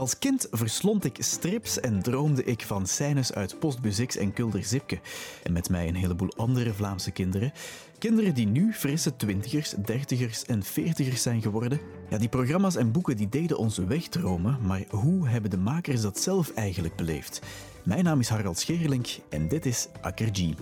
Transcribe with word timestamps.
Als 0.00 0.18
kind 0.18 0.46
verslond 0.50 1.04
ik 1.04 1.16
strips 1.18 1.80
en 1.80 2.02
droomde 2.02 2.44
ik 2.44 2.62
van 2.62 2.86
scènes 2.86 3.32
uit 3.32 3.58
Postbus 3.58 4.16
en 4.16 4.32
Kulder 4.32 4.64
Zipke. 4.64 5.00
En 5.42 5.52
met 5.52 5.70
mij 5.70 5.88
een 5.88 5.94
heleboel 5.94 6.32
andere 6.36 6.72
Vlaamse 6.72 7.10
kinderen. 7.10 7.52
Kinderen 7.98 8.34
die 8.34 8.46
nu 8.46 8.72
frisse 8.72 9.16
twintigers, 9.16 9.70
dertigers 9.70 10.44
en 10.44 10.62
veertigers 10.62 11.22
zijn 11.22 11.42
geworden. 11.42 11.80
Ja, 12.10 12.18
die 12.18 12.28
programma's 12.28 12.76
en 12.76 12.92
boeken 12.92 13.16
die 13.16 13.28
deden 13.28 13.58
ons 13.58 13.78
wegdromen, 13.78 14.58
maar 14.62 14.84
hoe 14.88 15.28
hebben 15.28 15.50
de 15.50 15.58
makers 15.58 16.00
dat 16.00 16.20
zelf 16.20 16.50
eigenlijk 16.54 16.96
beleefd? 16.96 17.40
Mijn 17.82 18.04
naam 18.04 18.20
is 18.20 18.28
Harald 18.28 18.58
Scherlink 18.58 19.06
en 19.28 19.48
dit 19.48 19.66
is 19.66 19.88
Akker 20.00 20.28
G. 20.32 20.54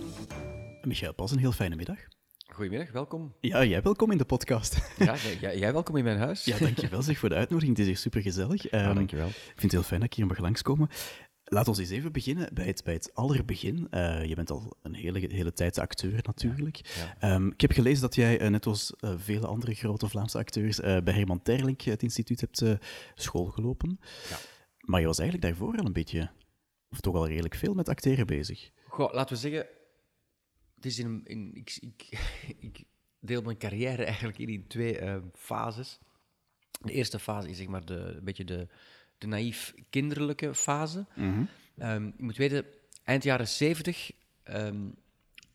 Michael 0.81 1.13
Pas, 1.13 1.31
een 1.31 1.39
heel 1.39 1.51
fijne 1.51 1.75
middag. 1.75 2.18
Goedemiddag, 2.59 2.93
welkom. 2.93 3.33
Ja, 3.39 3.63
jij 3.63 3.81
welkom 3.81 4.11
in 4.11 4.17
de 4.17 4.25
podcast. 4.25 4.77
Ja, 4.97 5.15
jij, 5.41 5.57
jij 5.57 5.73
welkom 5.73 5.95
in 5.95 6.03
mijn 6.03 6.17
huis. 6.17 6.45
Ja, 6.45 6.57
dankjewel 6.57 7.01
zeg 7.01 7.17
voor 7.17 7.29
de 7.29 7.35
uitnodiging. 7.35 7.77
Het 7.77 7.85
is 7.85 7.91
hier 7.91 8.01
supergezellig. 8.01 8.63
Ja, 8.63 8.69
Ehm, 8.69 8.95
dankjewel. 8.95 9.27
Ik 9.27 9.33
vind 9.33 9.61
het 9.61 9.71
heel 9.71 9.83
fijn 9.83 9.99
dat 9.99 10.09
ik 10.09 10.15
hier 10.15 10.25
mag 10.25 10.37
langskomen. 10.37 10.89
Laat 11.43 11.67
ons 11.67 11.77
eens 11.77 11.89
even 11.89 12.11
beginnen 12.11 12.53
bij 12.53 12.65
het, 12.65 12.83
bij 12.83 12.93
het 12.93 13.11
allerbegin. 13.13 13.87
Eh, 13.89 14.25
je 14.25 14.35
bent 14.35 14.51
al 14.51 14.77
een 14.81 14.93
hele, 14.93 15.19
hele 15.19 15.53
tijd 15.53 15.77
acteur 15.77 16.19
natuurlijk. 16.23 16.77
Ja. 16.77 17.15
Ehm, 17.19 17.47
ik 17.47 17.61
heb 17.61 17.71
gelezen 17.71 18.01
dat 18.01 18.15
jij, 18.15 18.39
eh, 18.39 18.49
net 18.49 18.65
als 18.65 18.93
eh, 18.99 19.13
vele 19.17 19.47
andere 19.47 19.73
grote 19.73 20.09
Vlaamse 20.09 20.37
acteurs, 20.37 20.79
bij 20.79 21.13
Herman 21.13 21.41
Terlink, 21.41 21.81
het 21.81 22.03
instituut, 22.03 22.41
hebt 22.41 22.61
eh, 22.61 22.73
school 23.15 23.45
gelopen. 23.45 23.99
Ja. 24.29 24.37
Maar 24.79 24.99
je 24.99 25.05
was 25.05 25.19
eigenlijk 25.19 25.49
daarvoor 25.49 25.77
al 25.77 25.85
een 25.85 25.93
beetje, 25.93 26.29
of 26.89 26.99
toch 26.99 27.15
al 27.15 27.27
redelijk 27.27 27.55
veel 27.55 27.73
met 27.73 27.89
acteren 27.89 28.25
bezig. 28.27 28.69
Goh, 28.87 29.13
laten 29.13 29.35
we 29.35 29.41
zeggen, 29.41 29.67
het 30.79 30.87
is 30.87 30.99
in, 30.99 31.21
in, 31.23 31.51
ik, 31.53 31.77
ik, 31.79 32.19
ik 32.69 32.83
deel 33.19 33.41
mijn 33.41 33.57
carrière 33.57 34.03
eigenlijk 34.03 34.37
in, 34.37 34.49
in 34.49 34.67
twee 34.67 34.97
eh, 34.97 35.17
fases. 35.33 35.99
De 36.81 36.91
eerste 36.91 37.19
fase 37.19 37.49
is 37.49 37.57
zeg 37.57 37.67
maar 37.67 37.85
de, 37.85 38.13
een 38.17 38.23
beetje 38.23 38.45
de, 38.45 38.67
de 39.17 39.27
naïef 39.27 39.73
kinderlijke 39.89 40.55
fase. 40.55 41.05
Ehm, 41.77 42.05
je 42.05 42.23
moet 42.23 42.37
weten, 42.37 42.65
eind 43.03 43.23
jaren 43.23 43.47
zeventig 43.47 44.11
ehm, 44.43 44.87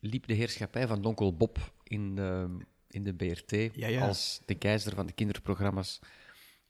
liep 0.00 0.26
de 0.26 0.34
heerschappij 0.34 0.86
van 0.86 1.02
Donkel 1.02 1.36
Bob 1.36 1.72
in 1.82 2.14
de, 2.14 2.56
in 2.88 3.04
de 3.04 3.14
BRT 3.14 3.50
Ja, 3.50 3.86
ja. 3.88 4.06
als 4.06 4.40
de 4.44 4.54
keizer 4.54 4.94
van 4.94 5.06
de 5.06 5.12
kinderprogramma's 5.12 6.00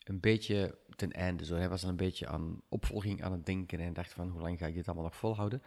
een 0.05 0.20
beetje 0.20 0.78
ten 0.97 1.12
einde. 1.12 1.44
Zo. 1.44 1.56
Hij 1.56 1.69
was 1.69 1.80
dan 1.80 1.91
een 1.91 1.97
beetje 1.97 2.27
aan 2.27 2.60
opvolging 2.69 3.22
aan 3.22 3.32
het 3.32 3.47
denken 3.47 3.80
en 3.80 3.92
dacht 3.92 4.12
van 4.12 4.28
hoe 4.28 4.41
lang 4.41 4.58
ga 4.58 4.66
ik 4.66 4.75
dit 4.75 4.86
allemaal 4.86 5.05
nog 5.05 5.16
volhouden. 5.16 5.62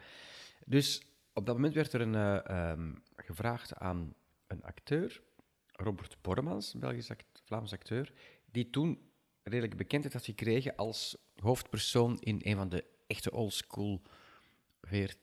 Dus 0.64 1.02
op 1.38 1.46
dat 1.46 1.54
moment 1.54 1.74
werd 1.74 1.92
er 1.92 2.00
een, 2.00 2.14
eh, 2.14 2.70
ehm, 2.70 2.92
gevraagd 3.16 3.74
aan 3.74 4.14
een 4.46 4.62
acteur, 4.62 5.22
Robert 5.72 6.16
Bormans, 6.20 6.74
een 6.74 6.80
Belgisch 6.80 7.10
act- 7.10 7.42
Vlaams 7.44 7.72
acteur, 7.72 8.12
die 8.52 8.70
toen 8.70 8.98
redelijk 9.42 9.76
bekendheid 9.76 10.14
had 10.14 10.24
gekregen 10.24 10.76
als 10.76 11.16
hoofdpersoon 11.36 12.18
in 12.20 12.40
een 12.44 12.56
van 12.56 12.68
de 12.68 12.84
echte 13.06 13.30
oldschool 13.32 14.02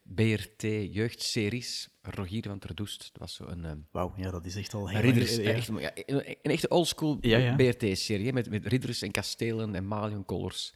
BRT-jeugdseries, 0.04 1.90
Rogier 2.02 2.44
van 2.44 2.60
ter 2.60 2.76
Doest. 2.76 3.00
Dat 3.12 3.18
was 3.22 3.34
zo 3.36 3.46
een... 3.48 3.66
ehm, 3.66 3.78
Wauw, 3.92 4.14
ja, 4.18 4.32
dat 4.32 4.46
is 4.46 4.56
echt 4.56 4.74
al 4.74 4.90
heel 4.90 5.00
Ridders, 5.00 5.32
lang- 5.36 5.44
ja. 5.48 5.54
echt, 5.54 5.68
ja, 5.68 5.92
een, 6.06 6.30
een 6.42 6.52
echte 6.52 6.68
oldschool 6.70 7.18
Ja. 7.22 7.56
BRT-serie, 7.56 8.34
met, 8.34 8.50
met 8.50 8.66
ridders 8.66 9.02
en 9.02 9.12
kastelen 9.12 9.76
en 9.76 9.88
maliënkollers 9.88 10.74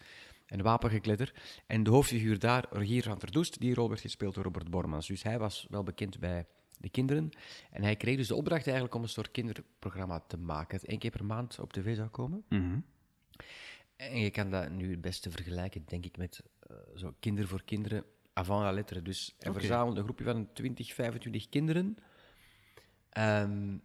en 0.49 0.61
wapengekletter. 0.61 1.33
En 1.67 1.83
de 1.83 1.89
hoofdfiguur 1.89 2.39
daar, 2.39 2.65
Rogier 2.69 3.03
van 3.03 3.17
der 3.17 3.31
Doest, 3.31 3.59
die 3.59 3.73
rol 3.73 3.89
werd 3.89 4.01
gespeeld 4.01 4.33
door 4.33 4.43
Robert 4.43 4.69
Bormans. 4.69 5.07
Dus 5.07 5.23
hij 5.23 5.39
was 5.39 5.67
wel 5.69 5.83
bekend 5.83 6.19
bij 6.19 6.45
de 6.77 6.89
kinderen. 6.89 7.29
En 7.71 7.83
hij 7.83 7.95
kreeg 7.95 8.17
dus 8.17 8.27
de 8.27 8.35
opdracht 8.35 8.65
eigenlijk 8.65 8.95
om 8.95 9.01
een 9.01 9.09
soort 9.09 9.31
kinderprogramma 9.31 10.19
te 10.19 10.37
maken, 10.37 10.79
dat 10.79 10.89
één 10.89 10.99
keer 10.99 11.11
per 11.11 11.25
maand 11.25 11.59
op 11.59 11.73
tv 11.73 11.95
zou 11.95 12.07
komen. 12.07 12.43
Mhm. 12.49 12.79
En 13.95 14.19
je 14.19 14.29
kan 14.29 14.49
dat 14.49 14.69
nu 14.69 14.91
het 14.91 15.01
beste 15.01 15.31
vergelijken, 15.31 15.83
denk 15.85 16.05
ik, 16.05 16.17
met 16.17 16.43
eh, 16.59 16.75
zo 16.95 17.13
Kinder 17.19 17.47
voor 17.47 17.63
Kinderen 17.63 18.03
avant 18.33 18.63
la 18.63 18.71
lettre. 18.71 19.01
Dus 19.01 19.35
hij 19.39 19.51
verzamelde 19.53 19.99
een 19.99 20.05
groepje 20.05 20.23
van 20.23 20.49
20, 20.53 20.93
25 20.93 21.49
kinderen. 21.49 21.97
Ehm, 23.09 23.77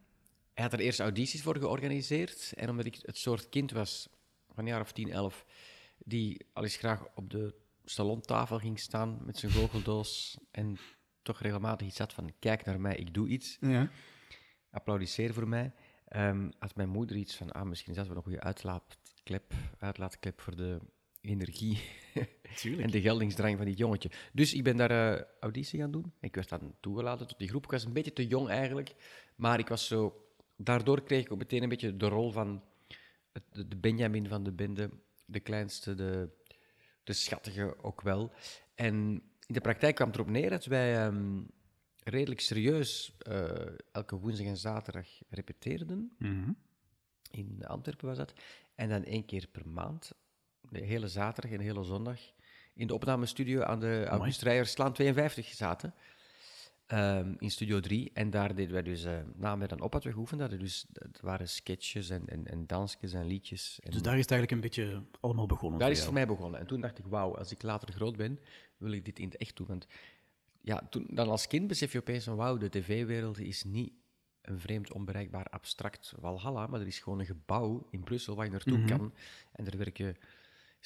hij 0.54 0.64
had 0.64 0.72
er 0.72 0.78
eerst 0.78 1.00
audities 1.00 1.42
voor 1.42 1.58
georganiseerd. 1.58 2.53
En 2.56 2.70
omdat 2.70 2.86
ik 2.86 2.98
het 3.03 3.19
soort 3.19 3.48
kind 3.48 3.70
was, 3.70 4.08
van 4.47 4.64
een 4.64 4.70
jaar 4.70 4.80
of 4.80 4.92
10, 4.92 5.10
11, 5.10 5.44
die 5.99 6.47
al 6.53 6.62
eens 6.62 6.77
graag 6.77 7.06
op 7.15 7.31
de 7.31 7.55
salontafel 7.84 8.59
ging 8.59 8.78
staan 8.81 9.19
met 9.25 9.38
zijn 9.38 9.53
goocheldoos 9.53 10.38
en 10.50 10.77
toch 11.22 11.41
regelmatig 11.41 11.87
iets 11.87 11.99
had 11.99 12.12
van 12.12 12.32
kijk 12.38 12.65
naar 12.65 12.81
mij, 12.81 12.97
ik 12.97 13.15
doe 13.15 13.28
iets 13.28 13.56
Ja. 13.60 13.91
applaudisseer 14.71 15.34
voor 15.34 15.49
mij. 15.49 15.72
Ehm, 16.09 16.50
had 16.59 16.77
mijn 16.77 16.88
moeder 16.88 17.16
iets 17.16 17.37
van, 17.37 17.53
ah, 17.53 17.62
misschien 17.66 17.91
is 17.93 17.99
dat 17.99 18.06
wel 18.06 18.16
een 18.16 18.22
goede 18.22 18.41
uitlaatklep, 18.41 19.53
uitlaatklep 19.78 20.41
voor 20.41 20.56
de 20.56 20.78
energie 21.21 21.78
en 22.78 22.91
de 22.91 23.00
geldingsdrang 23.00 23.56
van 23.56 23.66
dit 23.66 23.78
jongetje. 23.78 24.10
Dus 24.33 24.54
ik 24.54 24.65
ben 24.65 24.77
daar 24.77 25.15
eh, 25.15 25.22
auditie 25.41 25.81
gaan 25.81 25.91
doen. 25.91 26.12
Ik 26.21 26.34
werd 26.34 26.49
dan 26.49 26.75
toegelaten 26.81 27.27
tot 27.27 27.38
die 27.38 27.49
groep. 27.49 27.65
Ik 27.65 27.71
was 27.71 27.84
een 27.84 27.93
beetje 27.93 28.12
te 28.12 28.27
jong 28.27 28.49
eigenlijk, 28.49 28.94
maar 29.37 29.59
ik 29.59 29.69
was 29.69 29.87
zo... 29.87 30.19
Daardoor 30.56 31.03
kreeg 31.03 31.25
ik 31.25 31.33
ook 31.33 31.38
meteen 31.38 31.62
een 31.62 31.69
beetje 31.69 31.97
de 31.97 32.09
rol 32.09 32.31
van 32.31 32.62
het, 33.33 33.43
de, 33.53 33.69
de 33.69 33.77
Benjamin 33.77 34.28
van 34.28 34.44
de 34.44 34.53
bende, 34.53 34.91
de 35.24 35.40
kleinste, 35.40 35.94
de, 35.94 36.28
de 37.04 37.12
schattige 37.12 37.82
ook 37.82 38.00
wel. 38.00 38.32
En 38.74 38.94
in 39.46 39.54
de 39.54 39.60
praktijk 39.60 39.94
kwam 39.94 40.06
het 40.06 40.16
erop 40.16 40.30
neer 40.30 40.50
dat 40.50 40.64
wij 40.64 40.96
ehm, 40.96 41.42
redelijk 42.04 42.40
serieus 42.40 43.16
eh, 43.18 43.66
elke 43.92 44.18
woensdag 44.18 44.46
en 44.46 44.56
zaterdag 44.56 45.08
repeteerden. 45.28 46.14
Mhm. 46.18 46.52
In 47.30 47.66
Antwerpen 47.66 48.08
was 48.08 48.16
dat. 48.16 48.32
En 48.74 48.88
dan 48.88 49.04
één 49.04 49.24
keer 49.24 49.48
per 49.52 49.68
maand, 49.68 50.12
de 50.70 50.84
hele 50.84 51.08
zaterdag 51.08 51.52
en 51.52 51.58
de 51.58 51.64
hele 51.64 51.84
zondag, 51.84 52.20
in 52.74 52.86
de 52.86 52.94
opnamestudio 52.94 53.62
aan 53.62 53.80
de 53.80 54.04
August 54.08 54.42
Rijierslaan 54.42 54.92
52 54.92 55.46
zaten. 55.46 55.94
Ehm, 56.94 57.34
in 57.38 57.50
Studio 57.50 57.81
3. 57.81 58.10
En 58.12 58.31
daar 58.31 58.55
deden 58.55 58.72
wij 58.72 58.82
dus, 58.82 59.05
uh, 59.05 59.19
na 59.34 59.59
we 59.59 59.66
dan 59.66 59.81
op 59.81 59.93
hadden 59.93 60.10
we 60.10 60.16
geoefend, 60.16 60.41
hadden 60.41 60.59
dus, 60.59 60.87
het 60.93 61.21
waren 61.21 61.49
sketches 61.49 62.10
en, 62.10 62.27
en, 62.27 62.47
en 62.47 62.66
dansjes 62.66 63.12
en 63.12 63.27
liedjes. 63.27 63.78
En 63.82 63.91
Dus 63.91 64.03
daar 64.03 64.15
is 64.15 64.21
het 64.21 64.31
eigenlijk 64.31 64.50
een 64.50 64.69
beetje 64.69 65.03
allemaal 65.21 65.47
begonnen. 65.47 65.78
daar 65.78 65.91
is 65.91 65.97
het 65.97 66.04
voor 66.04 66.15
mij 66.15 66.27
begonnen. 66.27 66.60
En 66.60 66.66
toen 66.66 66.81
dacht 66.81 66.99
ik, 66.99 67.04
wauw, 67.06 67.37
als 67.37 67.53
ik 67.53 67.62
later 67.62 67.93
groot 67.93 68.16
ben, 68.16 68.38
wil 68.77 68.93
ik 68.93 69.04
dit 69.04 69.19
in 69.19 69.25
het 69.25 69.37
echt 69.37 69.56
doen. 69.56 69.66
Want 69.66 69.87
ja, 70.60 70.87
toen, 70.91 71.06
dan 71.10 71.28
als 71.28 71.47
kind 71.47 71.66
besef 71.66 71.93
je 71.93 71.99
opeens 71.99 72.25
van, 72.25 72.37
wauw, 72.37 72.56
de 72.56 72.69
tv-wereld 72.69 73.38
is 73.38 73.65
niet 73.65 73.93
een 74.43 74.60
vreemd, 74.60 74.93
onbereikbaar, 74.93 75.47
abstract 75.47 76.15
walhalla, 76.21 76.66
maar 76.66 76.81
er 76.81 76.87
is 76.87 76.99
gewoon 76.99 77.19
een 77.19 77.27
gebouw 77.27 77.87
in 77.91 78.04
Brussel 78.04 78.34
waar 78.34 78.44
je 78.44 78.50
naartoe 78.50 78.84
kan. 78.84 79.15
En 79.53 79.65
daar 79.65 79.78
werken 79.78 80.16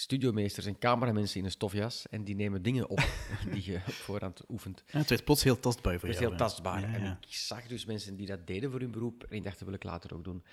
studiomeesters 0.01 0.67
en 0.67 0.79
cameramensen 0.79 1.39
in 1.39 1.45
een 1.45 1.51
stofjas 1.51 2.09
en 2.09 2.25
die 2.25 2.35
nemen 2.35 2.63
dingen 2.63 2.89
op 2.89 2.99
die 3.53 3.71
je 3.71 3.77
op 3.87 3.93
voorhand 3.93 4.41
oefent. 4.49 4.85
Ja, 4.87 4.99
het 4.99 5.09
werd 5.09 5.25
plots 5.25 5.43
heel 5.43 5.61
tastbaar 5.61 5.99
voor 5.99 6.09
is 6.09 6.19
jou. 6.19 6.29
heel 6.29 6.39
tastbaar. 6.39 6.81
Ja, 6.81 6.95
En 6.95 7.19
ik 7.21 7.35
zag 7.35 7.67
dus 7.67 7.85
mensen 7.85 8.17
die 8.17 8.27
dat 8.27 8.47
deden 8.47 8.71
voor 8.71 8.81
hun 8.81 8.91
beroep. 8.91 9.25
En 9.25 9.37
ik 9.37 9.45
dacht, 9.45 9.59
dat 9.59 9.69
wil 9.69 9.77
ik 9.77 9.83
later 9.83 10.15
ook 10.15 10.25
doen. 10.25 10.45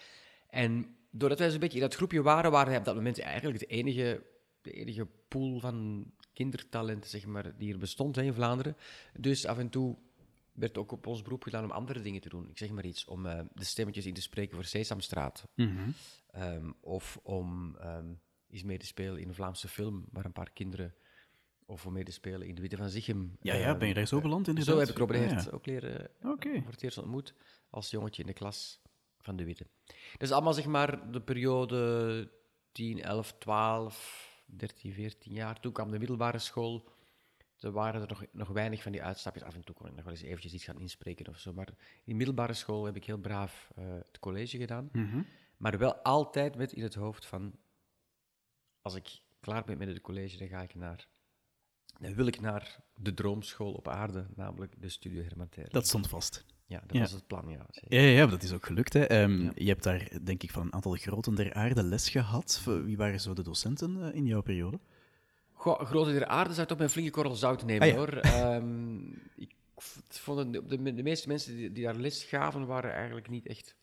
En 0.49 0.95
doordat 1.11 1.39
wij 1.39 1.49
zo'n 1.49 1.59
beetje 1.59 1.77
in 1.77 1.83
dat 1.83 1.95
groepje 1.95 2.21
waren, 2.21 2.51
waren 2.51 2.69
wij 2.69 2.77
op 2.77 2.85
dat 2.85 2.95
moment 2.95 3.19
eigenlijk 3.19 3.59
de 3.59 3.65
enige, 3.65 4.23
de 4.61 4.71
enige 4.71 5.07
pool 5.27 5.59
van 5.59 6.05
kindertalenten, 6.33 7.09
zeg 7.09 7.25
maar, 7.25 7.57
die 7.57 7.73
er 7.73 7.79
bestond 7.79 8.15
hè, 8.15 8.21
in 8.21 8.33
Vlaanderen. 8.33 8.77
Dus 9.19 9.45
af 9.45 9.57
en 9.57 9.69
toe 9.69 9.97
werd 10.51 10.77
ook 10.77 10.91
op 10.91 11.07
ons 11.07 11.21
beroep 11.21 11.43
gedaan 11.43 11.63
om 11.63 11.71
andere 11.71 12.01
dingen 12.01 12.21
te 12.21 12.29
doen. 12.29 12.49
Ik 12.49 12.57
zeg 12.57 12.69
maar 12.69 12.85
iets, 12.85 13.05
om 13.05 13.25
eh, 13.25 13.39
de 13.53 13.63
stemmetjes 13.65 14.05
in 14.05 14.13
te 14.13 14.21
spreken 14.21 14.55
voor 14.55 14.65
Sesamstraat. 14.65 15.47
Ehm, 16.31 16.71
of 16.81 17.19
om 17.23 17.75
ehm 17.79 18.13
eens 18.49 18.63
mee 18.63 18.77
te 18.77 18.85
spelen 18.85 19.21
in 19.21 19.27
een 19.27 19.33
Vlaamse 19.35 19.67
film, 19.67 20.05
waar 20.11 20.25
een 20.25 20.31
paar 20.33 20.51
kinderen... 20.51 20.95
Of 21.67 21.85
om 21.85 21.93
mee 21.93 22.03
te 22.03 22.11
spelen 22.11 22.47
in 22.47 22.55
De 22.55 22.61
Witte 22.61 22.77
van 22.77 22.89
Zichem. 22.89 23.37
Ja, 23.41 23.53
ja, 23.53 23.69
Ehm, 23.69 23.79
ben 23.79 23.87
je 23.87 23.93
daar 23.93 24.07
zo 24.07 24.21
beland 24.21 24.47
inderdaad? 24.47 24.73
zo 24.73 24.79
heb 24.79 24.89
ik 24.89 24.97
Robert 24.97 25.43
ja. 25.43 25.51
ook 25.51 25.65
leren 25.65 26.09
Oké. 26.23 26.61
voor 26.61 26.71
het 26.71 26.83
eerst 26.83 26.97
ontmoet 26.97 27.33
als 27.69 27.89
jongetje 27.89 28.21
in 28.21 28.27
de 28.27 28.33
klas 28.33 28.81
van 29.19 29.35
de 29.35 29.43
Witte. 29.43 29.67
Dat 29.85 30.21
is 30.21 30.31
allemaal 30.31 30.53
zeg 30.53 30.65
maar 30.65 31.11
de 31.11 31.21
periode 31.21 32.31
10, 32.71 33.01
11, 33.01 33.33
12, 33.37 34.43
13, 34.45 34.93
14 34.93 35.33
jaar. 35.33 35.59
Toen 35.59 35.71
kwam 35.71 35.91
de 35.91 35.99
middelbare 35.99 36.39
school. 36.39 36.89
Er 37.59 37.71
waren 37.71 38.01
er 38.01 38.07
nog, 38.07 38.23
nog 38.31 38.47
weinig 38.47 38.81
van 38.81 38.91
die 38.91 39.03
uitstapjes. 39.03 39.43
Af 39.43 39.55
en 39.55 39.63
toe 39.63 39.75
kon 39.75 39.87
ik 39.87 39.95
nog 39.95 40.03
wel 40.03 40.13
eens 40.13 40.21
eventjes 40.21 40.53
iets 40.53 40.63
gaan 40.63 40.79
inspreken 40.79 41.27
of 41.27 41.39
zo. 41.39 41.53
Maar 41.53 41.67
in 41.67 41.75
de 42.05 42.13
middelbare 42.13 42.53
school 42.53 42.85
heb 42.85 42.95
ik 42.95 43.05
heel 43.05 43.17
braaf 43.17 43.71
eh, 43.75 43.85
het 43.85 44.19
college 44.19 44.57
gedaan. 44.57 44.89
Mhm. 44.91 45.21
Maar 45.57 45.77
wel 45.77 45.95
altijd 45.95 46.55
met 46.55 46.73
in 46.73 46.83
het 46.83 46.95
hoofd 46.95 47.25
van... 47.25 47.55
Als 48.85 48.95
ik 48.95 49.19
klaar 49.39 49.63
ben 49.63 49.77
met 49.77 49.87
het 49.87 50.01
college, 50.01 50.37
dan 50.37 50.47
ga 50.47 50.61
ik 50.61 50.75
naar... 50.75 51.07
Dan 51.99 52.13
wil 52.15 52.27
ik 52.27 52.41
naar 52.41 52.79
de 52.95 53.13
droomschool 53.13 53.71
op 53.73 53.87
aarde, 53.87 54.25
namelijk 54.35 54.73
de 54.81 54.89
Studio 54.89 55.21
Herman 55.23 55.49
Terling. 55.49 55.73
Dat 55.73 55.87
stond 55.87 56.07
vast. 56.07 56.45
Ja, 56.65 56.79
dat 56.79 56.91
Ja. 56.95 56.99
was 56.99 57.11
het 57.11 57.27
plan, 57.27 57.47
ja. 57.49 57.65
zeker. 57.69 58.01
Ja, 58.01 58.07
ja, 58.07 58.25
dat 58.25 58.43
is 58.43 58.51
ook 58.53 58.65
gelukt. 58.65 58.93
Hè. 58.93 59.03
Ehm, 59.05 59.51
Je 59.55 59.67
hebt 59.67 59.83
daar, 59.83 60.09
denk 60.23 60.43
ik, 60.43 60.51
van 60.51 60.61
een 60.61 60.73
aantal 60.73 60.91
groten 60.93 61.35
der 61.35 61.53
aarde 61.53 61.83
les 61.83 62.09
gehad. 62.09 62.61
Wie 62.65 62.97
waren 62.97 63.19
zo 63.19 63.33
de 63.33 63.41
docenten 63.43 64.01
eh, 64.11 64.15
in 64.15 64.25
jouw 64.25 64.41
periode? 64.41 64.79
Goh, 65.53 65.79
Grote 65.81 66.11
der 66.11 66.25
Aarde 66.25 66.49
zou 66.49 66.61
ik 66.61 66.67
toch 66.67 66.77
met 66.77 66.87
een 66.87 66.93
flinke 66.93 67.11
korrel 67.11 67.35
zout 67.35 67.65
nemen, 67.65 67.81
Ah, 67.81 67.87
ja. 67.93 67.95
hoor. 67.95 68.13
Ehm, 68.39 68.97
ik 69.35 69.55
vond 70.07 70.53
de, 70.53 70.93
de 70.93 71.03
meeste 71.03 71.27
mensen 71.27 71.55
die, 71.55 71.71
die 71.71 71.83
daar 71.83 71.95
les 71.95 72.23
gaven, 72.23 72.65
waren 72.65 72.93
eigenlijk 72.93 73.29
niet 73.29 73.45
echt 73.47 73.75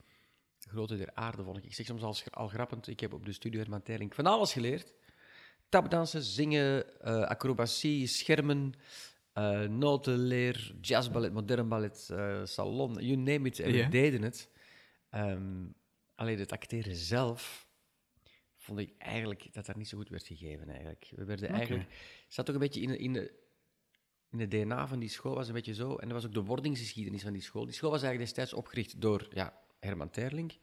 grote 0.72 0.96
der 0.96 1.10
aarde, 1.14 1.42
vond 1.42 1.56
ik. 1.56 1.64
Ik 1.64 1.74
zeg 1.74 1.86
soms 1.86 2.02
al, 2.02 2.16
al 2.30 2.48
grappend, 2.48 2.88
ik 2.88 3.00
heb 3.00 3.12
op 3.12 3.24
de 3.24 3.32
studio 3.32 3.60
Herman 3.60 3.82
Terling 3.82 4.14
van 4.14 4.26
alles 4.26 4.52
geleerd. 4.52 4.92
Tapdansen, 5.68 6.22
zingen, 6.22 6.84
uh, 7.04 7.22
acrobatie, 7.22 8.06
schermen, 8.06 8.72
uh, 9.34 9.60
notenleer, 9.60 10.74
jazzballet, 10.80 11.32
modern 11.32 11.68
ballet, 11.68 12.08
uh, 12.12 12.40
salon, 12.44 12.92
you 12.92 13.16
name 13.16 13.48
it. 13.48 13.60
En 13.60 13.72
we 13.72 13.88
deden 13.88 14.22
het. 14.22 14.50
Um, 15.14 15.74
alleen 16.14 16.38
het 16.38 16.52
acteren 16.52 16.96
zelf 16.96 17.66
vond 18.56 18.78
ik 18.78 18.94
eigenlijk 18.98 19.52
dat 19.52 19.66
dat 19.66 19.76
niet 19.76 19.88
zo 19.88 19.98
goed 19.98 20.08
werd 20.08 20.26
gegeven. 20.26 20.68
Eigenlijk. 20.68 21.12
We 21.14 21.24
werden 21.24 21.44
okay. 21.44 21.58
eigenlijk... 21.58 21.88
zat 22.28 22.48
ook 22.48 22.54
een 22.54 22.60
beetje 22.60 22.80
in, 22.80 22.98
in 22.98 23.12
de 23.12 23.40
in 24.32 24.40
het 24.40 24.50
DNA 24.50 24.86
van 24.86 24.98
die 24.98 25.08
school 25.08 25.34
was 25.34 25.48
een 25.48 25.54
beetje 25.54 25.74
zo. 25.74 25.96
En 25.96 26.08
dat 26.08 26.16
was 26.16 26.26
ook 26.26 26.34
de 26.34 26.42
wordingsgeschiedenis 26.42 27.22
van 27.22 27.32
die 27.32 27.42
school. 27.42 27.64
Die 27.64 27.74
school 27.74 27.90
was 27.90 28.02
eigenlijk 28.02 28.34
destijds 28.34 28.52
opgericht 28.62 29.00
door 29.00 29.28
ja, 29.30 29.60
Herman 29.84 30.10
Terling 30.10 30.58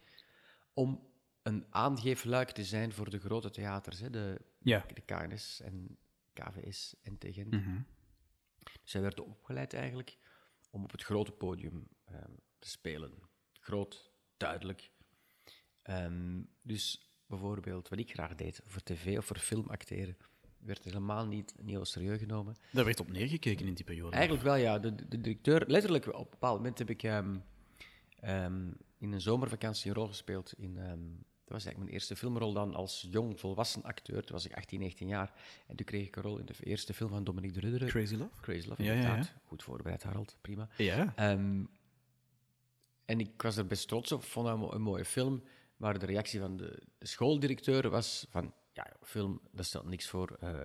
om 0.74 1.08
een 1.44 1.66
aangeefluik 1.70 2.52
te 2.52 2.64
zijn 2.64 2.94
voor 2.94 3.10
de 3.10 3.20
grote 3.20 3.50
theaters. 3.50 4.00
Hè, 4.00 4.10
de, 4.10 4.42
ja. 4.60 4.86
de 4.94 5.02
KNS 5.02 5.62
en 5.62 5.98
KVS 6.34 6.96
en 7.02 7.18
tegen. 7.18 7.48
Mm 7.48 7.64
-hmm. 7.64 7.86
Dus 8.58 8.92
zij 8.92 9.02
werden 9.02 9.26
opgeleid 9.26 9.74
eigenlijk 9.74 10.18
om 10.70 10.84
op 10.84 10.92
het 10.92 11.04
grote 11.04 11.32
podium 11.32 11.88
um, 12.12 12.40
te 12.60 12.70
spelen. 12.70 13.14
Groot, 13.60 14.12
duidelijk. 14.38 14.92
Um, 15.84 16.50
dus 16.62 17.14
bijvoorbeeld 17.26 17.90
wat 17.90 18.00
ik 18.00 18.12
graag 18.12 18.36
deed, 18.36 18.62
voor 18.66 18.84
tv 18.84 19.18
of 19.18 19.26
voor 19.26 19.38
film 19.38 19.68
acteren, 19.68 20.18
werd 20.58 20.84
helemaal 20.84 21.28
niet, 21.28 21.54
niet 21.58 21.70
heel 21.70 21.86
serieus 21.86 22.20
genomen. 22.20 22.56
Daar 22.72 22.86
werd 22.86 23.00
op 23.00 23.12
neergekeken 23.12 23.68
in 23.68 23.74
die 23.74 23.86
periode? 23.86 24.16
Eigenlijk 24.16 24.44
wel, 24.44 24.56
ja. 24.56 24.80
De, 24.80 24.96
de 25.08 25.22
directeur, 25.22 25.64
letterlijk 25.68 26.08
op 26.08 26.24
een 26.24 26.30
bepaald 26.30 26.58
moment 26.58 26.78
heb 26.78 26.90
ik 26.90 27.04
um, 27.04 27.44
in 29.00 29.12
een 29.12 29.22
zomervakantie 29.22 29.90
een 29.90 29.96
rol 29.96 30.08
gespeeld 30.08 30.54
in... 30.58 30.78
Um, 30.78 31.28
dat 31.44 31.58
was 31.58 31.68
eigenlijk 31.68 31.78
mijn 31.78 31.90
eerste 31.90 32.16
filmrol 32.16 32.54
dan 32.54 32.76
als 32.76 33.08
jong 33.12 33.40
volwassen 33.40 33.84
acteur. 33.84 34.24
Toen 34.24 34.36
was 34.36 34.46
ik 34.46 34.54
18, 34.54 34.80
19 34.80 35.08
jaar. 35.08 35.34
En 35.68 35.76
toen 35.76 35.86
kreeg 35.86 36.08
ik 36.08 36.16
een 36.16 36.22
rol 36.22 36.38
in 36.38 36.46
de 36.46 36.54
eerste 36.60 36.94
film 36.94 37.10
van 37.10 37.24
Dominique 37.24 37.60
de 37.60 37.66
Rudderen. 37.66 37.88
Crazy 37.88 38.16
Love? 38.16 38.42
Crazy 38.42 38.68
Love, 38.68 38.84
ja, 38.84 38.94
inderdaad. 38.94 39.26
Ja, 39.26 39.32
ja. 39.34 39.42
Goed 39.48 39.64
voorbereid, 39.64 40.04
Harold. 40.04 40.38
Prima. 40.42 40.68
Ja. 40.78 41.14
en 43.06 43.20
ik 43.20 43.42
was 43.42 43.58
er 43.58 43.68
best 43.68 43.88
trots 43.88 44.12
op. 44.12 44.24
vond 44.24 44.48
het 44.48 44.58
een, 44.58 44.74
een 44.74 44.82
mooie 44.82 45.06
film. 45.06 45.44
Maar 45.78 46.00
de 46.00 46.06
reactie 46.06 46.40
van 46.40 46.58
de, 46.58 46.84
de 46.98 47.08
schooldirecteur 47.08 47.90
was 47.90 48.26
van 48.30 48.54
ja, 48.74 48.88
film, 49.02 49.42
dat 49.52 49.66
stelt 49.66 49.86
niks 49.86 50.08
voor. 50.08 50.38
Uh, 50.44 50.60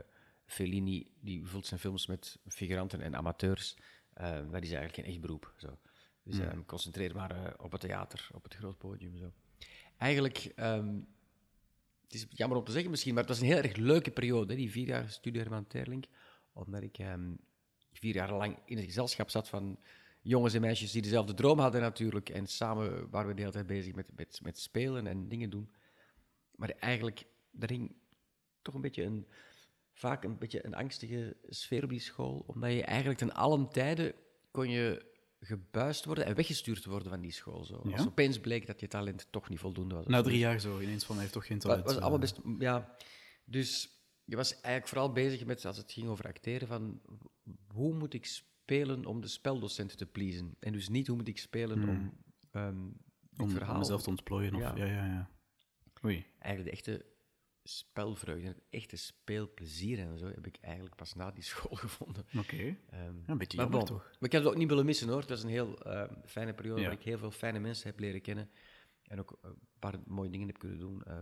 Fellini 0.46 1.10
die 1.20 1.46
vult 1.46 1.66
zijn 1.66 1.80
films 1.80 2.06
met 2.06 2.38
figuranten 2.46 3.00
en 3.00 3.16
amateurs. 3.16 3.76
Uh, 4.20 4.30
dat 4.30 4.62
is 4.62 4.72
eigenlijk 4.72 4.94
geen 4.94 5.04
echt 5.04 5.20
beroep. 5.20 5.52
Zo. 5.56 5.78
Dus 6.24 6.38
mm. 6.38 6.64
concentreer 6.66 7.14
maar 7.14 7.54
op 7.56 7.72
het 7.72 7.80
theater, 7.80 8.28
op 8.32 8.42
het 8.42 8.54
groot 8.54 8.78
podium. 8.78 9.16
Zo. 9.16 9.32
Eigenlijk, 9.96 10.52
um, 10.56 11.06
het 12.02 12.14
is 12.14 12.26
jammer 12.28 12.58
om 12.58 12.64
te 12.64 12.72
zeggen 12.72 12.90
misschien, 12.90 13.14
maar 13.14 13.22
het 13.22 13.32
was 13.32 13.40
een 13.40 13.46
heel 13.46 13.62
erg 13.62 13.76
leuke 13.76 14.10
periode, 14.10 14.54
die 14.54 14.70
vier 14.70 14.86
jaar 14.86 15.10
studie 15.10 15.40
Herman 15.40 15.66
Terling. 15.66 16.06
Omdat 16.52 16.82
ik 16.82 16.98
um, 16.98 17.38
vier 17.92 18.14
jaar 18.14 18.32
lang 18.32 18.58
in 18.64 18.76
het 18.76 18.86
gezelschap 18.86 19.30
zat 19.30 19.48
van 19.48 19.78
jongens 20.20 20.54
en 20.54 20.60
meisjes 20.60 20.92
die 20.92 21.02
dezelfde 21.02 21.34
droom 21.34 21.58
hadden 21.58 21.80
natuurlijk. 21.80 22.28
En 22.28 22.46
samen 22.46 23.10
waren 23.10 23.28
we 23.28 23.34
de 23.34 23.40
hele 23.40 23.52
tijd 23.52 23.66
bezig 23.66 23.94
met, 23.94 24.06
met, 24.16 24.40
met 24.42 24.58
spelen 24.58 25.06
en 25.06 25.28
dingen 25.28 25.50
doen. 25.50 25.72
Maar 26.54 26.68
eigenlijk, 26.68 27.26
er 27.60 27.68
hing 27.68 27.94
toch 28.62 28.74
een 28.74 28.80
beetje 28.80 29.02
een, 29.02 29.26
vaak 29.92 30.24
een 30.24 30.38
beetje 30.38 30.66
een 30.66 30.74
angstige 30.74 31.36
sfeer 31.48 31.82
op 31.82 31.88
die 31.88 32.00
school. 32.00 32.44
Omdat 32.46 32.72
je 32.72 32.84
eigenlijk 32.84 33.18
ten 33.18 33.34
allen 33.34 33.68
tijden 33.68 34.14
kon 34.50 34.68
je 34.68 35.12
gebuist 35.44 36.04
worden 36.04 36.26
en 36.26 36.34
weggestuurd 36.34 36.84
worden 36.84 37.08
van 37.08 37.20
die 37.20 37.32
school. 37.32 37.64
Zo. 37.64 37.74
Als 37.74 38.06
opeens 38.06 38.40
bleek 38.40 38.66
dat 38.66 38.80
je 38.80 38.88
talent 38.88 39.26
toch 39.30 39.48
niet 39.48 39.58
voldoende 39.58 39.94
was. 39.94 40.06
Na 40.06 40.22
drie 40.22 40.38
jaar 40.38 40.60
zo, 40.60 40.80
ineens 40.80 41.04
van, 41.04 41.14
hij 41.14 41.24
heeft 41.24 41.34
toch 41.34 41.46
geen 41.46 41.58
talent. 41.58 41.82
Was, 41.82 41.92
was 41.92 42.02
allemaal 42.02 42.18
best, 42.18 42.40
ja. 42.58 42.96
Dus 43.44 43.88
je 44.24 44.36
was 44.36 44.52
eigenlijk 44.52 44.88
vooral 44.88 45.12
bezig 45.12 45.44
met, 45.44 45.64
als 45.64 45.76
het 45.76 45.92
ging 45.92 46.08
over 46.08 46.24
acteren, 46.24 46.68
van 46.68 47.00
hoe 47.66 47.94
moet 47.94 48.14
ik 48.14 48.26
spelen 48.26 49.06
om 49.06 49.20
de 49.20 49.28
speldocenten 49.28 49.96
te 49.96 50.06
pleasen? 50.06 50.56
En 50.60 50.72
dus 50.72 50.88
niet 50.88 51.06
hoe 51.06 51.16
moet 51.16 51.28
ik 51.28 51.38
spelen 51.38 51.78
hmm. 51.78 51.88
om 51.88 52.12
um, 52.52 52.96
om, 53.36 53.78
mezelf 53.78 54.02
te 54.02 54.08
ontplooien. 54.08 54.54
Of, 54.54 54.60
ja. 54.60 54.76
ja, 54.76 54.84
ja, 54.84 55.04
ja. 55.04 55.30
Oei. 56.04 56.26
Eigenlijk 56.38 56.64
de 56.64 56.70
echte 56.70 57.06
spelvreugde, 57.64 58.48
het 58.48 58.60
echte 58.70 58.96
speelplezier 58.96 59.98
en 59.98 60.18
zo, 60.18 60.26
heb 60.26 60.46
ik 60.46 60.58
eigenlijk 60.60 60.94
pas 60.96 61.14
na 61.14 61.30
die 61.30 61.42
school 61.52 61.76
gevonden. 61.76 62.26
Oké, 62.38 62.54
okay. 62.54 62.78
um, 63.06 63.22
een 63.26 63.38
beetje 63.38 63.58
jammer 63.58 63.78
bon, 63.78 63.86
toch? 63.86 64.04
Maar 64.04 64.28
ik 64.28 64.32
heb 64.32 64.42
het 64.42 64.52
ook 64.52 64.58
niet 64.58 64.68
willen 64.68 64.84
missen 64.84 65.08
hoor. 65.08 65.20
Het 65.20 65.28
was 65.28 65.42
een 65.42 65.48
heel 65.48 65.86
uh, 65.86 66.04
fijne 66.24 66.54
periode 66.54 66.82
waar 66.82 66.92
ik 66.92 67.02
heel 67.02 67.18
veel 67.18 67.30
fijne 67.30 67.58
mensen 67.58 67.86
heb 67.86 67.98
leren 67.98 68.20
kennen. 68.20 68.50
En 69.02 69.20
ook 69.20 69.38
een 69.42 69.58
paar 69.78 69.94
mooie 70.06 70.30
dingen 70.30 70.46
heb 70.46 70.58
kunnen 70.58 70.78
doen. 70.78 71.02
Uh, 71.08 71.18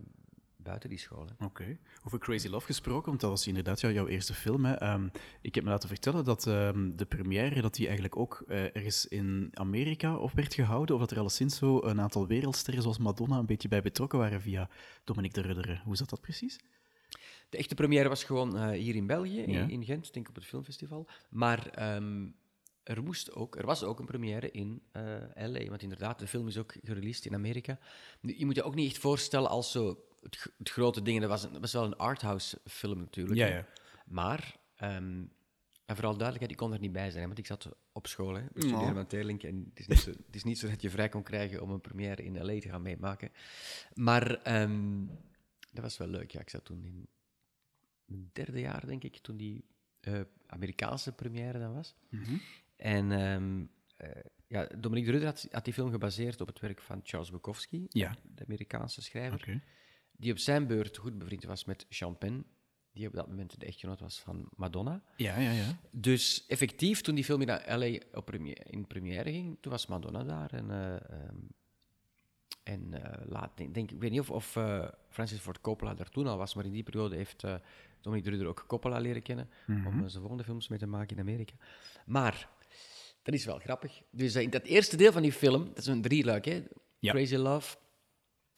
buiten 0.63 0.89
die 0.89 0.99
school. 0.99 1.29
Oké. 1.39 1.79
Over 2.07 2.19
Crazy 2.19 2.49
Love 2.49 2.67
gesproken, 2.67 3.09
want 3.09 3.21
dat 3.21 3.31
was 3.31 3.47
inderdaad 3.47 3.81
jouw 3.81 4.07
eerste 4.07 4.35
film. 4.35 4.65
Hè. 4.65 4.93
Um, 4.93 5.11
ik 5.41 5.55
heb 5.55 5.65
me 5.65 5.71
laten 5.71 5.89
vertellen 5.89 6.25
dat 6.25 6.47
um, 6.47 6.97
de 6.97 7.05
première 7.05 7.61
dat 7.61 7.75
die 7.75 7.85
eigenlijk 7.85 8.17
ook 8.17 8.45
uh, 8.49 8.77
ergens 8.77 9.07
in 9.07 9.51
Amerika 9.53 10.17
op 10.17 10.33
werd 10.33 10.55
gehouden, 10.55 10.95
of 10.95 11.01
dat 11.01 11.11
er 11.11 11.19
alleszins 11.19 11.57
zo 11.57 11.83
een 11.83 12.01
aantal 12.01 12.27
wereldsterren 12.27 12.83
zoals 12.83 12.99
Madonna 12.99 13.39
een 13.39 13.47
beetje 13.47 13.69
bij 13.69 13.83
betrokken 13.83 14.19
waren 14.19 14.41
via 14.41 14.69
Dominique 15.05 15.43
de 15.43 15.49
Rudderen. 15.49 15.81
Hoe 15.85 15.97
zat 15.97 16.11
dat 16.11 16.21
precies? 16.21 16.59
De 17.49 17.59
echte 17.59 17.75
première 17.75 18.09
was 18.09 18.25
gewoon 18.25 18.57
uh, 18.57 18.71
hier 18.71 18.95
in 18.95 19.07
België, 19.07 19.41
in, 19.41 19.71
in, 19.71 19.85
Gent, 19.85 20.13
denk 20.13 20.25
ik 20.25 20.29
op 20.29 20.35
het 20.35 20.45
filmfestival. 20.45 21.09
Maar 21.31 21.95
um, 21.97 22.35
er, 22.83 23.03
moest 23.03 23.35
ook, 23.35 23.57
er 23.57 23.67
was 23.67 23.83
ook 23.83 23.99
een 23.99 24.07
première 24.07 24.51
in 24.51 24.83
uh, 24.93 25.03
LA, 25.35 25.69
want 25.69 25.83
inderdaad, 25.83 26.19
de 26.19 26.27
film 26.27 26.49
is 26.49 26.59
ook 26.59 26.75
gereleased 26.83 27.25
in 27.25 27.35
Amerika. 27.35 27.79
Je 28.21 28.45
moet 28.45 28.55
je 28.55 28.63
ook 28.63 28.75
niet 28.75 28.91
echt 28.91 28.99
voorstellen 28.99 29.51
als 29.51 29.73
zo 29.73 30.05
het, 30.23 30.53
het, 30.59 30.71
grote 30.71 31.03
ding. 31.03 31.21
Dat 31.21 31.29
was, 31.29 31.45
een, 31.45 31.61
was 31.61 31.73
wel 31.73 31.85
een 31.85 31.97
arthouse 31.97 32.61
film 32.65 32.99
natuurlijk. 32.99 33.39
Ja, 33.39 33.47
ja. 33.47 33.67
Maar, 34.07 34.57
um, 34.83 35.33
en 35.87 35.95
vooral 35.97 36.17
duidelijkheid, 36.17 36.51
ik 36.51 36.57
kon 36.57 36.73
er 36.73 36.81
niet 36.81 36.93
bij 36.93 37.11
zijn, 37.11 37.27
want 37.27 37.39
ik 37.39 37.47
zat 37.47 37.69
op 37.93 38.07
school. 38.07 38.35
Hè, 38.35 38.45
bij 38.53 38.73
oh. 38.73 38.89
en 38.89 38.97
het 38.97 39.13
is, 39.75 39.87
niet 39.87 39.99
zo, 39.99 40.11
het 40.11 40.35
is 40.35 40.45
niet 40.45 40.59
zo 40.59 40.69
dat 40.69 40.83
je 40.83 40.91
vrij 40.91 41.09
kon 41.09 41.23
krijgen 41.23 41.63
om 41.63 41.71
een 41.71 41.81
première 41.81 42.25
in 42.25 42.45
L.A. 42.45 42.61
te 42.61 42.69
gaan 42.69 42.83
meemaken. 42.83 43.31
Maar 43.95 44.61
um, 44.63 45.11
dat 45.73 45.83
was 45.83 45.97
wel 45.97 46.09
leuk. 46.09 46.31
Ja, 46.31 46.41
ik 46.41 46.51
zat 46.51 46.65
toen 46.65 46.85
in 46.85 47.07
mijn 48.05 48.31
derde 48.33 48.61
jaar, 48.61 48.87
denk 48.87 49.05
ik, 49.05 49.17
toen 49.17 49.37
die 49.37 49.65
uh, 50.01 50.21
Amerikaanse 50.47 51.13
première 51.13 51.59
dan 51.59 51.75
was. 51.75 51.95
Mm 52.09 52.25
-hmm. 52.25 52.41
En 52.77 53.11
um, 53.11 53.71
uh, 54.01 54.09
ja, 54.47 54.69
Dominique 54.79 55.05
de 55.05 55.19
Rudder 55.19 55.29
had, 55.29 55.49
had, 55.51 55.65
die 55.65 55.75
film 55.75 55.91
gebaseerd 55.91 56.41
op 56.41 56.47
het 56.47 56.61
werk 56.61 56.81
van 56.81 57.01
Charles 57.03 57.31
Bukowski, 57.31 57.87
ja. 57.89 58.17
de 58.35 58.45
Amerikaanse 58.45 59.03
schrijver. 59.03 59.41
Okay 59.41 59.63
die 60.13 60.33
op 60.33 60.39
zijn 60.39 60.67
beurt 60.67 60.97
goed 60.97 61.19
bevriend 61.19 61.45
was 61.45 61.65
met 61.65 61.87
Champagne, 61.89 62.43
die 62.93 63.07
op 63.07 63.15
dat 63.15 63.29
moment 63.29 63.61
de 63.61 63.67
echtgenoot 63.67 64.01
was 64.01 64.21
van 64.21 64.49
Madonna. 64.57 65.03
Ja, 65.17 65.39
ja, 65.39 65.51
ja. 65.51 65.79
Dus 65.91 66.47
effectief, 66.47 67.01
toen 67.01 67.15
die 67.15 67.25
film 67.25 67.41
in 67.41 67.61
LA 67.79 67.99
op 68.13 68.25
première, 68.25 68.65
in 68.71 68.87
première 68.87 69.31
ging, 69.31 69.57
toen 69.61 69.73
was 69.73 69.87
Madonna 69.87 70.25
daar. 70.25 70.53
En, 70.53 70.71
uh, 70.71 70.95
um, 71.29 71.49
en 72.63 72.93
uh, 72.93 73.01
laat, 73.25 73.57
denk, 73.57 73.75
denk, 73.75 73.91
ik 73.91 74.01
weet 74.01 74.11
niet 74.11 74.21
of, 74.21 74.31
of 74.31 74.57
uh, 74.57 74.89
Francis 75.09 75.39
Ford 75.39 75.61
Coppola 75.61 75.95
daar 75.95 76.09
toen 76.09 76.27
al 76.27 76.37
was, 76.37 76.55
maar 76.55 76.65
in 76.65 76.73
die 76.73 76.83
periode 76.83 77.17
heeft 77.17 77.45
uh, 77.45 77.55
Dominique 78.01 78.31
Druder 78.31 78.49
ook 78.49 78.65
Coppola 78.67 78.99
leren 78.99 79.23
kennen 79.23 79.49
mm 79.67 79.77
-hmm. 79.77 79.87
om 79.87 80.09
zijn 80.09 80.21
volgende 80.21 80.45
films 80.45 80.69
mee 80.69 80.79
te 80.79 80.87
maken 80.87 81.17
in 81.17 81.23
Amerika. 81.23 81.55
Maar, 82.07 82.49
dat 83.23 83.35
is 83.35 83.45
wel 83.45 83.59
grappig. 83.59 84.03
Dus 84.11 84.35
in 84.35 84.51
dat 84.51 84.65
eerste 84.65 84.97
deel 84.97 85.13
van 85.13 85.23
die 85.23 85.33
film, 85.33 85.65
dat 85.65 85.79
is 85.79 85.87
een 85.87 86.03
drieluik, 86.03 86.45
hè? 86.45 86.63
Ja. 86.99 87.13
Crazy 87.13 87.37
Love, 87.37 87.77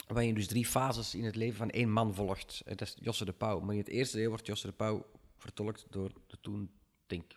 waarin 0.06 0.28
je 0.28 0.34
dus 0.34 0.46
drie 0.46 0.66
fases 0.66 1.14
in 1.14 1.25
het 1.25 1.37
leven 1.37 1.56
van 1.56 1.70
één 1.70 1.90
man 1.90 2.14
volgt. 2.14 2.62
Dat 2.64 2.80
is 2.80 2.96
Josse 3.00 3.25
de 3.25 3.32
Pauw. 3.32 3.61
Maar 3.61 3.75
in 3.75 3.80
het 3.80 3.88
eerste 3.88 4.16
deel 4.16 4.28
wordt 4.28 4.46
Josse 4.46 4.66
de 4.66 4.73
Pauw 4.73 5.06
vertolkt 5.37 5.87
door 5.90 6.12
de 6.26 6.40
toen, 6.40 6.70
denk 7.06 7.32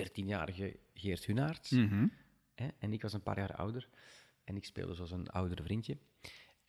13-jarige 0.00 0.76
Geert 0.94 1.24
Hunaert. 1.24 1.70
Mm 1.70 2.12
En 2.78 2.92
ik 2.92 3.02
was 3.02 3.12
een 3.12 3.22
paar 3.22 3.38
jaar 3.38 3.54
ouder. 3.54 3.88
En 4.44 4.56
ik 4.56 4.64
speelde 4.64 4.94
zoals 4.94 5.10
een 5.10 5.28
oudere 5.28 5.62
vriendje. 5.62 5.98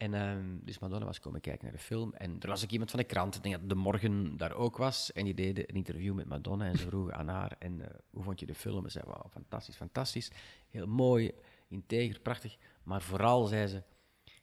En 0.02 0.14
um, 0.14 0.60
dus 0.64 0.80
Madonna 0.80 1.06
was 1.06 1.20
komen 1.20 1.42
kijken 1.42 1.64
naar 1.64 1.74
de 1.74 1.82
film. 1.82 2.14
En 2.14 2.40
er 2.40 2.48
was 2.48 2.64
ook 2.64 2.70
iemand 2.70 2.90
van 2.90 3.00
de 3.00 3.06
krant, 3.06 3.36
ik 3.36 3.44
denk 3.44 3.60
dat 3.60 3.70
De 3.70 3.76
Morgen 3.76 4.38
daar 4.38 4.54
ook 4.54 4.78
was. 4.78 5.12
En 5.12 5.24
die 5.24 5.34
deden 5.34 5.70
een 5.70 5.76
interview 5.76 6.14
met 6.14 6.26
Madonna. 6.26 6.66
En 6.66 6.78
ze 6.78 6.88
vroegen 6.88 7.16
aan 7.16 7.28
haar, 7.28 7.56
en, 7.60 7.80
uh, 7.80 7.86
hoe 8.10 8.24
vond 8.24 8.40
je 8.40 8.46
de 8.46 8.56
film? 8.56 8.84
En 8.84 8.92
ze 8.92 9.00
zei, 9.00 9.14
wow, 9.14 9.32
fantastisch, 9.32 9.76
fantastisch. 9.76 10.32
Heel 10.70 10.88
mooi, 10.88 11.32
integer, 11.68 12.20
prachtig. 12.20 12.58
Maar 12.84 13.02
vooral, 13.02 13.46
zei 13.46 13.68
ze, 13.68 13.84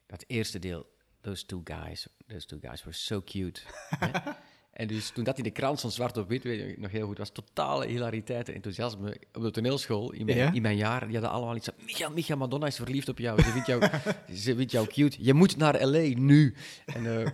dat 0.08 0.24
eerste 0.26 0.58
deel, 0.58 0.86
those 1.22 1.46
two 1.46 1.60
guys, 1.64 2.08
those 2.28 2.46
two 2.46 2.58
guys 2.58 2.84
were 2.84 2.96
so 2.96 3.20
cute. 3.20 3.62
En 4.78 4.86
dus 4.86 5.10
toen 5.10 5.24
dat 5.24 5.38
in 5.38 5.42
de 5.44 5.50
krant 5.50 5.78
stond, 5.78 5.92
zwart 5.92 6.16
op 6.16 6.28
wit, 6.28 6.42
weet 6.42 6.68
ik 6.70 6.78
nog 6.78 6.90
heel 6.90 7.06
goed, 7.06 7.18
was 7.18 7.30
totale 7.30 7.86
hilariteit 7.86 8.48
en 8.48 8.54
enthousiasme 8.54 9.16
op 9.34 9.42
de 9.42 9.50
toneelschool 9.50 10.12
in 10.12 10.24
mijn, 10.26 10.38
Ja? 10.38 10.52
in 10.52 10.62
mijn 10.62 10.76
jaar. 10.76 11.04
Die 11.04 11.12
hadden 11.12 11.30
allemaal 11.30 11.56
iets 11.56 11.64
van, 11.74 11.84
Micha, 11.86 12.08
Micha, 12.08 12.34
Madonna 12.34 12.66
is 12.66 12.76
verliefd 12.76 13.08
op 13.08 13.18
jou. 13.18 13.42
Ze 13.42 13.50
vindt 13.50 13.66
jou, 13.66 13.82
ze 14.44 14.54
vindt 14.56 14.72
jou 14.72 14.86
cute. 14.86 15.16
Je 15.20 15.34
moet 15.34 15.56
naar 15.56 15.84
L.A. 15.86 16.18
nu. 16.18 16.54
En 16.86 17.06
eh, 17.06 17.26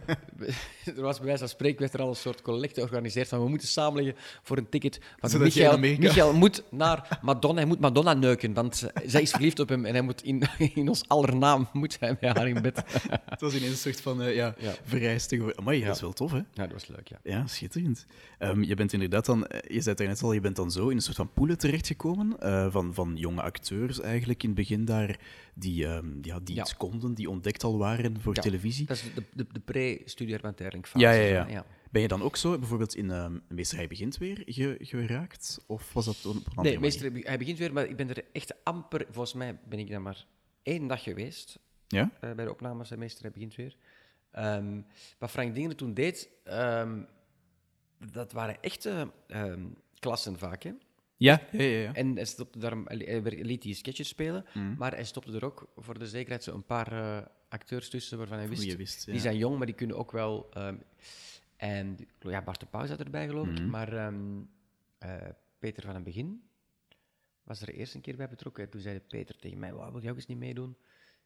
er 0.96 1.02
was 1.02 1.16
bij 1.16 1.24
wijze 1.26 1.38
van 1.40 1.48
spreken 1.48 1.80
werd 1.80 1.94
er 1.94 2.00
al 2.00 2.08
een 2.08 2.16
soort 2.16 2.42
collecte 2.42 2.80
georganiseerd 2.80 3.28
van 3.28 3.42
we 3.42 3.48
moeten 3.48 3.68
samenleggen 3.68 4.14
voor 4.42 4.56
een 4.56 4.68
ticket. 4.68 5.00
Want 5.20 5.38
Michael, 5.38 5.78
Michael 5.78 6.32
moet 6.34 6.62
naar 6.70 7.18
Madonna, 7.22 7.56
hij 7.58 7.66
moet 7.68 7.80
Madonna 7.80 8.12
neuken, 8.14 8.54
want 8.54 8.88
zij 9.06 9.22
is 9.22 9.30
verliefd 9.30 9.58
op 9.58 9.68
hem 9.68 9.84
en 9.84 9.92
hij 9.92 10.02
moet 10.02 10.22
in, 10.22 10.42
in 10.74 10.88
ons 10.88 11.08
aller 11.08 11.36
naam 11.36 11.68
moet 11.72 11.96
hij 12.00 12.16
met 12.20 12.36
haar 12.36 12.48
in 12.48 12.62
bed. 12.62 12.82
Het 13.24 13.40
was 13.40 13.54
ineens 13.54 13.70
een 13.72 13.76
soort 13.78 14.00
van 14.00 14.22
uh, 14.22 14.34
ja, 14.34 14.54
Ja. 14.58 14.74
Maar 15.62 15.74
Ja. 15.76 15.86
dat 15.86 15.94
is 15.94 16.00
wel 16.00 16.12
tof, 16.12 16.30
hè? 16.32 16.36
Ja, 16.36 16.44
dat 16.52 16.72
was 16.72 16.86
leuk, 16.86 17.08
ja. 17.08 17.18
Ja, 17.22 17.33
schitterend. 17.46 18.06
Ehm, 18.38 18.62
je 18.62 18.74
bent 18.74 18.92
inderdaad 18.92 19.26
dan, 19.26 19.46
eh, 19.46 19.74
je 19.74 19.80
zei 19.80 19.94
het 19.98 20.06
net 20.08 20.22
al, 20.22 20.32
je 20.32 20.40
bent 20.40 20.56
dan 20.56 20.70
zo 20.70 20.88
in 20.88 20.96
een 20.96 21.02
soort 21.02 21.16
van 21.16 21.32
poelen 21.32 21.58
terechtgekomen 21.58 22.40
eh, 22.40 22.70
van, 22.72 22.94
van 22.94 23.16
jonge 23.16 23.42
acteurs 23.42 24.00
eigenlijk 24.00 24.42
in 24.42 24.48
het 24.48 24.58
begin 24.58 24.84
daar, 24.84 25.18
die, 25.54 25.86
ehm, 25.86 26.06
ja, 26.22 26.40
die 26.40 26.54
Ja. 26.54 26.62
iets 26.62 26.76
konden, 26.76 27.14
die 27.14 27.30
ontdekt 27.30 27.64
al 27.64 27.78
waren 27.78 28.20
voor 28.20 28.34
Ja. 28.34 28.42
televisie. 28.42 28.86
Dat 28.86 28.96
is 28.96 29.14
de, 29.14 29.22
de, 29.34 29.46
de 29.52 29.60
pre-studie 29.60 30.34
Herman 30.34 30.54
Terling 30.54 30.86
Ja, 30.94 31.10
ja, 31.10 31.22
ja. 31.26 31.46
ja. 31.48 31.66
Ben 31.90 32.02
je 32.02 32.08
dan 32.08 32.22
ook 32.22 32.36
zo 32.36 32.58
bijvoorbeeld 32.58 32.94
in 32.94 33.10
ehm 33.10 33.38
Meester 33.48 33.76
Hij 33.78 33.86
Begint 33.86 34.16
Weer 34.18 34.42
ge- 34.46 34.76
geraakt? 34.80 35.64
Of 35.66 35.92
was 35.92 36.04
dat 36.04 36.26
op 36.26 36.34
een 36.34 36.42
andere 36.54 36.68
Nee, 36.68 36.78
meester, 36.80 37.12
hij 37.22 37.38
begint 37.38 37.58
weer, 37.58 37.72
maar 37.72 37.86
ik 37.88 37.96
ben 37.96 38.08
er 38.08 38.24
echt 38.32 38.54
amper... 38.64 39.06
Volgens 39.10 39.34
mij 39.34 39.58
ben 39.68 39.78
ik 39.78 39.90
daar 39.90 40.02
maar 40.02 40.26
één 40.62 40.86
dag 40.86 41.02
geweest 41.02 41.58
Ja? 41.88 42.10
eh, 42.20 42.32
bij 42.32 42.44
de 42.44 42.50
opnames 42.50 42.88
van 42.88 42.98
Meester, 42.98 43.22
hij 43.22 43.30
begint 43.30 43.54
weer. 43.54 43.76
Ehm, 44.30 44.80
wat 45.18 45.30
Frank 45.30 45.54
Dingen 45.54 45.76
toen 45.76 45.94
deed, 45.94 46.28
dat 48.12 48.32
waren 48.32 48.62
echte 48.62 49.10
ehm, 49.26 49.64
klassen 49.98 50.38
vaak, 50.38 50.62
hè. 50.62 50.72
Ja, 51.16 51.42
ja, 51.52 51.62
ja. 51.62 51.78
ja. 51.78 51.94
En 51.94 52.14
hij, 52.14 52.24
stopte 52.24 52.58
daarom, 52.58 52.82
hij 52.86 52.96
hij 52.96 53.20
liet 53.44 53.62
die 53.62 53.74
sketches 53.74 54.08
spelen, 54.08 54.44
Mm. 54.54 54.74
maar 54.78 54.92
hij 54.94 55.04
stopte 55.04 55.32
er 55.32 55.44
ook 55.44 55.68
voor 55.76 55.98
de 55.98 56.06
zekerheid 56.06 56.42
zo 56.42 56.54
een 56.54 56.64
paar 56.64 56.92
eh, 56.92 57.26
acteurs 57.48 57.88
tussen 57.88 58.18
waarvan 58.18 58.38
hij 58.38 58.48
wist... 58.48 58.62
je 58.62 58.76
wist. 58.76 59.06
Ja. 59.06 59.12
Die 59.12 59.20
zijn 59.20 59.36
jong, 59.36 59.56
maar 59.56 59.66
die 59.66 59.74
kunnen 59.74 59.96
ook 59.96 60.12
wel... 60.12 60.46
ehm, 60.52 60.76
en 61.56 61.98
ja, 62.20 62.42
Bart 62.42 62.60
de 62.60 62.66
Pauw 62.66 62.86
zat 62.86 63.00
erbij, 63.00 63.26
geloof 63.26 63.46
ik. 63.48 63.58
Mhm. 63.58 63.70
Maar 63.70 63.92
ehm, 63.92 64.40
eh, 64.98 65.28
Peter 65.58 65.82
van 65.82 65.94
het 65.94 66.04
begin 66.04 66.42
was 67.42 67.60
er 67.60 67.68
eerst 67.68 67.94
een 67.94 68.00
keer 68.00 68.16
bij 68.16 68.28
betrokken. 68.28 68.64
En 68.64 68.70
toen 68.70 68.80
zei 68.80 69.00
Peter 69.00 69.36
tegen 69.36 69.58
mij, 69.58 69.74
"Wauw, 69.74 69.92
wil 69.92 70.00
jij 70.00 70.10
ook 70.10 70.16
eens 70.16 70.26
niet 70.26 70.38
meedoen? 70.38 70.76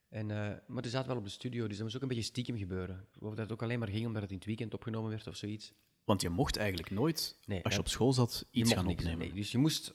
En, 0.09 0.31
eh, 0.31 0.57
maar 0.67 0.81
die 0.81 0.91
zaten 0.91 1.07
wel 1.07 1.17
op 1.17 1.23
de 1.23 1.29
studio, 1.29 1.67
dus 1.67 1.73
dat 1.75 1.83
moest 1.83 1.95
ook 1.95 2.01
een 2.01 2.07
beetje 2.07 2.23
stiekem 2.23 2.57
gebeuren. 2.57 2.95
Ik 2.95 3.17
geloof 3.17 3.33
dat 3.33 3.43
het 3.43 3.51
ook 3.51 3.63
alleen 3.63 3.79
maar 3.79 3.87
ging 3.87 4.05
omdat 4.05 4.21
het 4.21 4.31
in 4.31 4.37
het 4.37 4.45
weekend 4.45 4.73
opgenomen 4.73 5.09
werd 5.09 5.27
of 5.27 5.35
zoiets. 5.35 5.73
Want 6.09 6.21
je 6.21 6.29
mocht 6.29 6.57
eigenlijk 6.57 6.89
nooit, 6.91 7.37
Nee, 7.45 7.63
als 7.63 7.73
je 7.73 7.79
hè, 7.79 7.85
op 7.85 7.89
school 7.91 8.13
zat, 8.13 8.45
iets 8.51 8.73
gaan 8.73 8.85
niks, 8.85 8.99
opnemen. 9.03 9.25
nee. 9.27 9.35
Dus 9.35 9.51
je 9.51 9.57
moest 9.57 9.93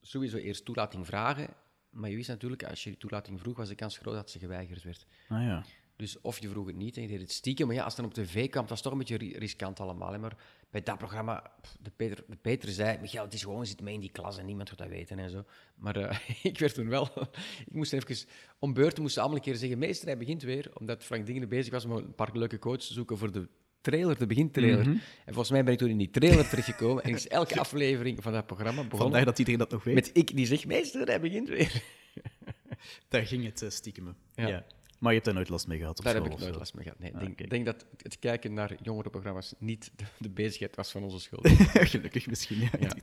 sowieso 0.00 0.36
eerst 0.36 0.64
toelating 0.64 1.06
vragen. 1.06 1.48
Maar 1.90 2.10
je 2.10 2.16
wist 2.16 2.28
natuurlijk, 2.28 2.64
als 2.64 2.82
je 2.84 2.90
die 2.90 2.98
toelating 2.98 3.40
vroeg, 3.40 3.56
was 3.56 3.68
de 3.68 3.74
kans 3.74 3.98
groot 3.98 4.14
dat 4.14 4.30
ze 4.30 4.38
geweigerd 4.38 4.82
werd. 4.82 5.06
Ah 5.28 5.42
ja. 5.42 5.64
Dus 5.96 6.20
of 6.20 6.38
je 6.38 6.48
vroeg 6.48 6.66
het 6.66 6.76
niet 6.76 6.96
en 6.96 7.02
je 7.02 7.08
deed 7.08 7.20
het 7.20 7.32
stiekem. 7.32 7.66
Maar 7.66 7.76
ja, 7.76 7.84
als 7.84 7.96
het 7.96 8.02
dan 8.02 8.10
op 8.10 8.26
tv 8.26 8.48
kwam, 8.48 8.60
dat 8.62 8.70
was 8.70 8.82
toch 8.82 8.92
een 8.92 8.98
beetje 8.98 9.16
ri- 9.16 9.36
riskant 9.38 9.80
allemaal. 9.80 10.12
Hè. 10.12 10.18
Maar 10.18 10.36
bij 10.70 10.82
dat 10.82 10.98
programma, 10.98 11.52
de 11.80 11.90
Peter, 11.90 12.24
de 12.28 12.36
Peter 12.36 12.68
zei, 12.68 12.98
Michael, 13.00 13.24
het 13.24 13.34
is 13.34 13.42
gewoon, 13.42 13.66
zit 13.66 13.80
mee 13.80 13.94
in 13.94 14.00
die 14.00 14.10
klas 14.10 14.38
en 14.38 14.46
niemand 14.46 14.68
gaat 14.68 14.78
dat 14.78 14.88
weten 14.88 15.18
en 15.18 15.30
zo. 15.30 15.44
Maar 15.74 15.96
eh, 15.96 16.18
ik 16.50 16.58
werd 16.58 16.74
toen 16.74 16.88
wel... 16.88 17.08
ik 17.66 17.72
moest 17.74 17.92
even... 17.92 18.28
Om 18.58 18.72
beurten 18.72 19.02
moesten 19.02 19.22
allemaal 19.22 19.38
een 19.40 19.44
keer 19.44 19.56
zeggen, 19.56 19.78
meester, 19.78 20.06
hij 20.06 20.18
begint 20.18 20.42
weer. 20.42 20.70
Omdat 20.78 21.04
Frank 21.04 21.26
Dingen 21.26 21.48
bezig 21.48 21.72
was 21.72 21.84
om 21.84 21.90
een 21.92 22.14
paar 22.14 22.30
leuke 22.36 22.58
quotes 22.58 22.86
te 22.86 22.92
zoeken 22.92 23.18
voor 23.18 23.32
de 23.32 23.48
trailer, 23.84 24.18
de 24.18 24.26
begintrailer. 24.26 24.86
En 24.86 25.00
volgens 25.24 25.50
mij 25.50 25.64
ben 25.64 25.72
ik 25.72 25.78
toen 25.78 25.88
in 25.88 25.98
die 25.98 26.10
trailer 26.10 26.48
terechtgekomen. 26.50 27.02
en 27.02 27.14
is 27.14 27.28
elke 27.28 27.58
aflevering 27.60 28.22
van 28.22 28.32
dat 28.32 28.46
programma 28.46 28.74
begonnen 28.82 28.98
Vandaar 29.00 29.24
dat 29.24 29.38
iedereen 29.38 29.60
dat 29.60 29.70
nog 29.70 29.84
weet. 29.84 29.94
met 29.94 30.10
ik 30.12 30.36
die 30.36 30.46
zegt, 30.46 30.66
meester, 30.66 31.06
hij 31.06 31.20
begint 31.20 31.48
weer. 31.48 31.82
Daar 33.08 33.26
ging 33.26 33.44
het 33.44 33.62
uh, 33.62 33.70
stiekem. 33.70 34.14
Ja. 34.34 34.46
Ja. 34.48 34.64
Maar 34.98 35.12
je 35.12 35.18
hebt 35.18 35.24
daar 35.24 35.34
nooit 35.34 35.48
last 35.48 35.66
mee 35.66 35.78
gehad 35.78 35.98
op 35.98 36.04
Daar 36.04 36.14
heb 36.14 36.24
ik 36.24 36.32
of 36.32 36.38
nooit 36.40 36.52
zo? 36.52 36.58
last 36.58 36.74
mee 36.74 36.84
gehad. 36.84 36.98
Nee, 36.98 37.08
ik 37.08 37.14
Ah, 37.14 37.20
denk, 37.20 37.32
oké. 37.32 37.48
denk 37.48 37.64
dat 37.64 37.86
het 38.02 38.18
kijken 38.18 38.54
naar 38.54 38.76
jongerenprogramma's 38.82 39.54
niet 39.58 39.90
de, 39.96 40.04
de 40.18 40.30
bezigheid 40.30 40.76
was 40.76 40.90
van 40.90 41.02
onze 41.02 41.20
school. 41.20 41.40
Gelukkig 41.92 42.26
misschien, 42.26 42.58
ja. 42.60 42.96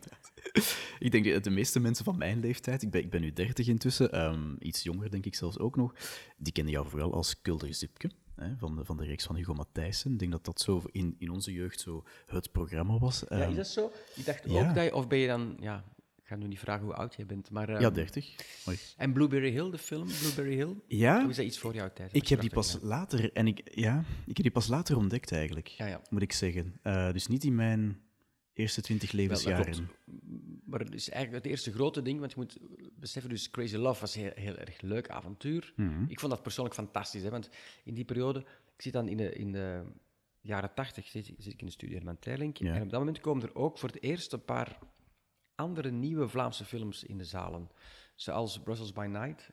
Ik 0.99 1.11
denk 1.11 1.25
dat 1.25 1.43
de 1.43 1.49
meeste 1.49 1.79
mensen 1.79 2.05
van 2.05 2.17
mijn 2.17 2.39
leeftijd, 2.39 2.81
ik 2.81 2.89
ben, 2.91 3.01
ik 3.01 3.09
ben 3.09 3.21
nu 3.21 3.33
30 3.33 3.67
intussen, 3.67 4.11
ehm, 4.11 4.55
iets 4.59 4.83
jonger 4.83 5.11
denk 5.11 5.25
ik 5.25 5.35
zelfs 5.35 5.59
ook 5.59 5.75
nog, 5.75 5.93
die 6.37 6.53
kennen 6.53 6.73
jou 6.73 6.87
vooral 6.89 7.13
als 7.13 7.41
Kulder 7.41 7.73
Zipke. 7.73 8.09
Hè, 8.35 8.57
van, 8.57 8.75
de, 8.75 8.85
van 8.85 8.97
de 8.97 9.05
reeks 9.05 9.25
van 9.25 9.35
Hugo 9.35 9.53
Matthijssen. 9.53 10.11
Ik 10.11 10.19
denk 10.19 10.31
dat 10.31 10.45
dat 10.45 10.59
zo 10.61 10.81
in, 10.91 11.15
in 11.19 11.29
onze 11.29 11.53
jeugd 11.53 11.79
zo 11.79 12.03
het 12.25 12.51
programma 12.51 12.97
was. 12.99 13.23
Ja, 13.29 13.37
Ehm, 13.39 13.49
is 13.49 13.55
dat 13.55 13.67
zo? 13.67 13.91
Ik 14.15 14.25
dacht 14.25 14.43
ja. 14.49 14.69
ook 14.69 14.75
dat 14.75 14.83
je, 14.83 14.95
of 14.95 15.07
ben 15.07 15.17
je 15.17 15.27
dan, 15.27 15.57
ja, 15.59 15.83
ik 16.21 16.27
ga 16.27 16.35
nu 16.35 16.47
niet 16.47 16.59
vragen 16.59 16.85
hoe 16.85 16.93
oud 16.93 17.15
jij 17.15 17.25
bent, 17.25 17.49
maar... 17.51 17.69
ehm, 17.69 17.81
ja, 17.81 17.89
30. 17.89 18.35
Mooi. 18.65 18.77
En 18.97 19.13
Blueberry 19.13 19.51
Hill, 19.51 19.69
de 19.71 19.77
film 19.77 20.07
Blueberry 20.07 20.55
Hill? 20.55 20.75
Ja, 20.87 21.21
Hoe 21.21 21.29
is 21.29 21.35
dat 21.35 21.45
iets 21.45 21.57
voor 21.59 21.73
jouw 21.73 21.89
tijd? 21.93 22.15
ik 22.15 22.27
heb 22.27 22.41
die 22.41 22.49
pas 22.49 22.77
later, 22.81 23.33
en 23.33 23.47
ik, 23.47 23.61
ja, 23.75 23.97
ik 24.25 24.35
heb 24.35 24.41
die 24.45 24.51
pas 24.51 24.67
later 24.67 24.97
ontdekt 24.97 25.31
eigenlijk, 25.31 25.67
Ja, 25.67 25.85
ja. 25.85 26.01
moet 26.09 26.21
ik 26.21 26.33
zeggen. 26.33 26.79
Eh, 26.81 27.11
dus 27.11 27.27
niet 27.27 27.43
in 27.43 27.55
mijn 27.55 27.99
eerste 28.53 28.81
20 28.81 29.11
levensjaren. 29.11 29.89
Maar 30.71 30.79
het 30.79 30.93
is 30.93 31.09
eigenlijk 31.09 31.43
het 31.43 31.53
eerste 31.53 31.71
grote 31.71 32.01
ding, 32.01 32.19
want 32.19 32.31
je 32.31 32.37
moet 32.37 32.57
beseffen, 32.99 33.29
dus 33.31 33.49
Crazy 33.49 33.75
Love 33.75 33.99
was 34.01 34.15
heel, 34.15 34.31
heel 34.35 34.55
erg 34.55 34.81
leuk 34.81 35.09
avontuur. 35.09 35.73
Mhm. 35.75 36.03
Ik 36.07 36.19
vond 36.19 36.31
dat 36.31 36.41
persoonlijk 36.43 36.75
fantastisch, 36.75 37.23
hè, 37.23 37.29
want 37.29 37.49
in 37.83 37.93
die 37.93 38.05
periode, 38.05 38.39
ik 38.75 38.81
zit 38.81 38.93
dan 38.93 39.07
in 39.07 39.17
de, 39.17 39.33
in 39.33 39.51
de 39.51 39.83
jaren 40.41 40.73
tachtig, 40.73 41.07
zit, 41.07 41.25
zit 41.37 41.53
ik 41.53 41.59
in 41.59 41.65
de 41.65 41.71
studie 41.71 41.95
Herman 41.95 42.19
Terlink, 42.19 42.57
Ja. 42.57 42.73
en 42.73 42.81
op 42.81 42.89
dat 42.89 42.99
moment 42.99 43.19
komen 43.19 43.43
er 43.43 43.55
ook 43.55 43.77
voor 43.77 43.89
het 43.89 44.03
eerst 44.03 44.33
een 44.33 44.45
paar 44.45 44.77
andere 45.55 45.91
nieuwe 45.91 46.27
Vlaamse 46.27 46.65
films 46.65 47.03
in 47.03 47.17
de 47.17 47.23
zalen. 47.25 47.69
Zoals 48.15 48.59
Brussels 48.59 48.93
by 48.93 49.05
Night, 49.09 49.51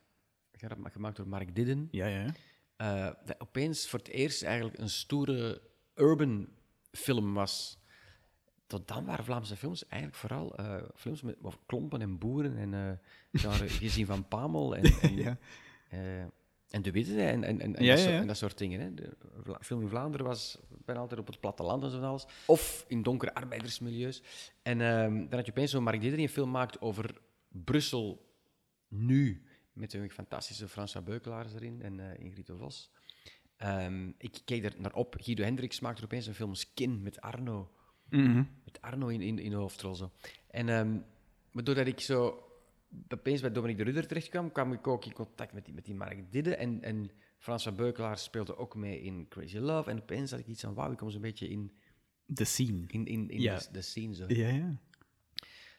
gemaakt 0.82 1.16
door 1.16 1.28
Mark 1.28 1.54
Didden. 1.54 1.88
Ja, 1.90 2.06
ja. 2.06 2.34
eh, 2.76 3.14
dat 3.24 3.40
opeens 3.40 3.88
voor 3.88 3.98
het 3.98 4.08
eerst 4.08 4.42
eigenlijk 4.42 4.78
een 4.78 4.88
stoere 4.88 5.60
urban 5.94 6.48
film 6.90 7.34
was. 7.34 7.77
Tot 8.68 8.88
dan 8.88 9.04
waren 9.04 9.24
Vlaamse 9.24 9.56
films 9.56 9.86
eigenlijk 9.86 10.20
vooral 10.20 10.56
eh, 10.56 10.82
films 10.94 11.22
met 11.22 11.36
of 11.42 11.58
klompen 11.66 12.00
en 12.00 12.18
boeren 12.18 12.56
en 12.56 12.74
eh 12.74 13.40
genre 13.40 13.68
gezien 13.84 14.06
van 14.06 14.28
Pamel 14.28 14.76
en, 14.76 14.84
en, 15.00 15.16
Ja. 15.16 15.38
eh, 15.90 16.20
en 16.70 16.82
De 16.82 16.90
Witte 16.90 17.22
en, 17.22 17.44
en, 17.44 17.60
en, 17.60 17.84
Ja, 17.84 17.90
dat, 17.90 17.98
soort, 17.98 18.10
ja. 18.12 18.20
en 18.20 18.26
dat 18.26 18.36
soort 18.36 18.58
dingen. 18.58 18.80
Hè. 18.80 18.94
De 18.94 19.16
film 19.60 19.80
in 19.82 19.88
Vlaanderen 19.88 20.26
was 20.26 20.58
bijna 20.84 21.00
altijd 21.00 21.20
op 21.20 21.26
het 21.26 21.40
platteland 21.40 21.82
en 21.82 21.90
zo 21.90 21.98
van 21.98 22.08
alles. 22.08 22.26
Of 22.46 22.84
in 22.88 23.02
donkere 23.02 23.34
arbeidersmilieus. 23.34 24.22
En 24.62 24.80
ehm, 24.80 25.14
dan 25.16 25.32
had 25.38 25.46
je 25.46 25.50
opeens 25.52 25.70
zo'n 25.70 25.82
Mark 25.82 26.00
Didder 26.00 26.16
die 26.18 26.26
een 26.26 26.32
film 26.32 26.50
maakt 26.50 26.80
over 26.80 27.20
Brussel 27.48 28.32
nu. 28.88 29.42
Met 29.72 29.92
een 29.92 30.10
fantastische 30.10 30.68
François 30.68 31.04
Beukelaars 31.06 31.52
erin 31.54 31.82
en 31.82 32.18
Ingrid 32.18 32.46
de 32.46 32.56
Vos. 32.56 32.90
Ehm, 33.56 34.08
ik 34.18 34.40
keek 34.44 34.64
er 34.64 34.74
naar 34.78 34.94
op. 34.94 35.16
Guido 35.18 35.42
Hendricks 35.44 35.80
maakte 35.80 35.98
er 35.98 36.04
opeens 36.04 36.26
een 36.26 36.34
film 36.34 36.54
Skin 36.54 37.02
met 37.02 37.20
Arno. 37.20 37.70
Mhm. 38.10 38.42
Met 38.64 38.80
Arno 38.80 39.06
in, 39.08 39.20
in, 39.20 39.38
in 39.38 39.50
de 39.50 39.56
hoofdrol. 39.56 39.94
Zo. 39.94 40.10
En 40.50 40.68
ehm, 40.68 40.96
maar 41.50 41.64
doordat 41.64 41.86
ik 41.86 42.00
zo 42.00 42.42
opeens 43.08 43.40
bij 43.40 43.52
Dominique 43.52 43.84
de 43.84 43.90
Rudder 43.90 44.06
terecht 44.08 44.28
kwam, 44.28 44.52
kwam 44.52 44.72
ik 44.72 44.86
ook 44.86 45.04
in 45.04 45.12
contact 45.12 45.52
met 45.52 45.64
die, 45.64 45.74
met 45.74 45.84
die 45.84 45.94
Mark 45.94 46.32
Didde. 46.32 46.56
En, 46.56 46.82
en 46.82 47.10
François 47.38 47.76
Beukelaar 47.76 48.18
speelde 48.18 48.56
ook 48.56 48.74
mee 48.74 49.00
in 49.00 49.26
Crazy 49.28 49.58
Love. 49.58 49.90
En 49.90 50.00
opeens 50.00 50.30
had 50.30 50.40
ik 50.40 50.46
iets 50.46 50.60
van, 50.60 50.74
wauw, 50.74 50.90
ik 50.92 50.96
kom 50.98 51.10
zo'n 51.10 51.20
beetje 51.20 51.48
in, 51.48 51.72
De 52.26 52.44
scene. 52.44 52.84
in, 52.86 53.06
in, 53.06 53.30
in 53.30 53.40
Ja. 53.40 53.58
de, 53.58 53.66
de 53.72 53.82
scene. 53.82 54.14
Zo. 54.14 54.24
Ja, 54.28 54.48
ja. 54.48 54.76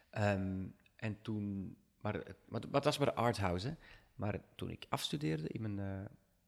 Ehm, 0.09 0.65
en 0.95 1.21
toen, 1.21 1.75
maar, 2.01 2.23
maar 2.47 2.69
dat 2.69 2.83
was 2.83 2.97
maar 2.97 3.13
arthouse. 3.13 3.67
Hè. 3.67 3.73
Maar 4.15 4.41
toen 4.55 4.69
ik 4.69 4.85
afstudeerde 4.89 5.47
in, 5.47 5.61
mijn, 5.61 5.79
eh, 5.79 6.05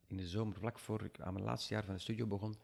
in 0.07 0.17
de 0.17 0.27
zomer, 0.27 0.55
vlak 0.55 0.79
voor 0.79 1.03
ik 1.03 1.19
aan 1.19 1.33
mijn 1.33 1.45
laatste 1.45 1.73
jaar 1.73 1.83
van 1.83 1.93
de 1.93 1.99
studio 1.99 2.25
begon, 2.25 2.55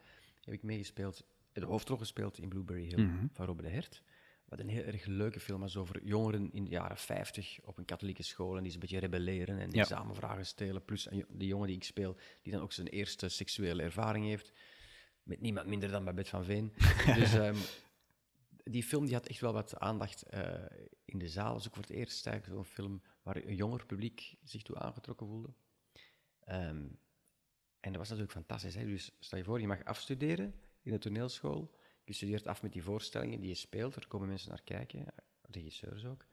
heb 0.43 0.53
ik 0.53 0.63
meegespeeld, 0.63 1.25
de 1.61 1.65
hoofdrol 1.65 1.97
gespeeld 1.97 2.37
in 2.39 2.49
Blueberry 2.49 2.85
Hill 2.87 3.03
Mhm. 3.03 3.25
van 3.31 3.45
Robert 3.45 3.67
de 3.67 3.73
Hert. 3.73 4.01
Wat 4.45 4.59
een 4.59 4.69
heel 4.69 4.83
erg 4.83 5.05
leuke 5.05 5.39
film 5.39 5.59
was 5.59 5.77
over 5.77 6.03
jongeren 6.03 6.51
in 6.51 6.63
de 6.63 6.69
jaren 6.69 6.97
50 6.97 7.59
op 7.63 7.77
een 7.77 7.85
katholieke 7.85 8.23
school 8.23 8.57
en 8.57 8.63
die 8.63 8.73
een 8.73 8.79
beetje 8.79 8.99
rebelleren 8.99 9.59
en 9.59 9.71
Ja. 9.71 9.81
examenvragen 9.81 10.45
stelen. 10.45 10.85
Plus 10.85 11.07
de 11.29 11.45
jongen 11.45 11.67
die 11.67 11.75
ik 11.75 11.83
speel, 11.83 12.15
die 12.41 12.53
dan 12.53 12.61
ook 12.61 12.71
zijn 12.71 12.87
eerste 12.87 13.27
seksuele 13.29 13.83
ervaring 13.83 14.25
heeft. 14.25 14.51
Met 15.23 15.41
niemand 15.41 15.67
minder 15.67 15.89
dan 15.91 16.03
Babette 16.05 16.29
van 16.29 16.43
Veen. 16.45 16.73
dus 17.19 17.33
ehm, 17.33 17.55
die 18.63 18.83
film 18.83 19.05
die 19.05 19.13
had 19.13 19.27
echt 19.27 19.39
wel 19.39 19.53
wat 19.53 19.79
aandacht 19.79 20.23
eh, 20.23 20.65
in 21.05 21.17
de 21.19 21.29
zaal. 21.29 21.53
was 21.53 21.67
ook 21.67 21.73
voor 21.73 21.83
het 21.83 21.91
eerst 21.91 22.27
eigenlijk 22.27 22.55
zo'n 22.57 22.73
film 22.73 23.01
waar 23.21 23.35
een 23.35 23.55
jonger 23.55 23.85
publiek 23.85 24.35
zich 24.43 24.61
toe 24.61 24.77
aangetrokken 24.77 25.27
voelde. 25.27 25.53
Ehm, 26.39 26.85
en 27.79 27.91
dat 27.93 27.95
was 27.95 28.09
natuurlijk 28.09 28.31
fantastisch. 28.37 28.75
Hè? 28.75 28.85
Dus 28.85 29.11
stel 29.19 29.37
je 29.37 29.43
voor, 29.43 29.59
je 29.61 29.67
mag 29.67 29.83
afstuderen 29.83 30.53
in 30.87 30.93
de 30.93 30.99
toneelschool. 30.99 31.75
Je 32.03 32.13
studeert 32.13 32.47
af 32.47 32.61
met 32.61 32.73
die 32.73 32.83
voorstellingen 32.83 33.39
die 33.39 33.49
je 33.49 33.55
speelt. 33.55 33.95
Er 33.95 34.07
komen 34.07 34.27
mensen 34.27 34.49
naar 34.49 34.61
kijken, 34.63 35.05
regisseurs 35.41 36.05
ook. 36.05 36.25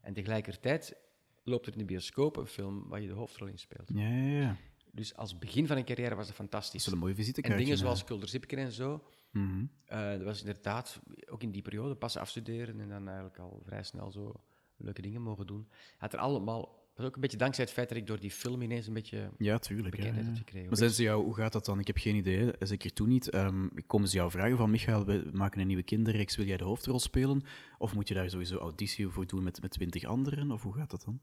En 0.00 0.12
tegelijkertijd 0.12 0.96
loopt 1.42 1.66
er 1.66 1.72
in 1.72 1.78
de 1.78 1.84
bioscoop 1.84 2.36
een 2.36 2.46
film 2.46 2.88
waar 2.88 3.00
je 3.00 3.06
de 3.08 3.14
hoofdrol 3.14 3.48
in 3.48 3.58
speelt. 3.58 3.90
Ja, 3.94 4.08
ja, 4.08 4.40
ja. 4.40 4.56
Dus 4.92 5.16
als 5.16 5.38
begin 5.38 5.66
van 5.66 5.76
een 5.76 5.84
carrière 5.84 6.14
was 6.14 6.26
dat 6.26 6.36
Dat 6.36 6.46
fantastisch. 6.46 6.80
is 6.80 6.84
wel 6.84 6.94
een 6.94 7.00
mooie 7.00 7.12
En 7.12 7.18
visitekaartje. 7.18 7.58
dingen 7.64 7.78
hè. 7.78 7.84
zoals 7.84 8.04
Kulder 8.04 8.28
Zipken 8.28 8.58
en 8.58 8.72
zo, 8.72 9.02
Mhm. 9.30 9.64
eh, 9.84 10.10
dat 10.10 10.22
was 10.22 10.40
inderdaad 10.40 11.00
ook 11.30 11.42
in 11.42 11.50
die 11.50 11.62
periode 11.62 11.94
pas 11.96 12.16
afstuderen 12.16 12.80
en 12.80 12.88
dan 12.88 13.06
eigenlijk 13.06 13.38
al 13.38 13.60
vrij 13.64 13.82
snel 13.82 14.10
zo 14.10 14.32
leuke 14.76 15.02
dingen 15.02 15.22
mogen 15.22 15.46
doen. 15.46 15.68
Had 15.96 16.12
er 16.12 16.18
allemaal, 16.18 16.81
was 16.94 17.06
ook 17.06 17.14
een 17.14 17.20
beetje 17.20 17.36
dankzij 17.36 17.64
het 17.64 17.72
feit 17.72 17.88
dat 17.88 17.98
ik 17.98 18.06
door 18.06 18.20
die 18.20 18.30
film 18.30 18.62
ineens 18.62 18.86
een 18.86 18.92
beetje 18.92 19.30
Ja, 19.38 19.58
tuurlijk. 19.58 19.90
Bekendheid 19.96 20.24
ja. 20.24 20.30
heb 20.30 20.38
gekregen. 20.38 20.68
Maar 20.68 20.76
zijn 20.76 20.90
ze 20.90 21.02
jou, 21.02 21.24
hoe 21.24 21.34
gaat 21.34 21.52
dat 21.52 21.64
dan? 21.64 21.78
Ik 21.78 21.86
heb 21.86 21.96
geen 21.96 22.14
idee, 22.14 22.52
zeker 22.58 22.92
toen 22.92 23.08
niet. 23.08 23.30
Ehm, 23.30 23.68
komen 23.86 24.08
ze 24.08 24.16
jou 24.16 24.30
vragen 24.30 24.56
van, 24.56 24.70
Michael, 24.70 25.04
we 25.04 25.28
maken 25.32 25.60
een 25.60 25.66
nieuwe 25.66 25.82
kinderreeks, 25.82 26.36
wil 26.36 26.46
jij 26.46 26.56
de 26.56 26.64
hoofdrol 26.64 27.00
spelen? 27.00 27.42
Of 27.78 27.94
moet 27.94 28.08
je 28.08 28.14
daar 28.14 28.30
sowieso 28.30 28.56
auditie 28.58 29.08
voor 29.08 29.26
doen 29.26 29.42
met 29.42 29.60
met 29.60 29.70
twintig 29.70 30.04
anderen? 30.04 30.50
Of 30.50 30.62
hoe 30.62 30.74
gaat 30.74 30.90
dat 30.90 31.04
dan? 31.04 31.20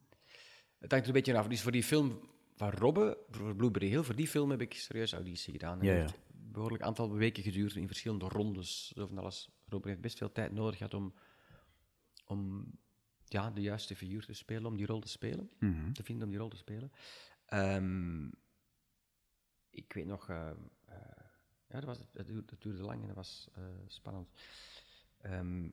Het 0.79 0.91
hangt 0.91 1.05
er 1.07 1.15
een 1.15 1.21
beetje 1.21 1.37
af. 1.37 1.47
Dus 1.47 1.61
voor 1.61 1.71
die 1.71 1.83
film 1.83 2.19
van 2.55 2.69
Robbe, 2.69 3.17
voor 3.29 3.55
Blueberry 3.55 3.87
Hill, 3.89 4.01
voor 4.03 4.15
die 4.15 4.27
film 4.27 4.49
heb 4.49 4.61
ik 4.61 4.73
serieus 4.73 5.13
auditie 5.13 5.51
gedaan. 5.53 5.79
En 5.79 5.85
Ja, 5.85 5.91
dat 5.91 6.01
ja. 6.01 6.01
heeft 6.01 6.27
een 6.31 6.51
behoorlijk 6.51 6.83
aantal 6.83 7.13
weken 7.13 7.43
geduurd 7.43 7.75
in 7.75 7.87
verschillende 7.87 8.27
rondes. 8.27 8.91
Zo 8.95 9.07
van 9.07 9.17
alles. 9.17 9.49
Robbe 9.67 9.89
heeft 9.89 10.01
best 10.01 10.17
veel 10.17 10.31
tijd 10.31 10.51
nodig 10.51 10.77
gehad 10.77 10.93
om, 10.93 11.13
om 12.25 12.65
ja, 13.29 13.51
de 13.51 13.61
juiste 13.61 13.95
figuur 13.95 14.25
te 14.25 14.33
spelen, 14.33 14.65
om 14.65 14.75
die 14.77 14.85
rol 14.85 14.99
te 14.99 15.07
spelen. 15.07 15.49
Mhm. 15.59 15.91
Te 15.91 16.03
vinden 16.03 16.23
om 16.23 16.29
die 16.29 16.39
rol 16.39 16.49
te 16.49 16.57
spelen. 16.57 16.91
Ehm, 17.45 18.27
ik 19.69 19.93
weet 19.93 20.05
nog... 20.05 20.29
eh, 20.29 20.51
ja, 21.67 21.75
dat, 21.79 21.83
was, 21.83 21.97
dat, 22.13 22.25
duurde, 22.25 22.45
dat 22.45 22.61
duurde 22.61 22.81
lang 22.81 23.01
en 23.01 23.07
dat 23.07 23.15
was 23.15 23.47
eh, 23.53 23.63
spannend. 23.87 24.29
Ehm, 25.21 25.69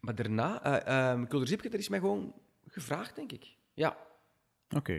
maar 0.00 0.14
daarna, 0.14 0.58
Kulder 1.28 1.48
Zipke, 1.48 1.68
dat 1.68 1.80
is 1.80 1.88
mij 1.88 1.98
gewoon 1.98 2.34
gevraagd, 2.66 3.14
denk 3.16 3.32
ik. 3.32 3.56
Ja, 3.74 3.96
Oké. 4.76 4.92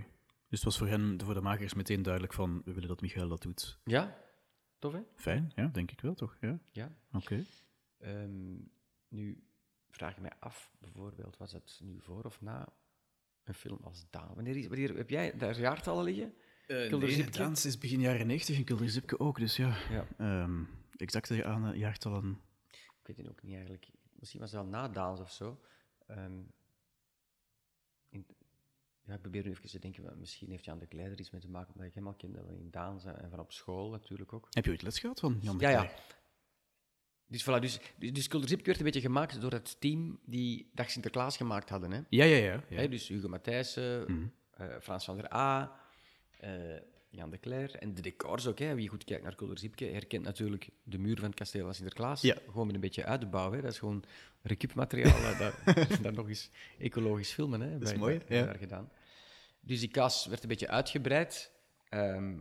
Dus 0.48 0.62
het 0.62 0.64
was 0.64 0.78
voor 0.78 0.88
hen, 0.88 1.22
voor 1.24 1.34
de 1.34 1.42
makers, 1.42 1.74
meteen 1.74 2.02
duidelijk 2.02 2.34
van, 2.34 2.62
we 2.66 2.74
willen 2.74 2.88
dat 2.90 3.02
Michael 3.02 3.28
dat 3.28 3.42
doet. 3.42 3.80
Ja, 3.84 4.18
tof 4.80 4.94
hè? 4.94 5.02
Fijn, 5.16 5.52
ja, 5.56 5.68
denk 5.68 5.92
ik 5.92 6.02
wel, 6.02 6.14
toch? 6.14 6.38
Ja, 6.42 6.60
Ja. 6.72 6.92
oké. 7.12 7.44
Ehm, 7.98 8.56
nu 9.08 9.44
vraag 9.96 10.18
mij 10.18 10.32
af, 10.40 10.72
bijvoorbeeld, 10.80 11.38
was 11.38 11.52
het 11.52 11.80
nu 11.84 12.02
voor 12.02 12.24
of 12.24 12.42
na 12.42 12.68
een 13.44 13.54
film 13.54 13.80
als 13.84 14.06
Daan? 14.10 14.36
Wanneer, 14.36 14.58
is, 14.58 14.68
wanneer 14.68 14.96
heb 14.96 15.10
jij 15.10 15.38
daar 15.38 15.60
jaartallen 15.60 16.04
liggen? 16.04 16.34
Kulder 16.68 17.00
nee, 17.00 17.52
is 17.52 17.78
begin 17.78 18.00
jaren 18.00 18.28
90 18.28 18.58
en 18.58 18.64
Kulder 18.64 18.90
Zipke 18.90 19.20
ook, 19.20 19.38
dus 19.40 19.56
ja. 19.56 19.78
Ja. 19.90 20.08
Ehm 20.18 20.64
exacte 21.04 21.46
aan 21.46 21.68
eh, 21.72 21.80
jaartallen. 21.80 22.42
Ik 22.72 23.08
weet 23.08 23.18
het 23.18 23.30
ook 23.30 23.44
niet 23.44 23.54
eigenlijk. 23.54 23.90
Misschien 24.20 24.40
was 24.40 24.52
het 24.52 24.62
wel 24.62 24.70
na 24.70 24.88
Daans 24.88 25.20
of 25.20 25.32
zo. 25.32 25.62
Ehm, 26.08 26.42
in- 28.10 28.28
ja, 29.02 29.14
ik 29.14 29.22
probeer 29.22 29.44
nu 29.44 29.50
even 29.50 29.70
te 29.70 29.80
denken, 29.80 30.20
misschien 30.20 30.50
heeft 30.50 30.66
Jan 30.66 30.80
de 30.80 30.88
Kleider 30.88 31.20
iets 31.20 31.32
mee 31.32 31.42
te 31.42 31.50
maken, 31.50 31.74
omdat 31.74 31.88
ik 31.88 31.94
hem 31.94 32.08
al 32.08 32.14
kende 32.14 32.44
van 32.46 32.56
in 32.56 32.72
Daans 32.72 33.06
en 33.06 33.30
van 33.30 33.40
op 33.40 33.52
school 33.52 33.90
natuurlijk 33.90 34.34
ook. 34.34 34.48
Heb 34.50 34.66
je 34.66 34.72
ooit 34.72 34.82
les 34.82 35.00
gehad 35.00 35.20
van 35.20 35.38
Jan 35.42 35.58
de 35.58 35.64
Ja, 35.64 35.70
ja. 35.70 35.92
Dus 37.34 37.44
voilà, 37.44 37.60
dus, 37.62 37.80
dus, 37.98 38.28
werd 38.66 38.78
een 38.78 38.84
beetje 38.84 39.02
gemaakt 39.02 39.42
door 39.42 39.52
het 39.52 39.76
team 39.82 40.20
die 40.26 40.70
Dag 40.74 40.90
Sinterklaas 40.92 41.38
gemaakt 41.38 41.70
hadden. 41.70 41.92
Hè? 41.92 42.00
Ja, 42.10 42.24
ja, 42.24 42.36
ja. 42.36 42.64
ja. 42.70 42.78
Hè, 42.78 42.90
dus 42.90 43.08
Hugo 43.08 43.28
Matthijssen, 43.30 44.02
Mhm. 44.12 44.26
eh, 44.54 44.68
Frans 44.82 45.06
van 45.06 45.18
der 45.18 45.34
A, 45.34 45.76
eh, 46.40 46.52
Jan 47.10 47.30
de 47.30 47.40
Cler. 47.40 47.76
En 47.76 47.94
de 47.94 48.02
decors 48.02 48.48
ook. 48.48 48.60
Hè. 48.60 48.76
Wie 48.76 48.88
goed 48.90 49.04
kijkt 49.04 49.24
naar 49.24 49.36
Kulder 49.36 49.58
Zipke 49.60 49.86
herkent 49.86 50.24
natuurlijk 50.24 50.70
de 50.84 50.98
muur 50.98 51.16
van 51.16 51.26
het 51.26 51.36
kasteel 51.36 51.64
van 51.64 51.74
Sinterklaas. 51.74 52.22
Ja. 52.22 52.38
Gewoon 52.46 52.66
met 52.66 52.76
een 52.76 52.82
beetje 52.82 53.06
uitbouw. 53.06 53.52
Hè. 53.52 53.62
Dat 53.62 53.72
is 53.72 53.80
gewoon 53.80 54.04
recupmateriaal. 54.42 55.18
eh, 55.32 55.40
dat, 55.40 55.54
dat 56.02 56.14
nog 56.14 56.28
eens 56.28 56.50
ecologisch 56.80 57.32
filmen. 57.32 57.62
Hè, 57.62 57.74
is 57.74 57.80
bij- 57.90 57.98
mooi, 57.98 58.20
bij- 58.28 58.38
ja. 58.38 58.46
daar 58.46 58.58
gedaan. 58.58 58.90
Dus 59.62 59.80
die 59.80 59.90
kas 59.90 60.26
werd 60.26 60.42
een 60.44 60.50
beetje 60.50 60.68
uitgebreid. 60.68 61.52
Ehm, 61.90 62.38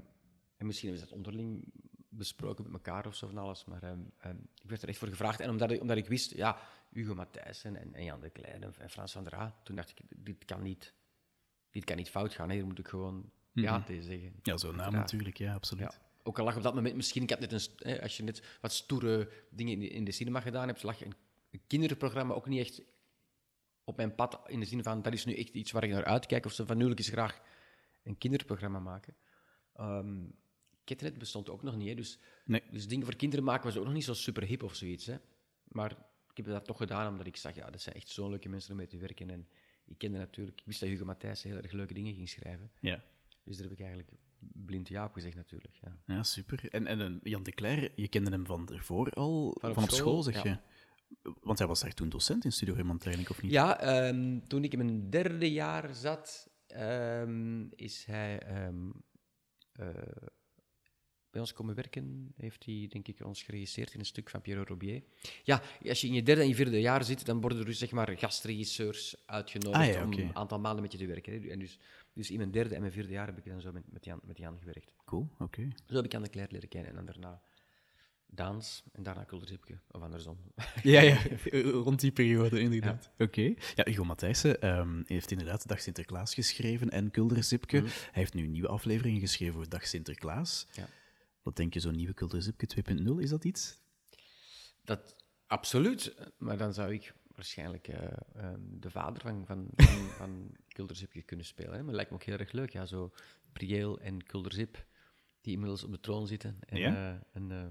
en 0.57 0.67
misschien 0.67 0.95
ze 0.95 1.01
dat 1.01 1.13
onderling 1.13 1.65
besproken 2.15 2.65
met 2.65 2.73
elkaar 2.73 3.07
of 3.07 3.15
zo 3.15 3.27
van 3.27 3.39
alles. 3.39 3.65
Maar 3.65 3.83
ehm, 3.83 4.01
ehm, 4.19 4.37
ik 4.63 4.69
werd 4.69 4.83
er 4.83 4.89
echt 4.89 4.99
voor 4.99 5.09
gevraagd. 5.09 5.41
En 5.41 5.51
omdat 5.51 5.71
ik, 5.71 5.81
omdat 5.81 5.97
ik 5.97 6.07
wist, 6.07 6.35
ja, 6.35 6.59
Hugo 6.91 7.15
Matthijssen 7.15 7.77
en, 7.77 7.95
en 7.95 8.05
Jan 8.05 8.21
de 8.21 8.31
Klein 8.31 8.63
en, 8.63 8.75
en 8.79 8.91
Frans 8.91 9.13
van 9.13 9.25
der 9.25 9.35
A, 9.35 9.61
toen 9.63 9.77
dacht 9.77 9.91
ik, 9.91 10.01
dit 10.17 10.45
kan 10.45 10.63
niet, 10.63 10.95
dit 11.71 11.85
kan 11.85 11.97
niet 11.97 12.11
fout 12.11 12.35
gaan. 12.35 12.49
Hè. 12.49 12.55
Hier 12.55 12.67
moet 12.67 12.79
ik 12.79 12.89
gewoon 12.89 13.31
ja 13.53 13.83
tegen 13.83 14.03
zeggen. 14.03 14.33
Ja, 14.43 14.57
zo'n 14.57 14.77
naam 14.77 14.93
natuurlijk, 14.93 15.37
ja, 15.37 15.55
absoluut. 15.55 15.93
Ja. 15.93 16.11
Ook 16.23 16.39
al 16.39 16.45
lag 16.45 16.57
op 16.57 16.63
dat 16.63 16.75
moment 16.75 16.95
misschien, 16.95 17.23
ik 17.23 17.29
heb 17.29 17.41
net 17.41 17.53
een, 17.53 17.61
hè, 17.77 18.03
als 18.03 18.17
je 18.17 18.23
net 18.23 18.59
wat 18.61 18.73
stoere 18.73 19.31
dingen 19.51 19.73
in 19.73 19.81
de, 19.81 19.89
in 19.89 20.05
de 20.05 20.13
cinema 20.13 20.41
gedaan 20.41 20.69
hebt, 20.69 20.83
lag 20.83 21.05
een, 21.05 21.15
een 21.51 21.63
kinderprogramma 21.67 22.35
ook 22.35 22.47
niet 22.47 22.61
echt 22.61 22.83
op 23.85 23.97
mijn 23.97 24.15
pad 24.15 24.41
in 24.47 24.61
de 24.61 24.67
zin 24.67 24.83
van 24.83 25.03
dat 25.03 25.13
is 25.13 25.25
nu 25.25 25.35
echt 25.35 25.55
iets 25.55 25.71
waar 25.71 25.85
ik 25.85 25.91
naar 25.91 26.05
uitkijk 26.05 26.45
of 26.45 26.53
zo 26.53 26.65
van 26.65 26.77
nu 26.77 26.83
wil 26.83 26.93
ik 26.93 26.99
eens 26.99 27.09
graag 27.09 27.41
een 28.03 28.19
kinderprogramma 28.19 28.79
maken. 28.79 29.17
Ehm 29.73 30.25
Ketnet 30.85 31.19
bestond 31.19 31.51
ook 31.51 31.63
nog 31.63 31.77
niet, 31.77 31.89
hè, 31.89 31.95
dus, 31.95 32.19
Nee. 32.45 32.63
dus 32.71 32.89
dingen 32.89 33.05
voor 33.05 33.17
kinderen 33.17 33.45
maken 33.45 33.65
was 33.65 33.77
ook 33.77 33.85
nog 33.85 33.93
niet 33.93 34.05
zo 34.05 34.15
super 34.15 34.43
hip 34.43 34.63
of 34.63 34.75
zoiets. 34.75 35.07
Hè. 35.07 35.17
Maar 35.69 35.91
ik 36.31 36.37
heb 36.37 36.47
dat 36.47 36.65
toch 36.65 36.77
gedaan 36.77 37.09
omdat 37.09 37.27
ik 37.27 37.37
zag, 37.37 37.55
ja, 37.55 37.71
dat 37.71 37.81
zijn 37.81 37.95
echt 37.95 38.09
zo'n 38.09 38.31
leuke 38.31 38.49
mensen 38.49 38.71
om 38.71 38.77
mee 38.77 38.87
te 38.87 38.97
werken. 38.97 39.31
En 39.31 39.49
ik 39.87 39.99
kende 39.99 40.19
natuurlijk, 40.19 40.61
ik 40.61 40.67
wist 40.67 40.81
dat 40.81 40.89
Hugo 40.89 41.05
Matthijs 41.05 41.43
heel 41.43 41.57
erg 41.57 41.73
leuke 41.73 41.95
dingen 41.95 42.15
ging 42.15 42.29
schrijven. 42.29 42.71
Ja. 42.81 43.05
Dus 43.45 43.57
daar 43.57 43.69
heb 43.69 43.79
ik 43.79 43.85
eigenlijk 43.85 44.11
blind 44.39 44.89
ja 44.89 45.05
op 45.05 45.13
gezegd 45.13 45.37
natuurlijk. 45.37 45.79
Ja. 45.81 45.97
Ja, 46.07 46.23
super. 46.23 46.69
En, 46.71 46.87
en 46.87 47.01
eh, 47.01 47.19
Jan 47.23 47.43
de 47.43 47.53
Cler, 47.53 47.93
je 47.95 48.09
kende 48.09 48.31
hem 48.31 48.47
van 48.47 48.69
ervoor 48.69 49.11
al? 49.11 49.57
Van 49.61 49.75
Van 49.75 49.83
op 49.83 49.91
school, 49.91 50.23
zeg 50.23 50.43
ja. 50.43 50.51
je? 50.51 50.59
Want 51.41 51.59
hij 51.59 51.67
was 51.67 51.81
daar 51.81 51.95
toen 51.95 52.09
docent 52.09 52.45
in 52.45 52.53
Studio 52.53 52.75
Herman 52.75 52.99
Training, 52.99 53.29
of 53.29 53.43
niet? 53.43 53.53
Ja, 53.53 53.81
ehm, 53.81 54.41
toen 54.47 54.65
ik 54.65 54.73
in 54.73 54.79
mijn 54.79 55.11
derde 55.11 55.53
jaar 55.53 55.95
zat, 55.95 56.51
ehm, 56.67 57.67
is 57.71 58.05
hij 58.05 58.39
ehm, 58.39 58.91
eh, 59.73 59.89
bij 61.33 61.41
ons 61.41 61.53
komen 61.53 61.75
werken. 61.75 62.33
Heeft 62.37 62.65
hij, 62.65 62.87
denk 62.91 63.09
ik, 63.09 63.25
ons 63.25 63.43
geregisseerd 63.43 63.93
in 63.95 63.99
een 63.99 64.07
stuk 64.07 64.31
van 64.31 64.41
Pierre 64.41 64.65
Robier. 64.65 65.03
Ja, 65.43 65.63
als 65.89 66.01
je 66.01 66.07
in 66.07 66.13
je 66.13 66.23
derde 66.23 66.43
en 66.43 66.49
je 66.49 66.55
vierde 66.55 66.81
jaar 66.81 67.05
zit, 67.05 67.27
dan 67.27 67.41
worden 67.41 67.59
er 67.59 67.65
dus, 67.65 67.79
zeg 67.79 67.91
maar, 67.91 68.19
gastregisseurs 68.19 69.17
uitgenodigd 69.27 69.83
Ah, 69.89 69.93
ja, 69.93 70.05
om 70.05 70.13
een 70.13 70.37
aantal 70.37 70.61
maanden 70.61 70.83
met 70.83 70.93
je 70.93 70.99
te 70.99 71.07
werken. 71.07 71.33
hè. 71.43 71.49
En 71.49 71.59
dus, 71.59 71.79
dus 72.13 72.31
in 72.31 72.37
mijn 72.37 72.51
derde 72.51 72.75
en 72.75 72.81
mijn 72.81 72.93
vierde 72.93 73.13
jaar 73.13 73.27
heb 73.27 73.39
ik 73.39 73.45
dan 73.45 73.61
zo 73.61 73.73
met, 73.73 73.93
met, 73.93 74.05
Jan, 74.05 74.21
met 74.23 74.39
Jan 74.39 74.59
gewerkt. 74.59 74.95
Cool, 75.05 75.29
oké. 75.39 75.69
Zo 75.87 75.95
heb 75.95 76.05
ik 76.05 76.13
Jan 76.13 76.23
de 76.23 76.31
Cler 76.31 76.49
leren 76.51 76.69
kennen 76.69 76.91
en 76.91 76.97
dan 76.97 77.05
daarna 77.07 77.43
Daans 78.35 78.83
en 78.93 79.03
daarna 79.03 79.25
Kulder 79.25 79.49
Zipke, 79.49 79.79
of 79.91 80.03
andersom. 80.03 80.39
Ja, 80.83 81.01
ja, 81.01 81.19
rond 81.85 82.01
die 82.01 82.13
periode 82.13 82.61
inderdaad. 82.61 83.11
Oké. 83.19 83.55
Ja, 83.75 83.85
Hugo 83.85 84.05
Matthijssen 84.05 84.61
ehm, 84.61 85.03
heeft 85.07 85.31
inderdaad 85.31 85.69
Dag 85.69 85.81
Sinterklaas 85.81 86.35
geschreven 86.35 86.91
en 86.91 87.11
Kulder 87.11 87.43
Zipke. 87.45 87.77
Mhm. 87.77 87.87
Hij 87.87 88.11
heeft 88.13 88.35
nu 88.35 88.47
nieuwe 88.47 88.69
afleveringen 88.69 89.21
geschreven 89.21 89.55
voor 89.55 89.69
Dag 89.69 89.87
Sinterklaas. 89.87 90.67
Ja. 90.73 90.89
Wat 91.43 91.57
denk 91.57 91.75
je, 91.75 91.81
zo'n 91.81 91.97
nieuwe 91.97 92.15
Kulder 92.15 92.43
Zipke 92.43 92.69
2.0, 92.99 93.19
is 93.19 93.31
dat 93.31 93.45
iets? 93.45 93.81
Dat, 94.83 95.17
absoluut. 95.47 96.15
Maar 96.39 96.57
dan 96.59 96.75
zou 96.75 96.93
ik 96.93 97.15
waarschijnlijk 97.35 97.89
eh, 97.89 98.13
ehm, 98.35 98.61
de 98.61 98.91
vader 98.91 99.23
van, 99.23 99.47
van, 99.47 99.69
van, 99.77 100.11
van 100.17 100.57
kunnen 101.25 101.47
spelen. 101.47 101.73
Hè. 101.73 101.77
Maar 101.77 101.87
dat 101.87 101.95
lijkt 101.95 102.11
me 102.11 102.17
ook 102.17 102.23
heel 102.23 102.39
erg 102.39 102.53
leuk. 102.53 102.73
Ja, 102.73 102.87
zo 102.87 103.13
Prieel 103.53 104.01
en 104.01 104.23
Kulderzip, 104.23 104.87
die 105.41 105.53
inmiddels 105.53 105.85
op 105.85 105.91
de 105.91 106.01
troon 106.01 106.27
zitten. 106.27 106.59
En 106.61 106.79
Ja? 106.79 107.15
eh, 107.15 107.21
een, 107.33 107.51
eh, 107.51 107.67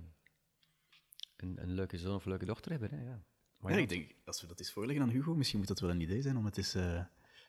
een, 1.36 1.62
een 1.62 1.74
leuke 1.74 1.98
zoon 1.98 2.16
of 2.16 2.26
leuke 2.26 2.46
dochter 2.46 2.72
hebben. 2.72 2.90
Hè. 2.90 3.04
Ja. 3.04 3.24
Not? 3.60 3.78
ik 3.78 3.90
denk, 3.90 4.12
als 4.26 4.42
we 4.42 4.48
dat 4.48 4.60
eens 4.60 4.72
voorleggen 4.72 5.04
aan 5.04 5.10
Hugo, 5.12 5.36
misschien 5.36 5.60
moet 5.60 5.68
dat 5.68 5.80
wel 5.80 5.90
een 5.90 6.02
idee 6.02 6.22
zijn 6.22 6.38
om 6.38 6.46
het 6.46 6.58
eens 6.58 6.74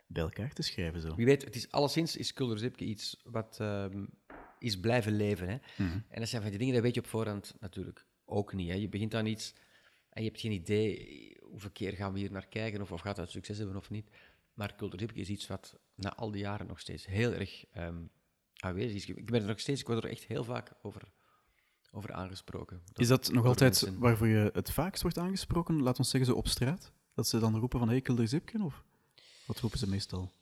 bij 0.06 0.22
elkaar 0.22 0.52
te 0.52 0.62
schrijven. 0.62 1.00
Zo. 1.00 1.14
Wie 1.14 1.26
weet, 1.26 1.44
het 1.44 1.54
is 1.54 1.70
alleszins 1.70 2.16
is 2.16 2.32
Kulderzipke 2.32 2.84
iets 2.84 3.20
wat 3.24 3.60
ehm, 3.60 4.04
is 4.62 4.80
blijven 4.80 5.16
leven. 5.16 5.48
Hè. 5.48 5.56
Mhm. 5.76 5.98
En 6.08 6.20
dat 6.20 6.28
zijn 6.28 6.42
van 6.42 6.50
die 6.50 6.58
dingen, 6.58 6.74
dat 6.74 6.82
weet 6.82 6.94
je 6.94 7.00
op 7.00 7.06
voorhand 7.06 7.54
natuurlijk 7.60 8.06
ook 8.24 8.52
niet. 8.52 8.68
Hè. 8.68 8.74
Je 8.74 8.88
begint 8.88 9.14
aan 9.14 9.26
iets 9.26 9.54
en 10.08 10.22
je 10.22 10.28
hebt 10.28 10.40
geen 10.40 10.52
idee 10.52 11.36
hoeveel 11.40 11.70
keer 11.70 11.92
gaan 11.92 12.12
we 12.12 12.18
hier 12.18 12.32
naar 12.32 12.46
kijken 12.46 12.80
of, 12.80 12.92
of 12.92 13.00
gaat 13.00 13.16
dat 13.16 13.30
succes 13.30 13.58
hebben 13.58 13.76
of 13.76 13.90
niet. 13.90 14.10
Maar 14.54 14.74
Kulderzipke 14.74 15.20
is 15.20 15.28
iets 15.28 15.46
wat 15.46 15.78
na 15.94 16.14
al 16.14 16.30
die 16.30 16.40
jaren 16.40 16.66
nog 16.66 16.80
steeds 16.80 17.06
heel 17.06 17.32
erg 17.32 17.64
ehm, 17.72 18.02
aanwezig 18.56 18.94
is. 18.94 19.06
Ik 19.06 19.30
ben 19.30 19.40
er 19.40 19.46
nog 19.46 19.60
steeds, 19.60 19.80
ik 19.80 19.86
word 19.86 20.04
er 20.04 20.10
echt 20.10 20.24
heel 20.24 20.44
vaak 20.44 20.72
over, 20.82 21.02
over 21.90 22.12
aangesproken. 22.12 22.82
Is 22.94 23.08
dat 23.08 23.32
nog 23.32 23.46
altijd 23.46 23.82
mensen. 23.82 24.00
waarvoor 24.00 24.26
je 24.26 24.50
het 24.52 24.72
vaakst 24.72 25.02
wordt 25.02 25.18
aangesproken? 25.18 25.82
Laat 25.82 25.98
ons 25.98 26.10
zeggen, 26.10 26.30
zo 26.30 26.36
op 26.36 26.48
straat? 26.48 26.92
Dat 27.14 27.28
ze 27.28 27.38
dan 27.38 27.58
roepen 27.58 27.78
van, 27.78 27.88
hey, 27.88 28.00
Kulder 28.00 28.28
Zipke, 28.28 28.62
of 28.62 28.84
wat 29.46 29.60
roepen 29.60 29.78
ze 29.78 29.88
meestal? 29.88 30.32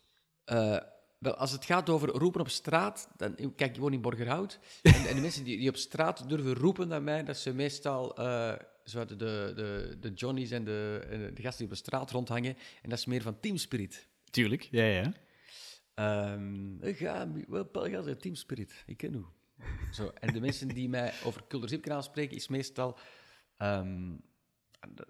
Eh, 0.45 0.77
wel, 1.21 1.35
als 1.35 1.53
het 1.53 1.65
gaat 1.65 1.89
over 1.89 2.09
roepen 2.09 2.41
op 2.41 2.49
straat, 2.49 3.09
dan, 3.17 3.55
kijk, 3.57 3.75
je 3.75 3.81
woont 3.81 3.95
in 3.95 4.01
Borgerhout. 4.01 4.59
En, 4.83 5.07
en 5.09 5.15
de 5.15 5.21
mensen 5.21 5.45
die, 5.45 5.59
die 5.59 5.69
op 5.69 5.77
straat 5.77 6.29
durven 6.29 6.55
roepen 6.55 6.89
naar 6.89 7.03
mij, 7.03 7.25
dat 7.25 7.37
ze 7.37 7.55
meestal 7.55 8.15
zo 8.85 9.05
de, 9.05 9.17
de, 9.17 9.97
de 10.01 10.13
Johnny's 10.13 10.51
en 10.51 10.65
de, 10.65 11.07
en 11.11 11.35
de 11.35 11.43
gasten 11.43 11.59
die 11.59 11.67
op 11.67 11.73
de 11.73 11.89
straat 11.89 12.11
rondhangen. 12.11 12.57
En 12.83 12.89
dat 12.89 12.99
is 12.99 13.07
meer 13.07 13.23
van 13.23 13.41
Team 13.41 13.57
Spirit. 13.57 14.09
Tuurlijk, 14.31 14.63
ja, 14.63 14.85
ja. 14.85 15.13
Ehm 15.95 16.83
ik 16.83 16.97
ga, 16.97 17.29
wel, 17.49 17.65
Paul, 17.65 17.85
ga 17.85 18.03
zeggen, 18.03 18.19
Team 18.19 18.35
Spirit. 18.35 18.83
Ik 18.87 18.97
ken 18.97 19.15
u. 19.15 19.25
Zo, 19.91 20.09
en 20.09 20.33
de 20.33 20.41
mensen 20.41 20.69
die 20.69 20.89
mij 20.89 21.13
over 21.25 21.45
Kulderzipke 21.49 21.93
aanspreken, 21.93 22.37
is 22.37 22.49
meestal... 22.49 22.99
ehm, 23.57 24.17
dat, 24.95 25.09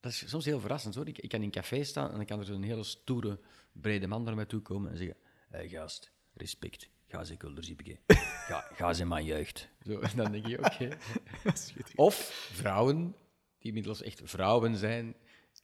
dat 0.00 0.12
is 0.12 0.28
soms 0.28 0.44
heel 0.44 0.60
verrassend, 0.60 0.94
hoor. 0.94 1.08
Ik, 1.08 1.18
ik 1.18 1.28
kan 1.28 1.38
in 1.38 1.44
een 1.44 1.50
café 1.50 1.84
staan 1.84 2.10
en 2.10 2.16
dan 2.16 2.24
kan 2.24 2.38
er 2.38 2.44
zo'n 2.44 2.62
hele 2.62 2.84
stoere, 2.84 3.40
brede 3.72 4.06
man 4.06 4.22
naar 4.22 4.34
mij 4.34 4.44
toe 4.44 4.60
komen 4.60 4.90
en 4.90 4.96
zeggen... 4.96 5.16
Hey, 5.54 5.68
gast, 5.68 6.12
respect. 6.32 6.90
ga 7.06 7.24
ze 7.24 7.36
kulderziepje. 7.36 7.98
Ga, 8.48 8.60
ga 8.72 8.92
ze 8.92 9.06
mijn 9.06 9.24
jeugd. 9.24 9.68
Zo, 9.82 9.98
en 9.98 10.16
dan 10.16 10.32
denk 10.32 10.46
je, 10.46 10.58
oké. 10.58 10.96
Of 12.06 12.14
vrouwen, 12.52 13.14
die 13.58 13.68
inmiddels 13.68 14.02
echt 14.02 14.20
vrouwen 14.24 14.76
zijn, 14.76 15.14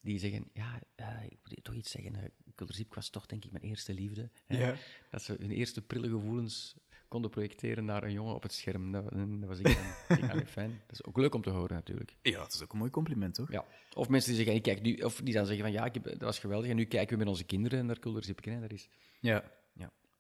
die 0.01 0.19
zeggen, 0.19 0.51
ja, 0.53 0.81
uh, 0.97 1.25
ik 1.25 1.39
moet 1.43 1.65
toch 1.65 1.75
iets 1.75 1.91
zeggen, 1.91 2.15
uh, 2.15 2.25
Kulderziep 2.55 2.95
was 2.95 3.11
toch 3.11 3.27
denk 3.27 3.45
ik 3.45 3.51
mijn 3.51 3.65
eerste 3.65 3.95
liefde. 3.95 4.31
Ja. 4.49 4.75
Dat 5.11 5.23
ze 5.23 5.37
hun 5.39 5.51
eerste 5.51 5.83
prille 5.83 6.09
gevoelens 6.09 6.77
konden 7.09 7.31
projecteren 7.31 7.85
naar 7.85 8.03
een 8.03 8.13
jongen 8.13 8.35
op 8.35 8.43
het 8.43 8.53
scherm. 8.53 8.93
Dat, 8.93 9.11
dat 9.11 9.49
was 9.49 9.59
ik 9.59 9.65
dan, 10.09 10.39
ik 10.39 10.49
fijn. 10.49 10.81
Dat 10.87 10.99
is 10.99 11.05
ook 11.05 11.17
leuk 11.17 11.35
om 11.35 11.43
te 11.43 11.51
horen 11.51 11.75
natuurlijk. 11.75 12.17
Ja, 12.23 12.39
dat 12.39 12.53
is 12.53 12.63
ook 12.63 12.73
een 12.73 12.79
mooi 12.79 12.91
compliment, 12.91 13.35
toch? 13.35 13.53
Ja. 13.53 13.65
Of 13.95 14.09
mensen 14.09 14.29
die 14.29 14.39
zeggen, 14.39 14.57
ik 14.57 14.63
kijk 14.63 14.83
nu, 14.83 14.95
of 14.95 15.21
die 15.25 15.35
dan 15.35 15.47
zeggen 15.47 15.65
van 15.65 15.73
ja, 15.73 15.85
ik 15.85 15.95
heb, 15.95 16.05
dat 16.05 16.21
was 16.21 16.39
geweldig 16.39 16.71
en 16.71 16.77
nu 16.77 16.85
kijken 16.85 17.13
we 17.13 17.19
met 17.19 17.33
onze 17.33 17.45
kinderen 17.45 17.87
naar 17.87 17.99
Kulderzipke. 17.99 18.61
Dat 18.61 18.73
is... 18.73 18.89
Ja. 19.21 19.59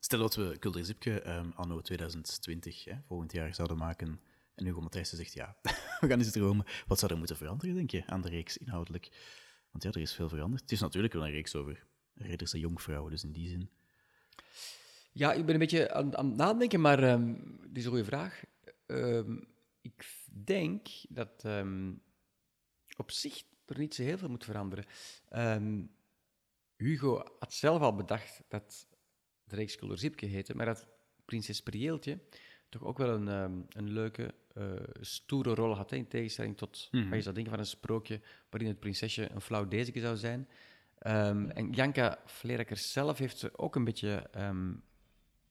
Stel 0.02 0.18
dat 0.18 0.34
we 0.34 0.56
Kulderzipke 0.58 1.28
um, 1.28 1.52
anno 1.54 1.80
2020, 1.80 2.84
hè, 2.84 2.94
volgend 3.06 3.32
jaar, 3.32 3.54
zouden 3.54 3.76
maken 3.76 4.20
en 4.54 4.64
Hugo 4.64 4.80
Matthijssen 4.80 5.16
zegt 5.16 5.32
ja, 5.32 5.56
we 6.00 6.06
gaan 6.06 6.18
eens 6.18 6.30
dromen. 6.30 6.66
Wat 6.86 6.98
zou 6.98 7.12
er 7.12 7.18
moeten 7.18 7.36
veranderen, 7.36 7.74
denk 7.74 7.90
je, 7.90 8.06
aan 8.06 8.20
de 8.20 8.28
reeks 8.28 8.56
inhoudelijk? 8.56 9.08
Want 9.70 9.84
ja, 9.84 9.90
er 9.90 10.00
is 10.00 10.14
veel 10.14 10.28
veranderd. 10.28 10.62
Het 10.62 10.72
is 10.72 10.80
natuurlijk 10.80 11.12
wel 11.12 11.26
een 11.26 11.30
reeks 11.30 11.54
over 11.54 11.86
ridders 12.14 12.52
en 12.52 12.60
jonkvrouwen, 12.60 13.10
dus 13.10 13.24
in 13.24 13.32
die 13.32 13.48
zin. 13.48 13.70
Ja, 15.12 15.32
ik 15.32 15.44
ben 15.44 15.54
een 15.54 15.60
beetje 15.60 15.92
aan, 15.92 16.16
aan 16.16 16.26
het 16.26 16.36
nadenken, 16.36 16.80
maar 16.80 17.02
um, 17.02 17.58
is 17.72 17.84
een 17.84 17.90
goede 17.90 18.04
vraag. 18.04 18.42
Um, 18.86 19.48
ik 19.80 20.06
denk 20.44 20.88
dat 21.08 21.42
um, 21.44 22.02
op 22.96 23.10
zich 23.10 23.42
er 23.66 23.78
niet 23.78 23.94
zo 23.94 24.02
heel 24.02 24.18
veel 24.18 24.28
moet 24.28 24.44
veranderen. 24.44 24.84
Hugo 26.76 27.24
had 27.38 27.54
zelf 27.54 27.82
al 27.82 27.94
bedacht 27.94 28.42
dat 28.48 28.86
de 29.50 29.56
reeks 29.56 29.78
Zipke 29.94 30.26
heette, 30.26 30.54
maar 30.54 30.66
dat 30.66 30.86
prinses 31.24 31.62
Prieeltje 31.62 32.18
toch 32.68 32.84
ook 32.84 32.98
wel 32.98 33.08
een, 33.08 33.26
een 33.68 33.90
leuke, 33.90 34.34
uh, 34.56 34.72
stoere 35.00 35.54
rol 35.54 35.76
had, 35.76 35.90
hè, 35.90 35.96
in 35.96 36.08
tegenstelling 36.08 36.56
tot 36.56 36.88
mm 36.90 37.00
-hmm. 37.00 37.08
wat 37.08 37.18
je 37.18 37.22
zou 37.22 37.34
denken 37.34 37.52
van 37.52 37.62
een 37.62 37.68
sprookje 37.68 38.20
waarin 38.50 38.68
het 38.68 38.80
prinsesje 38.80 39.30
een 39.30 39.40
flauw 39.40 39.68
deze 39.68 40.00
zou 40.00 40.16
zijn. 40.16 40.48
Um, 41.06 41.50
en 41.50 41.70
Janka 41.70 42.22
Vlerakers 42.26 42.92
zelf 42.92 43.18
heeft 43.18 43.58
ook 43.58 43.76
een 43.76 43.84
beetje 43.84 44.26
um, 44.36 44.82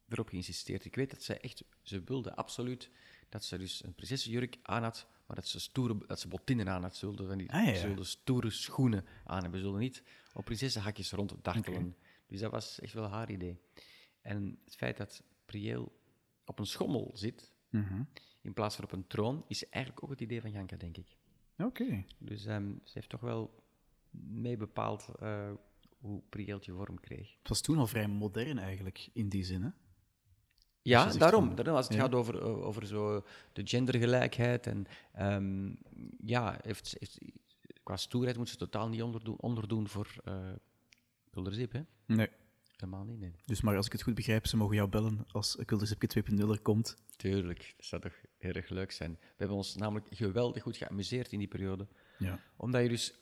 erop 0.10 0.30
geïnsisteerd. 0.30 0.86
Ik 0.86 0.96
weet 0.96 1.10
dat 1.10 1.24
zij 1.24 1.40
echt, 1.40 1.64
ze 1.82 2.02
wilde 2.06 2.36
absoluut 2.36 2.90
dat 3.30 3.44
ze 3.44 3.58
dus 3.58 3.84
een 3.84 3.94
prinsessenjurk 3.94 4.58
aan 4.62 4.84
had, 4.84 5.08
maar 5.26 5.36
dat 5.36 5.48
ze, 5.48 5.60
stoere, 5.60 5.98
dat 6.08 6.20
ze 6.20 6.28
botinnen 6.28 6.70
aan 6.70 6.84
had. 6.84 6.96
Ze 6.96 7.06
wilde, 7.06 7.36
die, 7.36 7.52
ah, 7.52 7.66
ja. 7.66 7.76
ze 7.76 8.04
stoere 8.04 8.50
schoenen 8.50 9.06
aan 9.26 9.42
hebben. 9.42 9.60
Ze 9.60 9.66
wilde 9.66 9.80
niet 9.80 10.04
op 10.34 10.46
prinsessenhakjes 10.46 11.12
ronddartelen. 11.12 11.80
Okay. 11.80 11.96
Dus 12.28 12.40
dat 12.40 12.52
was 12.52 12.80
echt 12.80 12.94
wel 12.94 13.08
haar 13.08 13.32
idee. 13.32 13.60
En 14.30 14.60
het 14.66 14.76
feit 14.76 14.98
dat 14.98 15.24
Prieel 15.46 15.92
op 16.46 16.60
een 16.60 16.66
schommel 16.66 17.12
zit, 17.14 17.54
mm 17.70 17.84
-hmm. 17.84 18.08
in 18.42 18.54
plaats 18.54 18.76
van 18.76 18.84
op 18.84 18.92
een 18.92 19.08
troon, 19.08 19.46
is 19.48 19.70
eigenlijk 19.70 20.04
ook 20.04 20.10
het 20.10 20.22
idee 20.22 20.42
van 20.42 20.52
Janka, 20.52 20.78
denk 20.78 20.98
ik. 20.98 21.18
Oké. 21.58 21.84
Okay. 21.84 22.06
Dus 22.18 22.46
um, 22.46 22.82
ze 22.84 22.92
heeft 22.94 23.10
toch 23.10 23.22
wel 23.22 23.64
mee 24.10 24.58
bepaald 24.58 25.10
uh, 25.22 25.52
hoe 26.00 26.22
Prieeltje 26.30 26.74
vorm 26.74 27.00
kreeg. 27.00 27.36
Het 27.40 27.50
was 27.50 27.62
toen 27.62 27.78
al 27.78 27.88
vrij 27.88 28.08
modern 28.08 28.58
eigenlijk, 28.58 29.10
in 29.14 29.30
die 29.30 29.44
zin, 29.44 29.62
hè? 29.62 29.70
Ja, 30.82 31.06
dus 31.06 31.18
daarom, 31.18 31.56
daarom. 31.56 31.76
Als 31.76 31.88
het 31.88 31.96
ja. 31.96 32.02
gaat 32.02 32.16
over, 32.16 32.42
eh, 32.42 32.66
over 32.66 32.86
zo 32.88 33.26
de 33.54 33.68
gendergelijkheid 33.68 34.68
en 34.68 34.86
um, 35.20 35.78
ja, 36.26 36.60
heeft, 36.62 36.96
heeft, 37.00 37.20
qua 37.84 37.98
stoerheid 37.98 38.38
moet 38.38 38.50
ze 38.50 38.58
totaal 38.58 38.90
niet 38.90 39.02
onderdoen, 39.02 39.38
onderdoen 39.40 39.88
voor 39.88 40.16
uh, 40.26 41.64
hè? 41.72 41.82
Nee. 42.06 42.30
Helemaal 42.80 43.04
niet, 43.04 43.20
nee. 43.20 43.34
Dus 43.46 43.62
maar 43.62 43.76
als 43.76 43.86
ik 43.86 43.92
het 43.92 44.02
goed 44.02 44.16
begrijp, 44.16 44.48
ze 44.48 44.58
mogen 44.58 44.76
jou 44.76 44.90
bellen 44.90 45.26
als 45.32 45.58
Kulderzipke 45.66 46.24
2.0 46.32 46.50
er 46.50 46.60
komt. 46.60 46.96
Tuurlijk, 47.16 47.74
dat 47.78 47.86
zou 47.86 48.02
toch 48.02 48.14
heel 48.38 48.54
erg 48.54 48.70
leuk 48.70 48.92
zijn. 48.92 49.12
We 49.12 49.36
hebben 49.38 49.58
ons 49.58 49.76
namelijk 49.76 50.08
geweldig 50.10 50.64
goed 50.64 50.78
geamuseerd 50.78 51.32
in 51.32 51.40
die 51.40 51.48
periode. 51.48 51.88
Ja. 52.18 52.40
Omdat 52.56 52.82
je 52.82 52.90
dus 52.90 53.14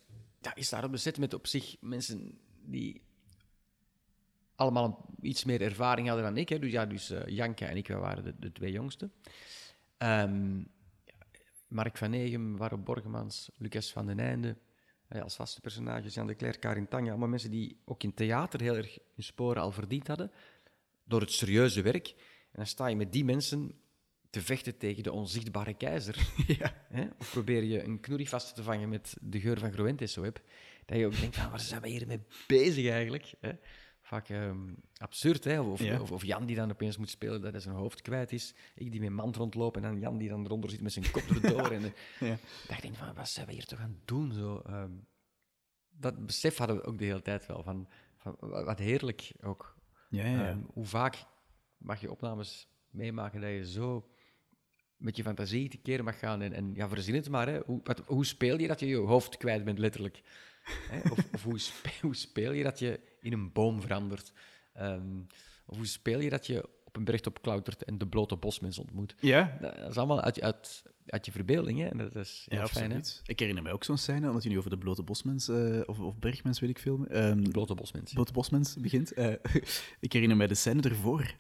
ja, 0.42 0.56
is 0.56 0.70
daarop 0.70 0.92
bezet 0.92 1.18
met 1.18 1.34
op 1.34 1.48
zich 1.48 1.76
mensen 1.80 2.40
die 2.62 3.02
allemaal 4.56 5.06
iets 5.22 5.44
meer 5.44 5.62
ervaring 5.62 6.08
hadden 6.08 6.26
dan 6.26 6.38
ik. 6.38 6.50
Hè. 6.50 6.60
Dus 6.60 6.72
ja, 6.72 6.86
dus 6.86 7.12
uh, 7.12 7.28
Janka 7.28 7.66
en 7.66 7.78
ik, 7.78 7.88
wij 7.88 7.98
waren 7.98 8.24
de, 8.24 8.34
de 8.40 8.52
twee 8.52 8.72
jongsten. 8.72 9.12
Um, 9.98 10.68
Mark 11.68 11.98
van 11.98 12.14
Egem, 12.14 12.58
Warro 12.58 12.78
Borgemans, 12.78 13.52
Lucas 13.58 13.92
van 13.92 14.06
den 14.06 14.20
Einde, 14.20 14.58
als 15.10 15.36
vaste 15.36 15.62
personages, 15.62 16.14
Jan 16.14 16.28
de 16.28 16.36
Klerk, 16.36 16.60
Karin 16.60 16.88
Tanga, 16.88 17.10
allemaal 17.10 17.28
mensen 17.28 17.52
die 17.52 17.78
ook 17.86 18.04
in 18.04 18.14
theater 18.14 18.62
heel 18.62 18.76
erg 18.76 18.98
hun 19.16 19.24
sporen 19.24 19.62
al 19.62 19.72
verdiend 19.72 20.08
hadden, 20.08 20.32
door 21.04 21.22
het 21.22 21.32
serieuze 21.32 21.82
werk. 21.82 22.08
En 22.52 22.64
dan 22.64 22.66
sta 22.66 22.88
je 22.88 22.96
met 22.96 23.12
die 23.12 23.26
mensen 23.26 23.72
te 24.30 24.42
vechten 24.42 24.78
tegen 24.78 25.04
de 25.04 25.12
onzichtbare 25.12 25.74
keizer. 25.74 26.16
Ja. 26.48 26.86
Of 27.20 27.32
probeer 27.32 27.64
je 27.64 27.84
een 27.84 28.00
knoerie 28.00 28.30
vast 28.30 28.56
te 28.56 28.64
vangen 28.64 28.90
met 28.90 29.16
de 29.22 29.40
geur 29.40 29.60
van 29.60 29.72
Groentes 29.72 30.14
zo 30.14 30.24
heb. 30.24 30.42
Dat 30.86 30.98
je 30.98 31.06
ook 31.06 31.20
denkt, 31.20 31.36
van, 31.36 31.50
waar 31.50 31.60
zijn 31.60 31.82
we 31.82 31.90
hier 31.90 32.08
mee 32.08 32.20
bezig 32.48 32.90
eigenlijk? 32.90 33.34
Hè? 33.40 33.52
Vaak 34.08 34.30
um, 34.30 34.76
absurd, 34.98 35.44
hè? 35.44 35.60
Of, 35.60 35.80
ja. 35.80 36.02
of, 36.02 36.12
of, 36.12 36.24
Jan 36.24 36.46
die 36.46 36.56
dan 36.56 36.72
opeens 36.72 36.98
moet 36.98 37.10
spelen 37.10 37.42
dat 37.42 37.52
hij 37.52 37.62
zijn 37.62 37.76
hoofd 37.76 38.02
kwijt 38.02 38.32
is. 38.32 38.54
Ik 38.76 38.92
die 38.92 39.00
met 39.00 39.10
mand 39.10 39.36
rondloop 39.36 39.76
en 39.76 39.82
dan 39.82 40.00
Jan 40.00 40.18
die 40.18 40.30
dan 40.30 40.46
eronder 40.46 40.70
zit 40.70 40.82
met 40.82 40.92
zijn 40.92 41.12
kop 41.12 41.24
erdoor. 41.24 41.72
en, 41.78 41.94
ja. 42.20 42.38
Dat 42.68 42.76
ik 42.76 42.82
denk 42.82 42.96
van, 42.96 43.14
wat 43.14 43.30
zijn 43.30 43.48
we 43.48 43.54
hier 43.54 43.66
toch 43.66 43.80
aan 43.80 43.96
het 43.98 44.08
doen? 44.08 44.32
Zo, 44.32 44.62
um, 44.70 45.08
dat 45.90 46.26
besef 46.26 46.58
hadden 46.58 46.76
we 46.76 46.84
ook 46.84 46.98
de 46.98 47.06
hele 47.06 47.22
tijd 47.22 47.46
wel. 47.46 47.64
Van, 47.64 47.88
van 48.18 48.36
wat 48.40 48.80
heerlijk 48.80 49.32
ook. 49.42 49.78
Ja, 50.10 50.26
ja, 50.26 50.50
um, 50.50 50.66
hoe 50.74 50.86
vaak 50.86 51.26
mag 51.78 52.02
je 52.02 52.12
opnames 52.12 52.68
meemaken 52.90 53.42
dat 53.42 53.50
je 53.50 53.70
zo 53.70 54.10
met 54.98 55.16
je 55.16 55.24
fantasie 55.24 55.70
te 55.70 55.78
keren 55.78 56.06
mag 56.06 56.20
gaan. 56.20 56.42
En, 56.42 56.54
en 56.54 56.74
ja, 56.74 56.90
verzin 56.90 57.16
het 57.16 57.30
maar. 57.30 57.48
Hè. 57.48 57.60
Hoe, 57.66 57.80
wat, 57.84 58.00
hoe 58.06 58.26
speel 58.26 58.60
je 58.60 58.68
dat 58.68 58.80
je 58.80 58.88
je 58.88 58.96
hoofd 58.96 59.38
kwijt 59.38 59.64
bent, 59.64 59.80
letterlijk? 59.80 60.22
Hè? 60.90 61.10
Of, 61.10 61.18
of 61.34 61.44
hoe, 61.44 61.60
speel, 61.60 61.92
hoe, 62.02 62.16
speel, 62.16 62.52
je 62.52 62.64
dat 62.64 62.80
je 62.80 63.00
in 63.22 63.34
een 63.34 63.52
boom 63.52 63.82
verandert? 63.82 64.32
Um, 64.80 65.28
of 65.66 65.76
hoe 65.76 65.88
speel 65.88 66.20
je 66.20 66.30
dat 66.30 66.48
je 66.48 66.70
op 66.86 66.96
een 66.96 67.04
bergtop 67.04 67.42
klautert 67.42 67.84
en 67.84 67.98
de 67.98 68.08
blote 68.08 68.36
bosmens 68.36 68.78
ontmoet? 68.78 69.16
Ja. 69.20 69.58
Dat 69.62 69.90
is 69.90 69.98
allemaal 69.98 70.22
uit, 70.22 70.42
uit, 70.42 70.84
uit 71.06 71.26
je 71.26 71.32
verbeelding. 71.32 71.80
Hè? 71.80 71.86
En 71.88 71.98
dat 71.98 72.16
is 72.16 72.46
ja, 72.50 72.68
fijn. 72.68 72.92
Hè? 72.92 73.00
Ik 73.26 73.40
herinner 73.40 73.64
mij 73.64 73.72
ook 73.72 73.84
zo'n 73.84 73.98
scène, 73.98 74.28
omdat 74.28 74.44
je 74.44 74.50
nu 74.50 74.58
over 74.58 74.70
de 74.70 74.78
blote 74.78 75.04
bosmens, 75.04 75.50
uh, 75.50 75.82
of, 75.86 76.00
of 76.00 76.18
bergmens, 76.18 76.60
weet 76.60 76.70
ik 76.70 76.80
veel. 76.80 77.06
Um, 77.12 77.52
blote 77.52 77.76
bosmens. 77.76 78.14
Blote 78.14 78.34
bosmens 78.34 78.76
begint. 78.76 79.18
Uh, 79.18 79.34
ik 80.00 80.14
herinner 80.14 80.38
mij 80.38 80.48
de 80.48 80.56
scène 80.56 80.82
ervoor 80.82 81.36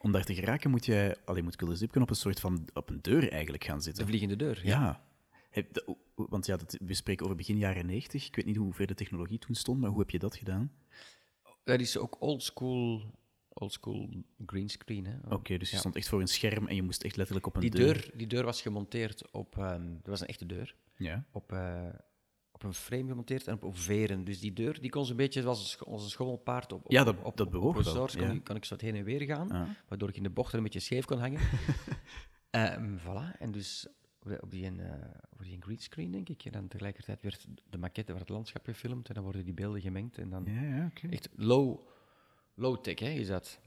om 0.00 0.12
daar 0.12 0.24
te 0.24 0.34
geraken 0.34 0.70
moet 0.70 0.86
je, 0.86 1.16
alleen 1.24 1.44
moet 1.44 1.56
Kulderzipken 1.56 2.02
op 2.02 2.10
een 2.10 2.16
soort 2.16 2.40
van 2.40 2.68
op 2.74 2.90
een 2.90 2.98
deur 3.02 3.32
eigenlijk 3.32 3.64
gaan 3.64 3.82
zitten. 3.82 4.02
De 4.02 4.08
vliegende 4.08 4.36
deur, 4.36 4.60
ja. 4.62 4.80
ja. 4.80 5.02
Want 6.14 6.46
ja, 6.46 6.56
dat, 6.56 6.76
we 6.80 6.94
spreken 6.94 7.24
over 7.24 7.36
begin 7.36 7.58
jaren 7.58 7.86
90. 7.86 8.26
Ik 8.26 8.36
weet 8.36 8.44
niet 8.44 8.56
hoe 8.56 8.72
ver 8.74 8.86
de 8.86 8.94
technologie 8.94 9.38
toen 9.38 9.54
stond, 9.54 9.80
maar 9.80 9.90
hoe 9.90 9.98
heb 9.98 10.10
je 10.10 10.18
dat 10.18 10.36
gedaan? 10.36 10.72
Dat 11.64 11.80
is 11.80 11.98
ook 11.98 12.16
oldschool 12.20 13.16
oldschool 13.60 14.08
greenscreen. 14.46 15.06
Oké, 15.24 15.34
okay, 15.34 15.58
dus 15.58 15.68
je 15.68 15.74
ja. 15.74 15.80
stond 15.80 15.96
echt 15.96 16.08
voor 16.08 16.20
een 16.20 16.26
scherm 16.26 16.66
en 16.66 16.74
je 16.74 16.82
moest 16.82 17.02
echt 17.02 17.16
letterlijk 17.16 17.46
op 17.46 17.54
een 17.54 17.60
die 17.60 17.70
deur... 17.70 17.94
deur. 17.94 18.10
Die 18.14 18.26
deur 18.26 18.44
was 18.44 18.62
gemonteerd 18.62 19.30
op... 19.30 19.56
Um, 19.56 19.92
dat 19.94 20.06
was 20.06 20.20
een 20.20 20.26
echte 20.26 20.46
deur. 20.46 20.74
Ja. 20.96 21.24
Op, 21.32 21.52
uh, 21.52 21.88
op 22.52 22.62
een 22.62 22.74
frame 22.74 23.08
gemonteerd 23.08 23.46
en 23.46 23.62
op, 23.62 23.78
veren. 23.78 24.24
Dus 24.24 24.40
die 24.40 24.52
deur 24.52 24.80
die 24.80 24.90
kon 24.90 25.06
zo'n 25.06 25.16
beetje 25.16 25.42
zoals 25.42 25.78
onze 25.84 26.08
schommelpaard 26.08 26.72
op, 26.72 26.84
op, 26.84 26.90
ja, 26.90 27.04
dat, 27.04 27.16
op, 27.22 27.36
dat 27.36 27.50
bewoog 27.50 27.76
op, 27.96 28.44
kon, 28.44 28.56
ik 28.56 28.64
zo 28.64 28.76
heen 28.78 28.94
en 28.94 29.04
weer 29.04 29.22
gaan, 29.22 29.48
ja. 29.48 29.76
waardoor 29.88 30.08
ik 30.08 30.16
in 30.16 30.22
de 30.22 30.30
bocht 30.30 30.52
er 30.52 30.58
een 30.58 30.64
beetje 30.64 30.80
scheef 30.80 31.04
kon 31.04 31.18
hangen. 31.18 31.40
um, 32.50 32.98
voilà, 33.04 33.38
en 33.38 33.52
dus 33.52 33.86
op 34.40 34.50
die, 34.50 34.70
uh, 34.72 34.92
op 35.32 35.42
die 35.42 35.56
greenscreen, 35.60 36.10
denk 36.10 36.28
ik. 36.28 36.44
En 36.44 36.52
dan 36.52 36.68
tegelijkertijd 36.68 37.22
werd 37.22 37.46
de 37.70 37.78
maquette 37.78 38.12
van 38.12 38.20
het 38.20 38.30
landschap 38.30 38.64
gefilmd 38.64 39.08
en 39.08 39.14
dan 39.14 39.22
worden 39.22 39.44
die 39.44 39.54
beelden 39.54 39.80
gemengd. 39.80 40.18
En 40.18 40.30
dan 40.30 40.44
ja, 40.46 40.62
ja, 40.62 40.90
okay. 40.96 41.10
echt 41.10 41.28
low, 41.36 41.80
low 42.54 42.76
tech, 42.82 42.98
hè, 42.98 43.10
is 43.10 43.26
dat. 43.26 43.60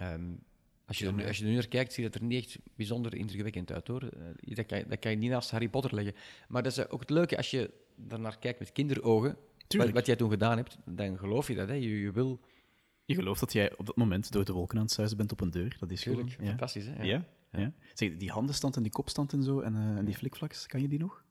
Um, 0.00 0.42
als 0.86 0.98
je, 0.98 1.06
er, 1.06 1.26
als 1.26 1.36
je 1.36 1.42
er 1.44 1.48
nu 1.48 1.54
naar 1.54 1.68
kijkt, 1.68 1.92
ziet 1.92 2.04
het 2.04 2.14
er 2.14 2.22
niet 2.22 2.44
echt 2.44 2.58
bijzonder 2.74 3.14
indrukwekkend 3.14 3.72
uit, 3.72 3.88
hoor. 3.88 4.02
Uh, 4.02 4.56
dat, 4.56 4.66
kan, 4.66 4.84
dat 4.88 4.98
kan 4.98 5.10
je 5.10 5.16
niet 5.16 5.30
naast 5.30 5.50
Harry 5.50 5.68
Potter 5.68 5.94
leggen. 5.94 6.14
Maar 6.48 6.62
dat 6.62 6.72
is 6.72 6.88
ook 6.88 7.00
het 7.00 7.10
leuke, 7.10 7.36
als 7.36 7.50
je 7.50 7.70
daarnaar 7.96 8.38
kijkt 8.38 8.58
met 8.58 8.72
kinderogen, 8.72 9.36
wat, 9.68 9.90
wat, 9.90 10.06
jij 10.06 10.16
toen 10.16 10.30
gedaan 10.30 10.56
hebt, 10.56 10.78
dan 10.84 11.18
geloof 11.18 11.48
je 11.48 11.54
dat. 11.54 11.68
Hè. 11.68 11.74
Je, 11.74 12.00
je, 12.00 12.12
wil... 12.12 12.40
je 13.04 13.14
gelooft 13.14 13.40
dat 13.40 13.52
jij 13.52 13.76
op 13.76 13.86
dat 13.86 13.96
moment 13.96 14.32
door 14.32 14.44
de 14.44 14.52
wolken 14.52 14.76
aan 14.76 14.84
het 14.84 14.92
zuizen 14.92 15.16
bent 15.16 15.32
op 15.32 15.40
een 15.40 15.50
deur. 15.50 15.76
Dat 15.78 15.90
is 15.90 16.02
Tuurlijk, 16.02 16.30
gewoon, 16.30 16.44
ja. 16.44 16.50
fantastisch. 16.50 16.86
Hè? 16.86 17.02
Ja. 17.02 17.24
Ja. 17.52 17.72
Zeg, 17.94 18.16
die 18.16 18.30
handenstand 18.30 18.76
en 18.76 18.82
die 18.82 18.92
kopstand 18.92 19.32
en 19.32 19.42
zo, 19.42 19.60
en, 19.60 19.74
uh, 19.74 19.96
en 19.96 20.04
die 20.04 20.14
flikflaks, 20.14 20.66
kan 20.66 20.80
je 20.80 20.88
die 20.88 20.98
nog? 20.98 21.24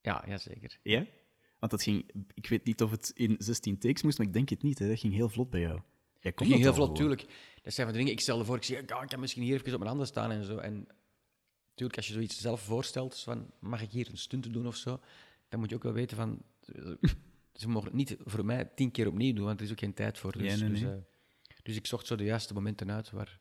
Ja, 0.00 0.24
ja, 0.26 0.38
zeker. 0.38 0.78
Ja? 0.82 1.06
Want 1.58 1.72
dat 1.72 1.82
ging, 1.82 2.10
ik 2.34 2.46
weet 2.46 2.64
niet 2.64 2.82
of 2.82 2.90
het 2.90 3.10
in 3.14 3.36
16 3.38 3.78
takes 3.78 4.02
moest, 4.02 4.18
maar 4.18 4.26
ik 4.26 4.32
denk 4.32 4.48
het 4.48 4.62
niet. 4.62 4.78
Hè. 4.78 4.88
Dat 4.88 4.98
ging 4.98 5.14
heel 5.14 5.28
vlot 5.28 5.50
bij 5.50 5.60
jou. 5.60 5.80
Jij 6.20 6.32
ging 6.36 6.54
heel 6.54 6.74
vlot, 6.74 6.96
tuurlijk. 6.96 7.20
Dat 7.62 7.72
zijn 7.72 7.86
van 7.86 7.96
de 7.96 7.98
dingen, 7.98 8.12
ik 8.12 8.20
stelde 8.20 8.44
voor, 8.44 8.56
ik 8.56 8.62
ja, 8.62 8.78
ik 8.78 9.08
kan 9.08 9.20
misschien 9.20 9.42
hier 9.42 9.54
even 9.54 9.72
op 9.72 9.78
mijn 9.78 9.90
handen 9.90 10.06
staan 10.06 10.30
en 10.30 10.44
zo. 10.44 10.56
En 10.56 10.86
natuurlijk, 11.68 11.96
als 11.96 12.06
je 12.06 12.12
zoiets 12.12 12.40
zelf 12.40 12.60
voorstelt, 12.60 13.20
van, 13.20 13.50
mag 13.58 13.82
ik 13.82 13.90
hier 13.90 14.08
een 14.10 14.18
stunt 14.18 14.52
doen 14.52 14.66
of 14.66 14.76
zo, 14.76 15.00
dan 15.48 15.60
moet 15.60 15.70
je 15.70 15.74
ook 15.74 15.82
wel 15.82 15.92
weten 15.92 16.16
van, 16.16 16.42
ze 17.60 17.68
mogen 17.68 17.88
het 17.88 17.96
niet 17.96 18.16
voor 18.24 18.44
mij 18.44 18.64
tien 18.64 18.90
keer 18.90 19.06
opnieuw 19.06 19.32
doen, 19.32 19.44
want 19.44 19.58
er 19.58 19.64
is 19.64 19.70
ook 19.72 19.78
geen 19.78 19.94
tijd 19.94 20.18
voor. 20.18 20.32
Dus, 20.32 20.42
ja, 20.42 20.56
nee, 20.56 20.68
nee. 20.68 20.70
Dus, 20.70 20.90
uh, 20.90 20.96
dus 21.62 21.76
ik 21.76 21.86
zocht 21.86 22.06
zo 22.06 22.16
de 22.16 22.24
juiste 22.24 22.54
momenten 22.54 22.90
uit 22.90 23.10
waar, 23.10 23.40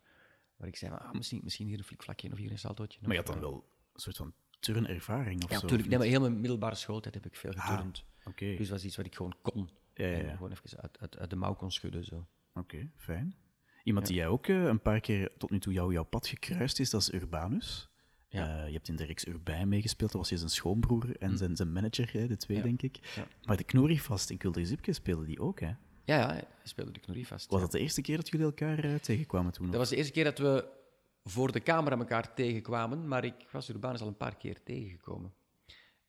waar 0.60 0.68
ik 0.68 0.76
zei, 0.76 0.92
ah, 0.92 1.12
misschien, 1.14 1.40
misschien 1.44 1.68
hier 1.68 1.78
een 1.78 1.84
flikvlakje 1.84 2.32
of 2.32 2.38
hier 2.38 2.52
een 2.52 2.60
saltootje. 2.60 3.00
Maar 3.02 3.12
je 3.12 3.18
had 3.18 3.28
dan 3.28 3.40
wel 3.40 3.54
een 3.94 4.00
soort 4.00 4.18
van 4.18 4.34
turnervaring 4.60 5.44
of 5.44 5.50
Ja, 5.50 5.56
zo? 5.56 5.62
natuurlijk. 5.62 5.82
of 5.82 5.88
Nee, 5.90 5.98
maar 5.98 6.08
heel 6.08 6.20
mijn 6.20 6.40
middelbare 6.40 6.76
schooltijd 6.76 7.14
heb 7.14 7.26
ik 7.26 7.36
veel 7.36 7.52
geturnd. 7.56 8.04
Oké, 8.24 8.46
Dus 8.46 8.58
dat 8.58 8.68
was 8.70 8.84
iets 8.86 8.96
wat 8.96 9.06
ik 9.06 9.16
gewoon 9.16 9.36
kon. 9.42 9.70
Ja, 9.94 10.06
ja, 10.06 10.18
En 10.18 10.26
ja. 10.26 10.36
gewoon 10.36 10.52
even 10.52 10.80
uit, 10.82 11.00
uit, 11.00 11.18
uit 11.18 11.30
de 11.30 11.36
mouw 11.36 11.54
kon 11.54 11.72
schudden. 11.72 12.04
Zo. 12.06 12.28
oké, 12.54 12.90
fijn. 12.96 13.36
Iemand 13.84 14.06
die 14.08 14.16
jij 14.16 14.28
ook 14.28 14.48
eh, 14.48 14.64
een 14.64 14.82
paar 14.82 15.00
keer 15.00 15.32
tot 15.38 15.50
nu 15.50 15.60
toe 15.60 15.74
jou, 15.74 15.94
jouw 15.94 16.04
pad 16.04 16.28
gekruist 16.28 16.80
is, 16.80 16.90
dat 16.90 17.02
is 17.02 17.14
Urbanus. 17.14 17.90
Ja. 18.28 18.62
Eh, 18.62 18.68
je 18.68 18.74
hebt 18.74 18.88
in 18.88 18.96
de 18.96 19.04
reeks 19.06 19.28
Urbijn 19.28 19.68
meegespeeld, 19.68 20.12
dat 20.12 20.22
was 20.22 20.30
je 20.30 20.38
zijn 20.38 20.50
schoonbroer 20.50 21.18
en 21.18 21.38
zijn, 21.38 21.56
zijn 21.56 21.72
manager, 21.72 22.12
hè, 22.14 22.28
de 22.28 22.38
twee. 22.38 22.58
Ja. 22.58 22.64
denk 22.64 22.82
ik. 22.82 23.14
Ja. 23.16 23.28
Maar 23.44 23.58
de 23.58 23.64
Knorrivast 23.64 24.30
in 24.30 24.38
Kulder 24.38 24.66
Zipke 24.66 24.94
speelde 24.94 25.26
die 25.26 25.40
ook, 25.40 25.60
hè? 25.60 25.72
Ja, 26.10 26.18
ja, 26.18 26.28
hij 26.34 26.48
speelde 26.64 26.92
de 26.92 27.00
knorrie 27.00 27.28
vast. 27.28 27.50
Was 27.50 27.62
dat 27.62 27.72
de 27.72 27.80
eerste 27.80 28.02
keer 28.02 28.16
dat 28.18 28.30
jullie 28.30 28.46
elkaar 28.46 28.84
eh, 28.84 28.96
tegenkwamen 28.96 29.52
toen? 29.52 29.66
Dat 29.66 29.76
was 29.76 29.90
de 29.90 29.96
eerste 29.96 30.12
keer 30.12 30.24
dat 30.24 30.38
we 30.38 30.78
voor 31.24 31.52
de 31.52 31.60
camera 31.62 31.98
elkaar 31.98 32.34
tegenkwamen, 32.34 33.08
maar 33.08 33.24
ik 33.24 33.48
was 33.52 33.70
Urbanus 33.70 34.02
al 34.02 34.08
een 34.08 34.18
paar 34.18 34.38
keer 34.38 34.64
tegengekomen. 34.64 35.34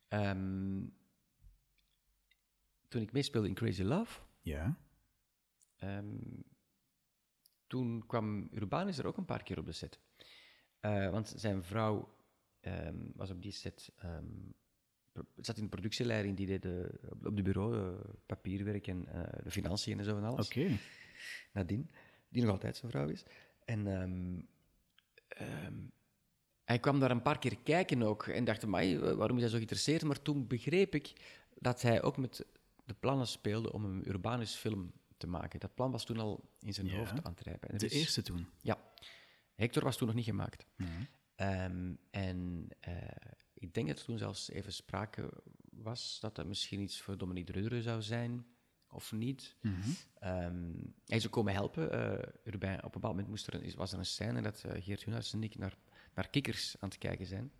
Ehm, 0.07 0.85
toen 2.87 3.01
ik 3.01 3.11
meespeelde 3.11 3.47
in 3.47 3.53
Crazy 3.53 3.81
Love, 3.83 4.19
Ja? 4.41 4.77
ehm, 5.75 6.17
toen 7.67 8.05
kwam 8.07 8.49
Urbanus 8.53 8.97
er 8.97 9.07
ook 9.07 9.17
een 9.17 9.25
paar 9.25 9.43
keer 9.43 9.59
op 9.59 9.65
de 9.65 9.71
set. 9.71 9.99
Eh, 10.79 11.09
want 11.09 11.33
zijn 11.35 11.63
vrouw 11.63 12.19
ehm, 12.59 13.07
was 13.15 13.29
op 13.29 13.41
die 13.41 13.51
set, 13.51 13.93
zat 15.41 15.57
in 15.57 15.63
de 15.63 15.69
productieleiding, 15.69 16.37
die 16.37 16.47
deed 16.47 16.61
de, 16.61 16.99
op- 17.09 17.25
op 17.25 17.35
de 17.35 17.41
bureau 17.41 17.77
eh, 17.77 18.09
papierwerk 18.25 18.87
en 18.87 19.07
eh, 19.07 19.43
de 19.43 19.51
financiën 19.51 19.97
en 19.99 20.05
zo 20.05 20.17
en 20.17 20.23
alles. 20.23 20.45
Oké. 20.45 20.77
Nadine, 21.53 21.83
die 22.29 22.41
nog 22.41 22.51
altijd 22.51 22.77
zijn 22.77 22.91
vrouw 22.91 23.07
is. 23.07 23.23
En 23.65 23.87
ehm, 23.87 24.39
ehm, 25.27 25.73
hij 26.63 26.79
kwam 26.79 26.99
daar 26.99 27.11
een 27.11 27.21
paar 27.21 27.39
keer 27.39 27.57
kijken 27.63 28.01
ook 28.01 28.27
en 28.27 28.43
dacht, 28.43 28.63
"Amai, 28.63 28.97
waarom 28.99 29.35
is 29.35 29.41
hij 29.41 29.49
zo 29.51 29.55
geïnteresseerd? 29.55 30.03
Maar 30.03 30.21
toen 30.21 30.47
begreep 30.47 30.95
ik 30.95 31.13
dat 31.59 31.81
hij 31.81 32.01
ook 32.03 32.17
met 32.17 32.45
de 32.85 32.93
plannen 32.93 33.27
speelde 33.27 33.73
om 33.73 33.85
een 33.85 34.07
Urbanus 34.09 34.55
film 34.55 34.91
te 35.17 35.27
maken. 35.27 35.59
Dat 35.59 35.75
plan 35.75 35.91
was 35.91 36.05
toen 36.05 36.17
al 36.19 36.49
in 36.59 36.73
zijn 36.73 36.87
Ja. 36.87 36.97
hoofd 36.97 37.23
aan 37.23 37.31
het 37.31 37.41
rijpen. 37.41 37.69
En 37.69 37.77
De 37.77 37.85
is- 37.85 37.93
eerste 37.93 38.21
toen. 38.21 38.47
Ja. 38.61 38.77
Hector 39.55 39.83
was 39.83 39.97
toen 39.97 40.07
nog 40.07 40.15
niet 40.15 40.25
gemaakt. 40.25 40.65
Ehm, 41.35 41.93
en 42.11 42.67
eh, 42.79 42.93
ik 43.61 43.73
denk 43.73 43.87
dat 43.87 43.99
er 43.99 44.05
toen 44.05 44.17
zelfs 44.17 44.49
even 44.49 44.73
sprake 44.73 45.29
was 45.69 46.17
dat 46.19 46.35
dat 46.35 46.45
misschien 46.45 46.79
iets 46.79 47.01
voor 47.01 47.17
Dominique 47.17 47.51
Rudderen 47.53 47.83
zou 47.83 48.01
zijn, 48.01 48.45
of 48.89 49.11
niet. 49.11 49.55
Mhm. 49.61 49.75
Ehm, 50.19 50.71
hij 51.05 51.21
ook 51.25 51.31
komen 51.31 51.53
helpen. 51.53 51.83
Urbain, 52.43 52.77
op 52.77 52.83
een 52.83 52.91
bepaald 52.91 53.13
moment 53.13 53.27
moest 53.27 53.47
er 53.47 53.53
een, 53.53 53.73
was 53.75 53.91
er 53.91 53.99
een 53.99 54.05
scène 54.05 54.41
dat 54.41 54.63
eh, 54.63 54.83
Geert 54.83 55.03
Hunaerts 55.03 55.33
en 55.33 55.43
ik 55.43 55.57
naar, 55.57 55.77
naar 56.13 56.29
kikkers 56.29 56.75
aan 56.79 56.89
het 56.89 56.97
kijken 56.97 57.25
zijn, 57.25 57.51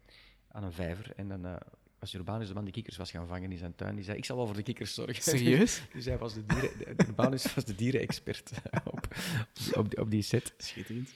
aan 0.48 0.64
een 0.64 0.74
vijver. 0.74 1.16
En 1.16 1.28
dan 1.28 1.46
eh, 1.46 1.56
was 2.00 2.14
Urbanus 2.14 2.48
de 2.48 2.54
man 2.54 2.64
die 2.64 2.74
kikkers 2.74 2.98
was 2.98 3.12
gaan 3.12 3.28
vangen 3.28 3.52
in 3.52 3.58
zijn 3.58 3.76
tuin. 3.76 3.96
Die 3.96 4.04
zei, 4.04 4.18
ik 4.18 4.26
zal 4.26 4.38
wel 4.38 4.46
voor 4.46 4.56
de 4.56 4.64
kikkers 4.64 4.94
zorgen. 4.94 5.24
Serieus? 5.24 5.82
dus 5.94 6.06
hij 6.06 6.18
was 6.18 6.34
de 6.34 6.46
dieren, 6.46 6.78
de, 6.78 7.04
Urbanus 7.08 7.54
was 7.54 7.66
de 7.66 7.76
dierenexpert 7.76 8.52
op, 8.94 9.08
op, 9.74 9.90
die, 9.90 10.00
op 10.00 10.12
die 10.12 10.22
set. 10.22 10.54
Schitterend. 10.58 11.10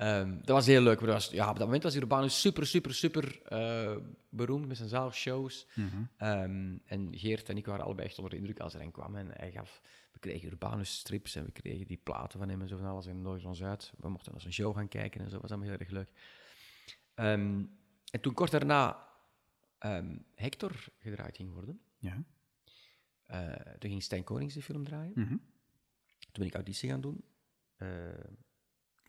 Ehm, 0.00 0.36
dat 0.38 0.48
was 0.48 0.66
heel 0.66 0.82
leuk. 0.82 1.00
was, 1.00 1.28
ja, 1.30 1.48
op 1.50 1.56
dat 1.56 1.64
moment 1.66 1.82
was 1.82 1.94
Urbanus 1.96 2.40
super, 2.40 2.66
super, 2.66 2.94
super 2.94 3.42
eh, 3.42 3.96
beroemd 4.28 4.66
met 4.66 4.76
zijn 4.76 4.88
zaalshows. 4.88 5.66
Mhm. 5.74 5.86
Ehm, 6.16 6.76
en 6.84 7.08
Geert 7.18 7.48
en 7.48 7.56
ik 7.56 7.66
waren 7.66 7.84
allebei 7.84 8.06
echt 8.06 8.16
onder 8.16 8.30
de 8.32 8.38
indruk 8.38 8.60
als 8.60 8.72
hij 8.72 8.80
erin 8.80 8.92
kwam. 8.94 9.16
En 9.16 9.28
hij 9.32 9.50
gaf, 9.50 9.80
we 10.12 10.18
kregen 10.18 10.48
Urbanus 10.48 10.98
strips 10.98 11.34
en 11.34 11.44
we 11.44 11.50
kregen 11.50 11.86
die 11.86 12.00
platen 12.02 12.38
van 12.38 12.48
hem 12.48 12.60
en 12.60 12.68
zo 12.68 12.76
van 12.76 12.86
alles. 12.86 13.06
En 13.06 13.22
nodigde 13.22 13.48
ons 13.48 13.62
uit. 13.62 13.92
We 13.98 14.08
mochten 14.08 14.32
naar 14.32 14.40
zijn 14.40 14.52
show 14.52 14.76
gaan 14.76 14.88
kijken 14.88 15.20
en 15.20 15.26
zo. 15.26 15.32
Dat 15.32 15.42
was 15.42 15.50
allemaal 15.50 15.68
heel 15.70 15.78
erg 15.78 15.90
leuk. 15.90 16.10
Ehm, 17.14 17.62
en 18.10 18.20
toen 18.20 18.34
kort 18.34 18.50
daarna 18.50 19.08
Hector 20.34 20.72
gedraaid 20.98 21.36
ging 21.36 21.52
worden, 21.52 21.80
Ja. 21.98 22.22
eh, 23.24 23.52
toen 23.78 23.90
ging 23.90 24.02
Stijn 24.02 24.24
Konings 24.24 24.54
de 24.54 24.62
film 24.62 24.84
draaien. 24.84 25.12
Mhm. 25.14 25.28
Toen 26.18 26.38
ben 26.38 26.46
ik 26.46 26.54
auditie 26.54 26.88
gaan 26.90 27.00
doen. 27.00 27.24
Eh, 27.76 27.88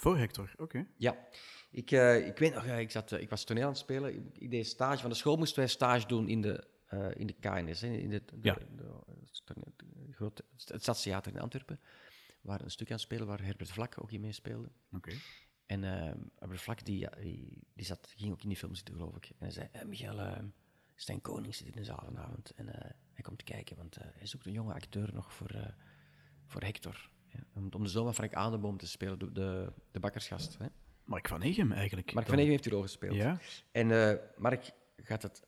Voor 0.02 0.18
Hector, 0.18 0.54
oké. 0.58 0.88
Ja, 0.98 1.28
ik, 1.72 1.92
eh, 1.92 2.28
ik 2.28 2.38
weet 2.38 2.54
nog, 2.54 2.66
eh, 2.66 2.80
ik, 2.80 2.92
zat, 2.92 3.12
eh, 3.12 3.22
ik 3.22 3.30
was 3.30 3.44
toneel 3.44 3.64
aan 3.64 3.70
het 3.70 3.78
spelen. 3.78 4.16
Ik, 4.16 4.38
ik 4.38 4.52
deed 4.52 4.68
stage. 4.68 5.02
Van 5.02 5.10
de 5.10 5.16
school 5.16 5.38
moesten 5.38 5.60
wij 5.60 5.68
stage 5.68 6.08
doen 6.08 6.28
in 6.30 6.42
de, 6.42 6.68
eh, 6.86 7.08
in 7.16 7.28
de 7.28 7.34
KNS, 7.34 7.84
in 7.84 8.10
de, 8.10 8.22
de, 8.26 8.38
Ja. 8.42 8.54
de- 8.76 9.00
het 10.66 10.82
Stadstheater 10.82 11.34
in 11.34 11.40
Antwerpen. 11.40 11.80
We 12.42 12.48
waren 12.48 12.66
een 12.66 12.72
stuk 12.72 12.88
aan 12.88 12.94
het 12.94 13.02
spelen 13.04 13.28
waar 13.28 13.44
Herbert 13.44 13.70
Vlak 13.72 14.02
ook 14.02 14.12
in 14.12 14.22
meespeelde. 14.22 14.72
Oké. 14.92 15.12
En 15.66 15.84
eh, 15.84 16.14
Herbert 16.40 16.62
Vlak 16.62 16.86
die, 16.86 17.08
die, 17.20 17.58
die 17.74 17.86
zat, 17.86 18.14
ging 18.18 18.32
ook 18.32 18.42
in 18.42 18.48
die 18.50 18.58
film 18.58 18.76
zitten, 18.76 18.94
geloof 18.96 19.16
ik. 19.16 19.26
En 19.26 19.36
hij 19.40 19.52
zei, 19.52 19.68
eh, 19.72 19.86
Michael, 19.86 20.20
eh, 20.20 20.44
Stijn 20.96 21.22
Koning 21.22 21.56
zit 21.56 21.68
in 21.68 21.72
de 21.74 21.84
zaal 21.84 22.02
vanavond. 22.06 22.52
En 22.56 22.68
hij 23.14 23.22
komt 23.22 23.44
kijken, 23.44 23.78
want 23.78 23.96
hij 24.02 24.28
zoekt 24.28 24.46
een 24.46 24.52
jonge 24.52 24.74
acteur 24.74 25.14
nog 25.14 25.34
voor, 25.34 25.74
voor 26.46 26.62
Hector. 26.62 27.10
Ja, 27.34 27.40
om, 27.54 27.70
om 27.72 27.84
de 27.84 27.90
zoon 27.90 28.04
van 28.04 28.14
Frank 28.14 28.34
Adenboom 28.34 28.78
te 28.78 28.88
spelen, 28.88 29.20
de, 29.20 29.32
de, 29.32 29.72
de 29.92 30.00
bakkersgast. 30.00 30.58
Hè. 30.58 30.66
Mark 31.04 31.28
van 31.28 31.42
Egem 31.42 31.72
eigenlijk. 31.72 32.14
Mark 32.14 32.26
dan. 32.26 32.36
van 32.36 32.38
Egem 32.38 32.52
heeft 32.52 32.64
die 32.64 32.72
rol 32.72 32.82
gespeeld. 32.82 33.16
Ja? 33.16 33.40
En 33.72 33.92
eh, 33.92 34.18
Mark 34.38 34.72
gaat 34.96 35.22
het, 35.22 35.44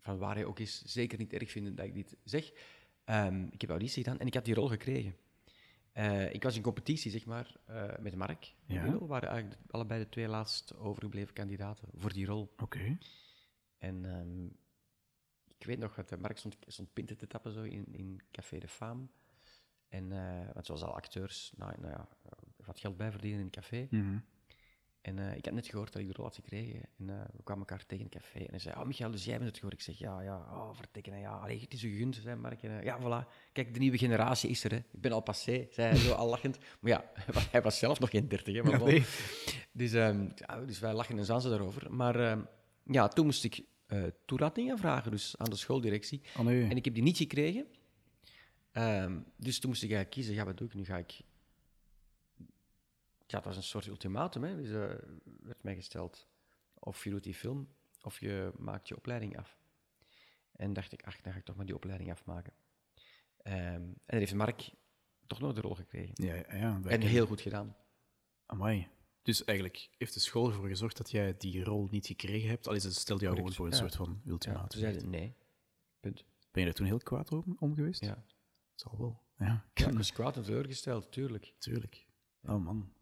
van 0.00 0.18
waar 0.18 0.34
hij 0.34 0.44
ook 0.44 0.58
is, 0.58 0.82
zeker 0.84 1.18
niet 1.18 1.32
erg 1.32 1.50
vinden 1.50 1.74
dat 1.74 1.86
ik 1.86 1.94
dit 1.94 2.16
zeg. 2.24 2.52
Ehm, 3.04 3.46
ik 3.50 3.60
heb 3.60 3.70
auditie 3.70 4.02
gedaan 4.02 4.18
en 4.18 4.26
ik 4.26 4.34
had 4.34 4.44
die 4.44 4.54
rol 4.54 4.68
gekregen. 4.68 5.16
Eh, 5.92 6.32
ik 6.32 6.42
was 6.42 6.56
in 6.56 6.62
competitie, 6.62 7.10
zeg 7.10 7.24
maar, 7.26 7.56
eh, 7.64 7.98
met 8.00 8.14
Mark. 8.14 8.54
Ja. 8.66 8.98
We 8.98 9.06
waren 9.06 9.28
eigenlijk 9.28 9.60
allebei 9.70 10.02
de 10.02 10.08
twee 10.08 10.28
laatst 10.28 10.76
overgebleven 10.76 11.34
kandidaten 11.34 11.88
voor 11.94 12.12
die 12.12 12.26
rol. 12.26 12.54
Oké. 12.56 12.98
En 13.78 14.04
ehm, 14.04 14.46
ik 15.58 15.66
weet 15.66 15.78
nog 15.78 15.94
dat 15.94 16.20
Mark 16.20 16.38
stond, 16.38 16.56
stond 16.66 16.92
pinten 16.92 17.16
te 17.16 17.26
tappen 17.26 17.52
zo 17.52 17.62
in, 17.62 17.94
in 17.94 18.20
Café 18.30 18.58
de 18.58 18.68
Fame. 18.68 19.06
En, 19.94 20.12
eh, 20.12 20.52
want 20.52 20.66
zoals 20.66 20.82
al 20.82 20.94
acteurs, 20.94 21.52
nou, 21.56 21.72
nou 21.80 21.92
ja, 21.92 22.08
wat 22.64 22.80
geld 22.80 22.96
bij 22.96 23.10
verdienen 23.10 23.38
in 23.38 23.44
een 23.44 23.50
café. 23.50 23.86
Mhm. 23.90 24.16
En 25.04 25.18
eh, 25.18 25.36
ik 25.36 25.44
had 25.44 25.54
net 25.54 25.66
gehoord 25.66 25.92
dat 25.92 26.02
ik 26.02 26.08
de 26.08 26.14
rol 26.14 26.24
had 26.24 26.34
gekregen. 26.34 26.80
En 26.98 27.10
eh, 27.10 27.24
we 27.36 27.42
kwamen 27.42 27.66
elkaar 27.66 27.86
tegen 27.86 28.04
in 28.04 28.10
het 28.12 28.22
café. 28.22 28.38
En 28.38 28.50
hij 28.50 28.58
zei, 28.58 28.74
oh 28.74 28.84
Michael, 28.84 29.10
dus 29.10 29.24
jij 29.24 29.34
bent 29.34 29.48
het 29.48 29.56
gehoord? 29.56 29.74
Ik 29.74 29.80
zeg, 29.80 29.98
ja, 29.98 30.20
ja, 30.20 30.36
oh, 30.36 30.70
vertekenen, 30.74 31.18
ja. 31.18 31.30
Allee, 31.30 31.60
het 31.60 31.72
is 31.72 31.82
u 31.82 31.90
gegund, 31.90 32.16
zei 32.22 32.36
Mark. 32.36 32.62
En, 32.62 32.78
eh, 32.78 32.84
ja, 32.84 32.98
voilà. 33.00 33.28
Kijk, 33.52 33.74
de 33.74 33.80
nieuwe 33.80 33.98
generatie 33.98 34.50
is 34.50 34.64
er, 34.64 34.70
hè. 34.70 34.76
Ik 34.76 35.00
ben 35.00 35.12
al 35.12 35.20
passé, 35.20 35.66
zei 35.70 35.88
hij 35.88 35.96
zo 35.96 36.12
al 36.12 36.28
lachend. 36.28 36.58
Maar 36.80 36.90
ja, 36.90 37.10
hij 37.52 37.62
was 37.62 37.78
zelf 37.78 38.00
nog 38.00 38.10
geen 38.10 38.28
dertig, 38.28 38.54
hè. 38.54 38.62
Maar 38.62 38.72
Ja, 38.72 38.78
bon. 38.78 38.88
nee. 38.88 39.04
dus, 39.72 39.92
ehm, 39.92 40.28
ja, 40.34 40.64
dus 40.64 40.78
wij 40.78 40.94
lachen 40.94 41.18
en 41.18 41.24
zanzen 41.24 41.50
daarover. 41.50 41.94
Maar 41.94 42.20
ehm, 42.20 42.40
ja, 42.82 43.08
toen 43.08 43.24
moest 43.24 43.44
ik 43.44 43.64
eh 43.86 44.02
toelating 44.24 44.70
aanvragen, 44.70 45.10
dus 45.10 45.34
aan 45.38 45.50
de 45.50 45.56
schooldirectie. 45.56 46.22
Oh 46.38 46.44
nee. 46.44 46.68
En 46.68 46.76
ik 46.76 46.84
heb 46.84 46.94
die 46.94 47.02
niet 47.02 47.16
gekregen. 47.16 47.66
Ehm, 48.74 49.20
dus 49.36 49.58
toen 49.60 49.70
moest 49.70 49.82
ik 49.82 49.90
eigenlijk 49.90 50.10
kiezen, 50.10 50.34
ja, 50.34 50.44
wat 50.44 50.56
doe 50.58 50.66
ik 50.66 50.74
nu? 50.74 50.84
Ga 50.84 50.96
ik... 50.96 51.20
Ja, 53.26 53.40
dat 53.40 53.44
was 53.44 53.56
een 53.56 53.62
soort 53.62 53.86
ultimatum, 53.86 54.44
hè. 54.44 54.56
Dus 54.56 54.68
eh, 54.70 55.08
werd 55.42 55.62
mij 55.62 55.74
gesteld. 55.74 56.26
Of 56.74 57.04
je 57.04 57.10
doet 57.10 57.22
die 57.22 57.34
film, 57.34 57.68
of 58.02 58.20
je 58.20 58.52
maakt 58.58 58.88
je 58.88 58.96
opleiding 58.96 59.38
af. 59.38 59.58
En 60.52 60.72
dacht 60.72 60.92
ik, 60.92 61.02
ach, 61.02 61.20
dan 61.20 61.32
ga 61.32 61.38
ik 61.38 61.44
toch 61.44 61.56
maar 61.56 61.66
die 61.66 61.74
opleiding 61.74 62.10
afmaken. 62.10 62.52
Ehm, 63.36 63.56
en 63.56 63.96
dan 64.06 64.18
heeft 64.18 64.34
Mark 64.34 64.70
toch 65.26 65.40
nog 65.40 65.52
de 65.52 65.60
rol 65.60 65.74
gekregen. 65.74 66.24
Ja, 66.24 66.34
ja, 66.34 66.80
En 66.84 67.00
heel 67.00 67.26
goed 67.26 67.40
gedaan. 67.40 67.76
Amai. 68.46 68.88
Dus 69.22 69.44
eigenlijk 69.44 69.88
heeft 69.98 70.14
de 70.14 70.20
school 70.20 70.48
ervoor 70.48 70.68
gezorgd 70.68 70.96
dat 70.96 71.10
jij 71.10 71.36
die 71.36 71.64
rol 71.64 71.88
niet 71.90 72.06
gekregen 72.06 72.48
hebt. 72.48 72.66
Al 72.68 72.74
is 72.74 72.84
het 72.84 72.94
stelde 72.94 73.24
jou 73.24 73.36
gewoon 73.36 73.52
voor 73.52 73.66
een 73.66 73.72
Ja. 73.72 73.78
soort 73.78 73.94
van 73.96 74.22
ultimatum. 74.26 74.80
zeiden 74.80 75.10
nee. 75.10 75.34
Punt. 76.00 76.24
Ben 76.50 76.62
je 76.62 76.68
er 76.68 76.74
toen 76.74 76.86
heel 76.86 76.98
kwaad 76.98 77.32
om, 77.32 77.56
om 77.58 77.74
geweest? 77.74 78.00
Ja. 78.00 78.24
Zal 78.74 78.94
wel. 78.98 79.22
Ja, 79.38 79.64
ik 79.74 79.88
was 79.92 80.12
kwaad 80.12 80.36
en 80.36 80.42
teleurgesteld, 80.42 81.12
tuurlijk. 81.12 81.44
natuurlijk. 81.52 82.06
Oh 82.42 82.64
man. 82.64 82.92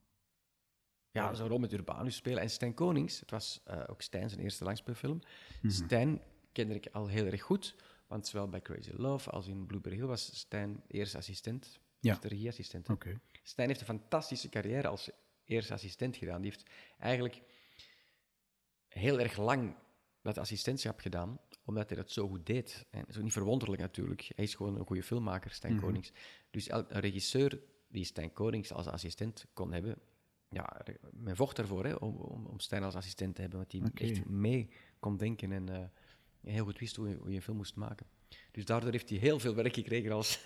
Ja, 1.11 1.35
zo'n 1.35 1.49
rol 1.49 1.59
met 1.59 1.73
Urbanus 1.73 2.17
spelen. 2.17 2.43
En 2.43 2.51
Stijn 2.51 2.75
Konings, 2.75 3.21
het 3.21 3.31
was 3.31 3.61
eh, 3.65 3.83
ook 3.87 4.03
Stijn 4.03 4.29
zijn 4.29 4.41
eerste 4.43 4.65
langspeelfilm. 4.65 5.23
Mhm. 5.63 5.73
Stijn 5.73 6.21
kende 6.53 6.75
ik 6.75 6.87
al 6.93 7.07
heel 7.07 7.27
erg 7.27 7.43
goed, 7.43 7.77
want 8.07 8.27
zowel 8.27 8.49
bij 8.49 8.61
Crazy 8.61 8.91
Love 8.93 9.31
als 9.31 9.47
in 9.47 9.67
Blueberry 9.67 9.97
Hill 9.97 10.07
was 10.07 10.39
Stijn 10.39 10.83
eerste 10.87 11.17
assistent, 11.17 11.81
Ja. 12.01 12.15
de 12.15 12.29
regieassistent. 12.29 12.89
Oké. 12.89 13.21
Stijn 13.43 13.69
heeft 13.69 13.81
een 13.81 13.87
fantastische 13.87 14.49
carrière 14.49 14.89
als 14.89 15.11
eerste 15.45 15.73
assistent 15.73 16.17
gedaan. 16.17 16.41
Die 16.43 16.51
heeft 16.51 16.71
eigenlijk 16.99 17.43
heel 18.89 19.21
erg 19.21 19.37
lang 19.37 19.75
dat 20.23 20.39
assistentschap 20.39 21.01
gedaan, 21.01 21.39
omdat 21.65 21.89
hij 21.89 21.97
dat 21.97 22.11
zo 22.11 22.29
goed 22.29 22.47
deed. 22.47 22.87
En 22.91 23.01
dat 23.01 23.09
is 23.09 23.17
ook 23.17 23.23
niet 23.23 23.33
verwonderlijk 23.33 23.81
natuurlijk. 23.83 24.31
Hij 24.35 24.45
is 24.45 24.55
gewoon 24.55 24.79
een 24.79 24.87
goede 24.87 25.03
filmmaker, 25.03 25.51
Stijn 25.51 25.75
Mhm. 25.75 25.83
Konings. 25.85 26.13
Dus 26.51 26.71
een 26.71 26.87
regisseur 26.89 27.61
die 27.89 28.05
Stijn 28.05 28.33
Konings 28.33 28.73
als 28.73 28.87
assistent 28.87 29.47
kon 29.53 29.73
hebben, 29.73 29.99
ja, 30.49 30.81
men 31.13 31.37
vocht 31.37 31.59
ervoor 31.59 31.85
hè, 31.85 31.95
om, 31.95 32.17
om, 32.17 32.47
om 32.47 32.59
Stijn 32.61 32.83
als 32.83 32.95
assistent 32.95 33.35
te 33.35 33.41
hebben, 33.41 33.59
want 33.59 33.85
Oké. 33.85 34.03
echt 34.05 34.25
mee 34.25 34.69
kon 35.01 35.17
denken 35.17 35.53
en 35.53 35.69
eh, 35.69 35.85
heel 36.53 36.65
goed 36.65 36.79
wist 36.79 36.97
hoe 36.97 37.09
je, 37.09 37.17
hoe 37.17 37.31
je 37.31 37.37
een 37.37 37.43
film 37.43 37.57
moest 37.57 37.75
maken. 37.77 38.07
Dus 38.51 38.65
daardoor 38.65 38.91
heeft 38.91 39.09
hij 39.09 39.19
heel 39.19 39.39
veel 39.39 39.55
werk 39.55 39.75
gekregen 39.75 40.13
als, 40.13 40.43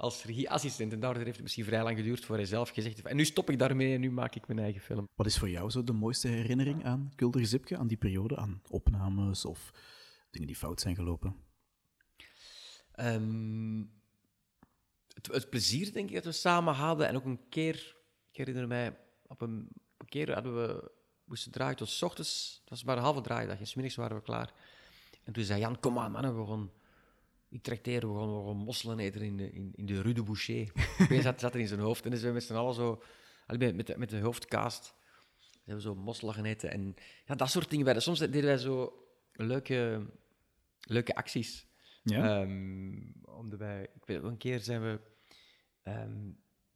als 0.00 0.24
regieassistent. 0.24 0.92
En 0.92 1.00
daardoor 1.00 1.22
heeft 1.22 1.34
het 1.34 1.42
misschien 1.42 1.64
vrij 1.64 1.82
lang 1.82 1.96
geduurd 1.96 2.24
voor 2.24 2.36
hij 2.36 2.44
zelf 2.44 2.68
gezegd 2.68 2.94
heeft... 2.94 3.08
En 3.08 3.16
nu 3.16 3.24
stop 3.24 3.50
ik 3.50 3.58
daarmee 3.58 3.94
en 3.94 4.00
nu 4.00 4.10
maak 4.10 4.34
ik 4.34 4.46
mijn 4.46 4.58
eigen 4.58 4.80
film. 4.80 5.08
Wat 5.14 5.26
is 5.26 5.38
voor 5.38 5.50
jou 5.50 5.70
zo 5.70 5.84
de 5.84 5.92
mooiste 5.92 6.28
herinnering 6.28 6.84
aan 6.84 7.12
Kulder 7.14 7.46
Zipke, 7.46 7.76
aan 7.76 7.86
die 7.86 7.96
periode, 7.96 8.36
aan 8.36 8.62
opnames 8.68 9.44
of 9.44 9.72
dingen 10.30 10.46
die 10.46 10.56
fout 10.56 10.80
zijn 10.80 10.94
gelopen? 10.94 11.36
Ehm, 12.92 13.84
het, 15.14 15.26
het 15.26 15.50
plezier, 15.50 15.92
denk 15.92 16.08
ik, 16.08 16.14
dat 16.14 16.24
we 16.24 16.32
samen 16.32 16.74
hadden. 16.74 17.08
En 17.08 17.16
ook 17.16 17.24
een 17.24 17.48
keer, 17.48 17.96
ik 18.30 18.36
herinner 18.36 18.66
mij, 18.66 18.98
op 19.26 19.40
een, 19.40 19.68
op 19.72 20.00
een 20.00 20.08
keer 20.08 20.34
hadden 20.34 20.54
we, 20.54 20.90
moesten 21.24 21.52
draaien 21.52 21.76
tot 21.76 21.88
's 21.88 22.02
ochtends. 22.02 22.60
Dat 22.60 22.70
was 22.70 22.84
maar 22.84 22.96
een 22.96 23.02
halve 23.02 23.20
draaidag. 23.20 23.58
En 23.58 23.66
's 23.66 23.74
middags 23.74 23.96
waren 23.96 24.16
we 24.16 24.22
klaar. 24.22 24.52
En 25.24 25.32
toen 25.32 25.44
zei 25.44 25.60
Jan, 25.60 25.80
kom 25.80 25.98
aan 25.98 26.12
mannen, 26.12 26.40
we 26.40 26.46
gaan... 26.46 26.70
Ik 27.50 27.62
trakteer, 27.62 28.12
we 28.12 28.18
gaan, 28.18 28.38
we 28.42 28.46
gaan 28.46 28.56
mosselen 28.56 28.98
eten 28.98 29.20
in 29.20 29.36
de, 29.36 29.50
in, 29.50 29.72
in 29.74 29.86
de 29.86 30.02
Rue 30.02 30.14
de 30.14 30.22
Boucher. 30.22 30.72
Opeens 31.00 31.22
zat, 31.22 31.40
zat 31.40 31.54
er 31.54 31.60
in 31.60 31.68
zijn 31.68 31.80
hoofd. 31.80 32.04
En 32.04 32.10
dus 32.10 32.22
we 32.22 32.30
met 32.30 32.42
z'n 32.42 32.54
allen 32.54 32.74
zo... 32.74 33.02
Met 33.46 33.86
de, 33.86 33.94
met 33.98 34.10
de 34.10 34.20
hoofdcast 34.20 34.94
hebben 35.54 35.74
we 35.74 35.80
zo 35.80 35.94
mosselen 35.94 36.34
gaan 36.34 36.44
eten. 36.44 36.70
En 36.70 36.94
ja, 37.26 37.34
dat 37.34 37.50
soort 37.50 37.70
dingen. 37.70 37.84
Wij- 37.84 38.00
Soms 38.00 38.18
deden 38.18 38.44
wij 38.44 38.58
zo 38.58 38.92
leuke, 39.32 40.06
leuke 40.80 41.14
acties. 41.14 41.66
Ja? 42.02 42.42
Omdat 43.24 43.58
wij, 43.58 43.82
ik 43.82 44.06
weet, 44.06 44.22
een 44.22 44.36
keer 44.36 44.60
zijn 44.60 44.82
we, 44.82 45.00
ehm, 45.82 46.30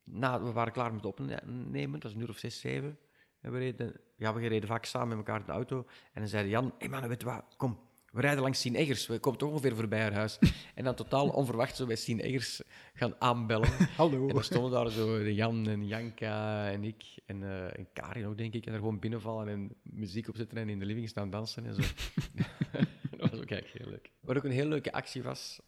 na, 0.05 0.43
we 0.43 0.53
waren 0.53 0.73
klaar 0.73 0.95
met 0.95 1.05
opnemen, 1.05 1.93
dat 1.93 2.03
was 2.03 2.13
een 2.15 2.21
uur 2.21 2.29
of 2.29 2.39
zes, 2.39 2.61
zeven. 2.61 2.99
En 3.41 3.53
we, 3.53 3.59
reden, 3.59 4.01
ja, 4.17 4.35
we 4.35 4.49
reden 4.49 4.69
vaak 4.69 4.85
samen 4.85 5.09
met 5.09 5.17
elkaar 5.17 5.41
in 5.41 5.47
de 5.47 5.53
auto. 5.53 5.87
En 6.13 6.21
dan 6.21 6.29
zeiden 6.29 6.51
Jan, 6.51 6.65
hé 6.65 6.73
hey 6.79 6.89
man, 6.89 7.09
weet 7.09 7.21
je 7.21 7.27
wat, 7.27 7.55
kom, 7.57 7.79
we 8.15 8.21
rijden 8.21 8.43
langs 8.43 8.61
Sien 8.61 8.75
Eggers, 8.75 9.07
we 9.07 9.19
komen 9.19 9.39
toch 9.39 9.51
ongeveer 9.51 9.77
voorbij 9.77 10.01
haar 10.01 10.13
huis. 10.13 10.39
En 10.75 10.85
dan 10.85 10.95
totaal 10.95 11.29
onverwacht 11.29 11.77
zo 11.77 11.87
bij 11.87 11.97
Sien 11.97 12.21
Eggers 12.21 12.63
gaan 12.93 13.15
aanbellen. 13.19 13.69
Hallo. 13.97 14.29
En 14.29 14.35
dan 14.35 14.45
stonden 14.45 14.71
daar 14.71 14.91
zo 14.91 15.23
Jan 15.23 15.69
en 15.69 15.87
Janka 15.87 16.71
en 16.71 16.85
ik 16.85 17.05
en, 17.27 17.43
eh 17.43 17.79
en 17.79 17.89
Karin 17.93 18.27
ook, 18.27 18.39
denk 18.39 18.55
ik. 18.55 18.67
En 18.67 18.73
er 18.73 18.79
gewoon 18.79 18.99
binnenvallen 18.99 19.49
en 19.49 19.77
muziek 19.83 20.29
opzetten 20.29 20.59
en 20.59 20.69
in 20.69 20.79
de 20.79 20.85
living 20.85 21.09
staan 21.09 21.31
dansen 21.31 21.67
en 21.67 21.75
zo. 21.75 21.81
dat 23.19 23.31
was 23.31 23.41
ook 23.41 23.51
eigenlijk 23.51 23.85
heel 23.85 23.91
leuk. 23.91 24.11
Wat 24.21 24.37
ook 24.37 24.45
een 24.45 24.51
heel 24.51 24.69
leuke 24.69 24.93
actie 24.93 25.23
was... 25.23 25.61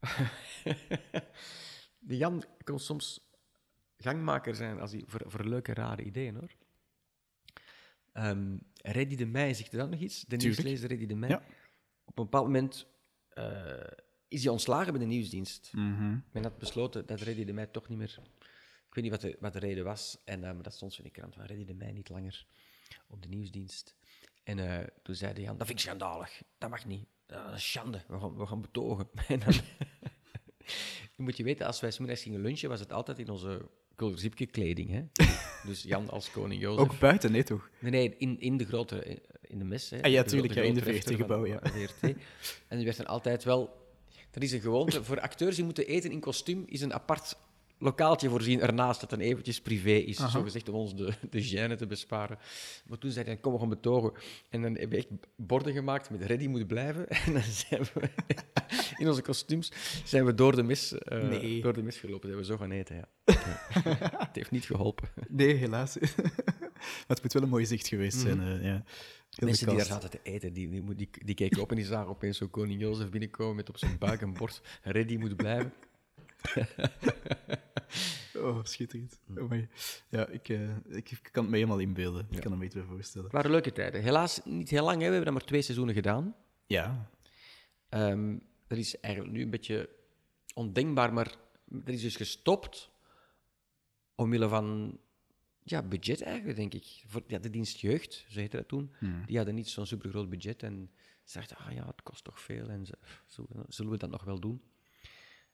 de 1.98 2.16
Jan 2.16 2.44
kon 2.64 2.78
soms 2.78 3.30
gangmaker 3.96 4.54
zijn 4.54 4.80
als 4.80 4.92
hij, 4.92 5.02
voor, 5.06 5.22
voor 5.26 5.44
leuke, 5.44 5.74
rare 5.74 6.02
ideeën, 6.02 6.34
hoor. 6.34 6.50
Ehm 8.16 8.56
Reddy 8.82 9.16
de 9.16 9.26
Meij, 9.26 9.54
zegt 9.54 9.72
er 9.72 9.78
dat 9.78 9.90
nog 9.90 10.00
iets? 10.00 10.20
De 10.20 10.36
Tuurlijk. 10.36 10.42
nieuwslezer 10.42 10.88
Reddy 10.88 11.06
de 11.06 11.14
Meij. 11.14 11.30
Ja. 11.30 11.42
Op 12.04 12.18
een 12.18 12.24
bepaald 12.24 12.44
moment 12.44 12.86
eh, 13.28 13.90
is 14.28 14.42
hij 14.42 14.52
ontslagen 14.52 14.92
bij 14.92 15.00
de 15.00 15.06
nieuwsdienst. 15.06 15.72
Mhm. 15.72 16.18
Men 16.32 16.42
had 16.42 16.58
besloten 16.58 17.06
dat 17.06 17.20
Reddy 17.20 17.44
de 17.44 17.52
Meij 17.52 17.66
toch 17.66 17.88
niet 17.88 17.98
meer... 17.98 18.18
Ik 18.88 18.94
weet 18.94 19.04
niet 19.04 19.12
wat 19.12 19.20
de, 19.20 19.36
wat 19.40 19.52
de 19.52 19.58
reden 19.58 19.84
was. 19.84 20.18
En 20.24 20.44
eh, 20.44 20.52
maar 20.52 20.62
dat 20.62 20.74
stond 20.74 20.92
zo 20.92 20.98
in 20.98 21.04
de 21.04 21.10
krant, 21.10 21.34
van 21.34 21.44
Reddy 21.44 21.64
de 21.64 21.74
Meij 21.74 21.92
niet 21.92 22.08
langer 22.08 22.46
op 23.06 23.22
de 23.22 23.28
nieuwsdienst. 23.28 23.96
En 24.44 24.58
eh, 24.58 24.86
toen 25.02 25.14
zei 25.14 25.42
Jan, 25.42 25.56
dat 25.56 25.66
vind 25.66 25.78
ik 25.78 25.84
schandalig. 25.84 26.42
Dat 26.58 26.70
mag 26.70 26.86
niet. 26.86 27.06
Dat 27.26 27.54
is 27.54 27.70
schande. 27.70 28.02
We 28.08 28.18
gaan, 28.20 28.36
we 28.36 28.46
gaan 28.46 28.60
betogen. 28.60 29.08
En 29.28 29.40
dan... 29.40 29.54
Nu 31.16 31.24
moet 31.24 31.36
je 31.36 31.42
weten, 31.44 31.66
als 31.66 31.80
wij 31.80 31.90
's 31.90 31.98
middags 31.98 32.22
gingen 32.22 32.40
lunchen, 32.40 32.68
was 32.68 32.80
het 32.80 32.92
altijd 32.92 33.18
in 33.18 33.28
onze 33.28 33.60
Kulderzipke 33.96 34.46
kleding. 34.46 34.90
Hè? 34.90 35.24
Dus 35.66 35.82
Jan 35.82 36.10
als 36.10 36.30
koning 36.30 36.60
Jozef. 36.62 36.80
Ook 36.80 36.98
buiten, 36.98 37.32
nee 37.32 37.42
toch? 37.42 37.70
Nee, 37.78 37.90
nee, 37.90 38.14
in, 38.18 38.40
in 38.40 38.56
de 38.56 38.64
grote, 38.64 39.18
in 39.40 39.58
de 39.58 39.64
mes. 39.64 39.90
Hè, 39.90 40.02
Ah, 40.02 40.10
ja, 40.10 40.22
De 40.22 40.28
tuurlijk, 40.28 40.52
grote 40.52 40.68
ja, 40.68 40.74
in 40.74 40.80
de 40.84 40.92
VRT-gebouw, 41.00 41.46
ja. 41.46 41.60
VRT. 41.62 42.00
En 42.68 42.76
die 42.76 42.84
werd 42.84 42.96
dan 42.96 43.06
altijd 43.06 43.44
wel... 43.44 43.84
Dat 44.30 44.42
is 44.42 44.52
een 44.52 44.60
gewoonte. 44.60 45.04
Voor 45.04 45.20
acteurs 45.20 45.56
die 45.56 45.64
moeten 45.64 45.86
eten 45.86 46.10
in 46.10 46.20
kostuum, 46.20 46.64
is 46.66 46.80
een 46.80 46.92
apart 46.94 47.36
lokaaltje 47.78 48.28
voorzien 48.28 48.60
ernaast 48.60 49.00
dat 49.00 49.10
dan 49.10 49.20
eventjes 49.20 49.60
privé 49.60 49.90
is, 49.90 50.18
Aha. 50.20 50.28
zo 50.28 50.42
gezegd 50.42 50.68
om 50.68 50.74
ons 50.74 50.94
de, 50.96 51.12
de 51.30 51.42
gêne 51.48 51.76
te 51.76 51.86
besparen. 51.86 52.38
Maar 52.86 52.98
toen 52.98 53.10
zei 53.10 53.24
hij, 53.26 53.36
kom, 53.36 53.52
we 53.52 53.58
gaan 53.58 53.68
betogen. 53.68 54.12
En 54.50 54.62
dan 54.62 54.72
hebben 54.72 54.88
we 54.90 54.96
echt 54.96 55.08
borden 55.36 55.72
gemaakt 55.72 56.10
met 56.10 56.22
ready 56.22 56.46
moet 56.46 56.66
blijven. 56.66 57.08
En 57.26 57.32
dan 57.32 57.42
zijn 57.42 57.82
we 57.94 58.08
in 59.00 59.08
onze 59.08 59.22
kostuums 59.22 59.72
zijn 60.04 60.24
we 60.24 60.34
door 60.34 60.56
de 60.56 60.62
mis, 60.62 60.98
eh, 60.98 61.28
Nee. 61.28 61.60
door 61.62 61.72
de 61.72 61.82
mis 61.82 61.98
gelopen. 61.98 62.28
Zijn 62.28 62.40
we 62.40 62.46
zo 62.46 62.56
gaan 62.56 62.70
eten, 62.70 62.96
ja. 62.96 63.08
Het 64.26 64.36
heeft 64.36 64.50
niet 64.50 64.64
geholpen. 64.64 65.08
Nee, 65.28 65.54
helaas. 65.54 65.96
maar 65.98 67.04
het 67.06 67.22
moet 67.22 67.32
wel 67.32 67.42
een 67.42 67.48
mooi 67.48 67.66
zicht 67.66 67.88
geweest 67.88 68.18
zijn. 68.18 68.40
eh, 68.40 68.46
ja. 68.64 68.84
Heel 69.30 69.46
Mensen 69.48 69.66
die 69.66 69.76
daar 69.76 69.86
zaten 69.86 70.10
te 70.10 70.20
eten, 70.22 70.52
die, 70.52 70.68
die, 70.70 70.82
moet- 70.82 70.98
die, 70.98 71.08
die 71.24 71.34
keken 71.34 71.60
op 71.62 71.70
en 71.70 71.76
die 71.76 71.84
zagen 71.84 72.08
opeens 72.10 72.38
zo 72.38 72.48
koning 72.48 72.80
Jozef 72.80 73.08
binnenkomen 73.10 73.56
met 73.56 73.68
op 73.68 73.78
zijn 73.78 73.98
buik 73.98 74.20
een 74.20 74.32
bord 74.34 74.60
ready 74.82 75.16
moet 75.16 75.36
blijven. 75.36 75.72
Oh, 78.34 78.64
schitterend. 78.64 79.20
Hm. 79.26 79.38
Oh. 79.38 79.52
Ja, 80.08 80.26
ik, 80.26 80.48
eh, 80.48 80.76
ik, 80.88 81.10
ik 81.10 81.28
kan 81.32 81.42
het 81.42 81.50
me 81.50 81.56
helemaal 81.56 81.78
inbeelden. 81.78 82.26
Ik 82.30 82.40
kan 82.40 82.52
er 82.52 82.58
me 82.58 82.64
iets 82.64 82.74
bij 82.74 82.82
voorstellen. 82.82 83.26
Het 83.26 83.36
waren 83.36 83.50
leuke 83.50 83.72
tijden. 83.72 84.02
Helaas 84.02 84.40
niet 84.44 84.70
heel 84.70 84.84
lang, 84.84 85.00
hè. 85.00 85.06
we 85.06 85.14
hebben 85.14 85.24
dat 85.24 85.34
maar 85.34 85.44
twee 85.44 85.62
seizoenen 85.62 85.94
gedaan. 85.94 86.34
Ja, 86.66 87.10
Ehm 87.88 88.34
dat 88.66 88.78
is 88.78 89.00
eigenlijk 89.00 89.34
nu 89.34 89.42
een 89.42 89.50
beetje 89.50 89.88
ondenkbaar, 90.54 91.12
maar 91.12 91.34
dat 91.64 91.94
is 91.94 92.00
dus 92.00 92.16
gestopt 92.16 92.90
omwille 94.14 94.48
van 94.48 94.98
ja, 95.62 95.82
budget 95.82 96.22
eigenlijk, 96.22 96.56
denk 96.56 96.74
ik. 96.74 97.04
Voor, 97.06 97.22
ja, 97.26 97.38
de 97.38 97.50
dienst 97.50 97.78
jeugd, 97.78 98.24
zo 98.28 98.38
heette 98.38 98.56
dat 98.56 98.68
toen, 98.68 98.92
die 99.26 99.36
hadden 99.36 99.54
niet 99.54 99.68
zo'n 99.68 99.86
supergroot 99.86 100.28
budget 100.28 100.62
en 100.62 100.90
ze 101.24 101.38
dachten, 101.38 101.56
ah 101.56 101.72
ja, 101.72 101.86
het 101.86 102.02
kost 102.02 102.24
toch 102.24 102.40
veel 102.40 102.68
en 102.68 102.86
zullen 103.68 103.90
we 103.90 103.98
dat 103.98 104.10
nog 104.10 104.24
wel 104.24 104.40
doen? 104.40 104.62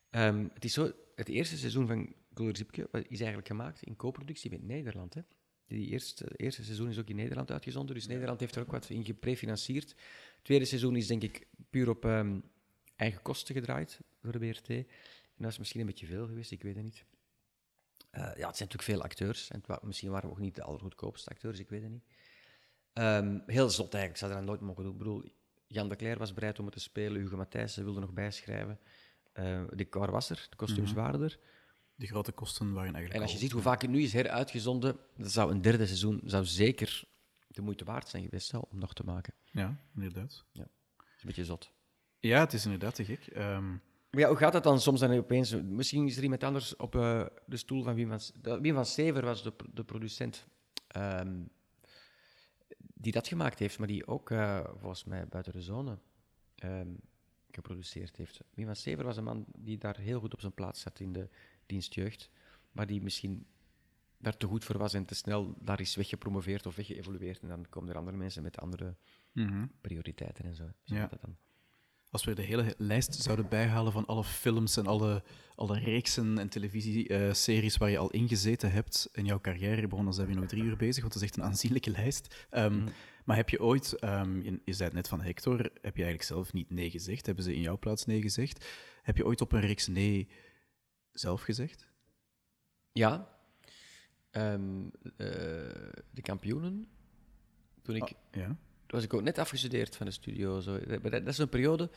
Ehm, 0.09 0.47
het 0.53 0.65
is 0.65 0.73
zo, 0.73 0.91
het 1.15 1.29
eerste 1.29 1.57
seizoen 1.57 1.87
van 1.87 2.13
Zipke 2.51 2.81
is 2.91 3.17
eigenlijk 3.19 3.47
gemaakt 3.47 3.83
in 3.83 3.95
co-productie 3.95 4.49
met 4.51 4.63
Nederland. 4.63 5.13
Hè. 5.13 5.21
Die 5.67 5.89
eerste, 5.89 6.25
eerste 6.35 6.63
seizoen 6.63 6.89
is 6.89 6.99
ook 6.99 7.07
in 7.07 7.15
Nederland 7.15 7.51
uitgezonden, 7.51 7.95
dus 7.95 8.07
Nederland 8.07 8.39
heeft 8.39 8.55
er 8.55 8.61
ook 8.61 8.71
wat 8.71 8.89
in 8.89 9.05
geprefinancierd. 9.05 9.89
Het 9.89 10.43
tweede 10.43 10.65
seizoen 10.65 10.95
is 10.95 11.07
denk 11.07 11.23
ik 11.23 11.47
puur 11.69 11.89
op 11.89 12.05
ehm, 12.05 12.39
eigen 12.95 13.21
kosten 13.21 13.55
gedraaid 13.55 13.99
door 14.21 14.31
de 14.31 14.39
BRT. 14.39 14.69
En 14.69 14.85
dat 15.37 15.51
is 15.51 15.57
misschien 15.57 15.79
een 15.79 15.85
beetje 15.85 16.05
veel 16.05 16.25
geweest, 16.27 16.51
ik 16.51 16.63
weet 16.63 16.75
het 16.75 16.83
niet. 16.83 17.05
Eh, 18.09 18.21
ja, 18.21 18.27
het 18.27 18.35
zijn 18.37 18.69
natuurlijk 18.69 18.83
veel 18.83 19.01
acteurs. 19.01 19.49
En 19.49 19.63
wa- 19.65 19.79
misschien 19.83 20.09
waren 20.09 20.29
we 20.29 20.35
ook 20.35 20.41
niet 20.41 20.55
de 20.55 20.63
allergoedkoopste 20.63 21.29
acteurs, 21.29 21.59
ik 21.59 21.69
weet 21.69 21.81
het 21.81 21.91
niet. 21.91 22.05
Ehm, 22.93 23.39
heel 23.45 23.69
zot 23.69 23.93
eigenlijk, 23.93 24.17
ze 24.17 24.25
hadden 24.25 24.45
dat 24.45 24.49
nooit 24.55 24.67
mogen 24.67 24.83
doen. 24.83 24.91
Ik 24.91 24.97
bedoel, 24.97 25.23
Jan 25.67 25.89
de 25.89 25.95
Cler 25.95 26.17
was 26.17 26.33
bereid 26.33 26.59
om 26.59 26.65
het 26.65 26.73
te 26.73 26.79
spelen, 26.79 27.21
Hugo 27.21 27.37
Matthijssen 27.37 27.83
wilde 27.83 27.99
nog 27.99 28.13
bijschrijven. 28.13 28.79
Eh, 29.33 29.63
de 29.69 29.75
decor 29.75 30.11
was 30.11 30.29
er, 30.29 30.47
de 30.49 30.55
kostuums 30.55 30.93
waren 30.93 31.21
er. 31.21 31.39
De 31.95 32.05
grote 32.07 32.31
kosten 32.31 32.65
waren 32.73 32.83
eigenlijk 32.95 33.13
En 33.15 33.21
als 33.21 33.31
je 33.31 33.37
ziet 33.37 33.51
hoe 33.51 33.61
vaak 33.61 33.81
het 33.81 33.91
nu 33.91 34.01
is 34.01 34.13
heruitgezonden, 34.13 34.97
dat 35.17 35.31
zou 35.31 35.51
een 35.51 35.61
derde 35.61 35.85
seizoen 35.85 36.21
zou 36.25 36.45
zeker 36.45 37.03
de 37.47 37.61
moeite 37.61 37.83
waard 37.85 38.07
zijn 38.09 38.23
geweest 38.23 38.51
hè, 38.51 38.57
om 38.57 38.77
nog 38.79 38.93
te 38.93 39.03
maken. 39.03 39.33
Ja, 39.51 39.77
inderdaad. 39.95 40.45
Dat 40.53 40.65
is 40.97 41.21
een 41.21 41.27
beetje 41.27 41.45
zot. 41.45 41.71
Ja, 42.19 42.39
het 42.39 42.53
is 42.53 42.63
inderdaad 42.63 42.95
te 42.95 43.05
gek. 43.05 43.27
Ehm, 43.27 43.69
Maar 44.09 44.21
ja, 44.21 44.27
hoe 44.27 44.37
gaat 44.37 44.53
dat 44.53 44.63
dan 44.63 44.79
soms 44.81 44.99
dan 44.99 45.17
opeens? 45.17 45.61
Misschien 45.61 46.07
is 46.07 46.17
er 46.17 46.23
iemand 46.23 46.43
anders 46.43 46.75
op 46.75 46.95
eh, 46.95 47.25
de 47.45 47.57
stoel 47.57 47.83
van 47.83 47.95
Wim 47.95 48.07
van... 48.09 48.19
S- 48.19 48.31
de- 48.41 48.59
Wim 48.61 48.73
van 48.73 48.85
Stever 48.85 49.25
was 49.25 49.43
de, 49.43 49.53
de 49.73 49.83
producent 49.83 50.47
ehm, 50.87 51.41
die 52.77 53.11
dat 53.11 53.27
gemaakt 53.27 53.59
heeft, 53.59 53.77
maar 53.79 53.87
die 53.87 54.07
ook 54.07 54.31
eh, 54.31 54.63
volgens 54.77 55.03
mij 55.03 55.27
buiten 55.27 55.53
de 55.53 55.61
zone 55.61 55.97
ehm, 56.55 56.87
geproduceerd 57.51 58.15
heeft. 58.17 58.41
Wim 58.53 58.65
van 58.65 58.75
Stever 58.75 59.03
was 59.05 59.17
een 59.17 59.23
man 59.23 59.45
die 59.57 59.77
daar 59.77 59.97
heel 59.97 60.19
goed 60.19 60.33
op 60.33 60.39
zijn 60.39 60.53
plaats 60.53 60.81
zat 60.81 60.99
in 60.99 61.13
de 61.13 61.29
dienst 61.65 61.93
jeugd, 61.93 62.29
maar 62.71 62.87
die 62.87 63.01
misschien 63.01 63.45
daar 64.17 64.37
te 64.37 64.47
goed 64.47 64.63
voor 64.63 64.77
was 64.77 64.93
en 64.93 65.05
te 65.05 65.15
snel 65.15 65.55
daar 65.59 65.79
is 65.79 65.95
weggepromoveerd 65.95 66.65
of 66.65 66.75
weggeëvolueerd. 66.75 67.41
En 67.41 67.47
dan 67.47 67.65
komen 67.69 67.89
er 67.89 67.97
andere 67.97 68.17
mensen 68.17 68.43
met 68.43 68.57
andere 68.57 68.95
mhm. 69.31 69.65
prioriteiten 69.81 70.45
en 70.45 70.55
zo. 70.55 70.63
Zo 70.83 70.95
Ja. 70.95 71.07
dat 71.07 71.21
dan. 71.21 71.35
Als 72.09 72.23
we 72.23 72.33
de 72.33 72.41
hele 72.41 72.73
lijst 72.77 73.15
zouden 73.15 73.49
bijhalen 73.49 73.91
van 73.91 74.05
alle 74.05 74.23
films 74.23 74.77
en 74.77 74.87
alle, 74.87 75.23
alle 75.55 75.79
reeksen 75.79 76.37
en 76.37 76.49
televisieseries 76.49 77.77
waar 77.77 77.89
je 77.89 77.97
al 77.97 78.11
ingezeten 78.11 78.71
hebt 78.71 79.09
in 79.11 79.25
jouw 79.25 79.41
carrière, 79.41 79.87
bon, 79.87 80.03
dan 80.03 80.13
zijn 80.13 80.27
we 80.27 80.33
nog 80.33 80.45
drie 80.45 80.63
uur 80.63 80.77
bezig, 80.77 81.01
want 81.01 81.13
dat 81.13 81.21
is 81.21 81.27
echt 81.27 81.37
een 81.37 81.43
aanzienlijke 81.43 81.89
lijst. 81.91 82.47
Ehm, 82.49 82.87
Maar 83.23 83.35
heb 83.35 83.49
je 83.49 83.61
ooit, 83.61 83.93
ehm, 83.93 84.41
je, 84.41 84.61
je 84.65 84.73
zei 84.73 84.83
het 84.83 84.93
net 84.93 85.07
van 85.07 85.21
Hector, 85.21 85.57
heb 85.57 85.95
je 85.95 86.03
eigenlijk 86.03 86.23
zelf 86.23 86.53
niet 86.53 86.69
nee 86.69 86.89
gezegd? 86.89 87.25
Hebben 87.25 87.43
ze 87.43 87.55
in 87.55 87.61
jouw 87.61 87.77
plaats 87.77 88.05
nee 88.05 88.21
gezegd? 88.21 88.65
Heb 89.01 89.17
je 89.17 89.25
ooit 89.25 89.41
op 89.41 89.51
een 89.51 89.61
reeks 89.61 89.87
nee 89.87 90.27
zelf 91.13 91.41
gezegd? 91.41 91.91
Ja. 92.91 93.37
Ehm, 94.31 94.85
eh, 95.03 95.27
de 96.11 96.21
kampioenen. 96.21 96.87
Toen 97.81 97.95
ik, 97.95 98.01
Ah, 98.03 98.09
ja. 98.31 98.45
toen 98.47 98.57
was 98.87 99.03
ik 99.03 99.13
ook 99.13 99.21
net 99.21 99.37
afgestudeerd 99.37 99.95
van 99.95 100.05
de 100.05 100.11
studio. 100.11 100.59
Zo. 100.59 100.79
Dat, 100.79 101.03
dat 101.03 101.27
is 101.27 101.37
een 101.37 101.49
periode. 101.49 101.89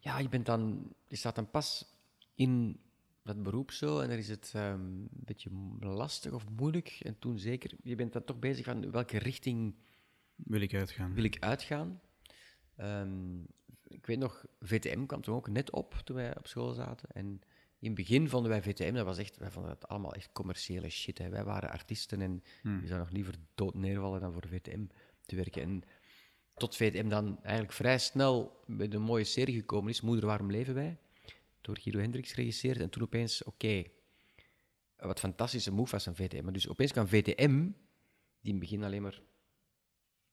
Ja, 0.00 0.18
je, 0.18 0.28
bent 0.28 0.46
dan, 0.46 0.92
je 1.06 1.16
staat 1.16 1.34
dan 1.34 1.50
pas 1.50 1.86
in 2.34 2.80
dat 3.22 3.42
beroep 3.42 3.70
zo. 3.70 4.00
En 4.00 4.08
dan 4.08 4.18
is 4.18 4.28
het 4.28 4.52
ehm, 4.54 4.80
een 4.80 5.08
beetje 5.10 5.50
lastig 5.80 6.32
of 6.32 6.48
moeilijk. 6.48 6.98
En 7.02 7.18
toen 7.18 7.38
zeker. 7.38 7.70
Je 7.82 7.94
bent 7.94 8.12
dan 8.12 8.24
toch 8.24 8.38
bezig 8.38 8.64
van 8.64 8.90
welke 8.90 9.18
richting 9.18 9.74
Wil 10.34 10.60
ik 10.60 10.74
uitgaan? 10.74 11.14
wil 11.14 11.24
ik 11.24 11.36
uitgaan. 11.40 12.00
Ehm, 12.76 13.40
ik 13.88 14.06
weet 14.06 14.18
nog, 14.18 14.44
VTM 14.60 15.06
kwam 15.06 15.22
toen 15.22 15.34
ook 15.34 15.48
net 15.48 15.70
op 15.70 15.94
toen 16.04 16.16
wij 16.16 16.36
op 16.36 16.46
school 16.46 16.72
zaten. 16.72 17.08
En 17.10 17.40
in 17.80 17.86
het 17.86 17.94
begin 17.94 18.28
vonden 18.28 18.50
wij 18.50 18.62
VTM, 18.62 18.92
dat 18.92 19.04
was 19.04 19.18
echt, 19.18 19.36
wij 19.36 19.50
vonden 19.50 19.72
het 19.72 19.88
allemaal 19.88 20.14
echt 20.14 20.32
commerciële 20.32 20.88
shit. 20.88 21.18
Hè. 21.18 21.28
Wij 21.28 21.44
waren 21.44 21.70
artiesten 21.70 22.20
en 22.20 22.42
Hmm. 22.62 22.80
je 22.80 22.86
zou 22.86 22.98
nog 22.98 23.10
liever 23.10 23.34
dood 23.54 23.74
neervallen 23.74 24.20
dan 24.20 24.32
voor 24.32 24.48
VTM 24.48 24.86
te 25.26 25.36
werken. 25.36 25.62
En 25.62 25.82
tot 26.54 26.76
VTM 26.76 27.08
dan 27.08 27.38
eigenlijk 27.42 27.72
vrij 27.72 27.98
snel 27.98 28.62
met 28.66 28.94
een 28.94 29.02
mooie 29.02 29.24
serie 29.24 29.54
gekomen 29.54 29.90
is, 29.90 30.00
Moeder, 30.00 30.26
waarom 30.26 30.50
leven 30.50 30.74
wij? 30.74 30.98
Door 31.60 31.78
Guido 31.78 31.98
Hendricks 31.98 32.32
geregisseerd. 32.32 32.80
En 32.80 32.90
toen 32.90 33.02
opeens, 33.02 33.42
oké, 33.44 33.84
wat 34.96 35.18
fantastische 35.18 35.72
move 35.72 35.90
was 35.90 36.04
van 36.04 36.14
VTM. 36.16 36.44
Maar 36.44 36.52
dus 36.52 36.68
opeens 36.68 36.92
kwam 36.92 37.08
VTM, 37.08 37.60
die 37.60 37.72
in 38.42 38.50
het 38.50 38.58
begin 38.58 38.84
alleen 38.84 39.02
maar 39.02 39.22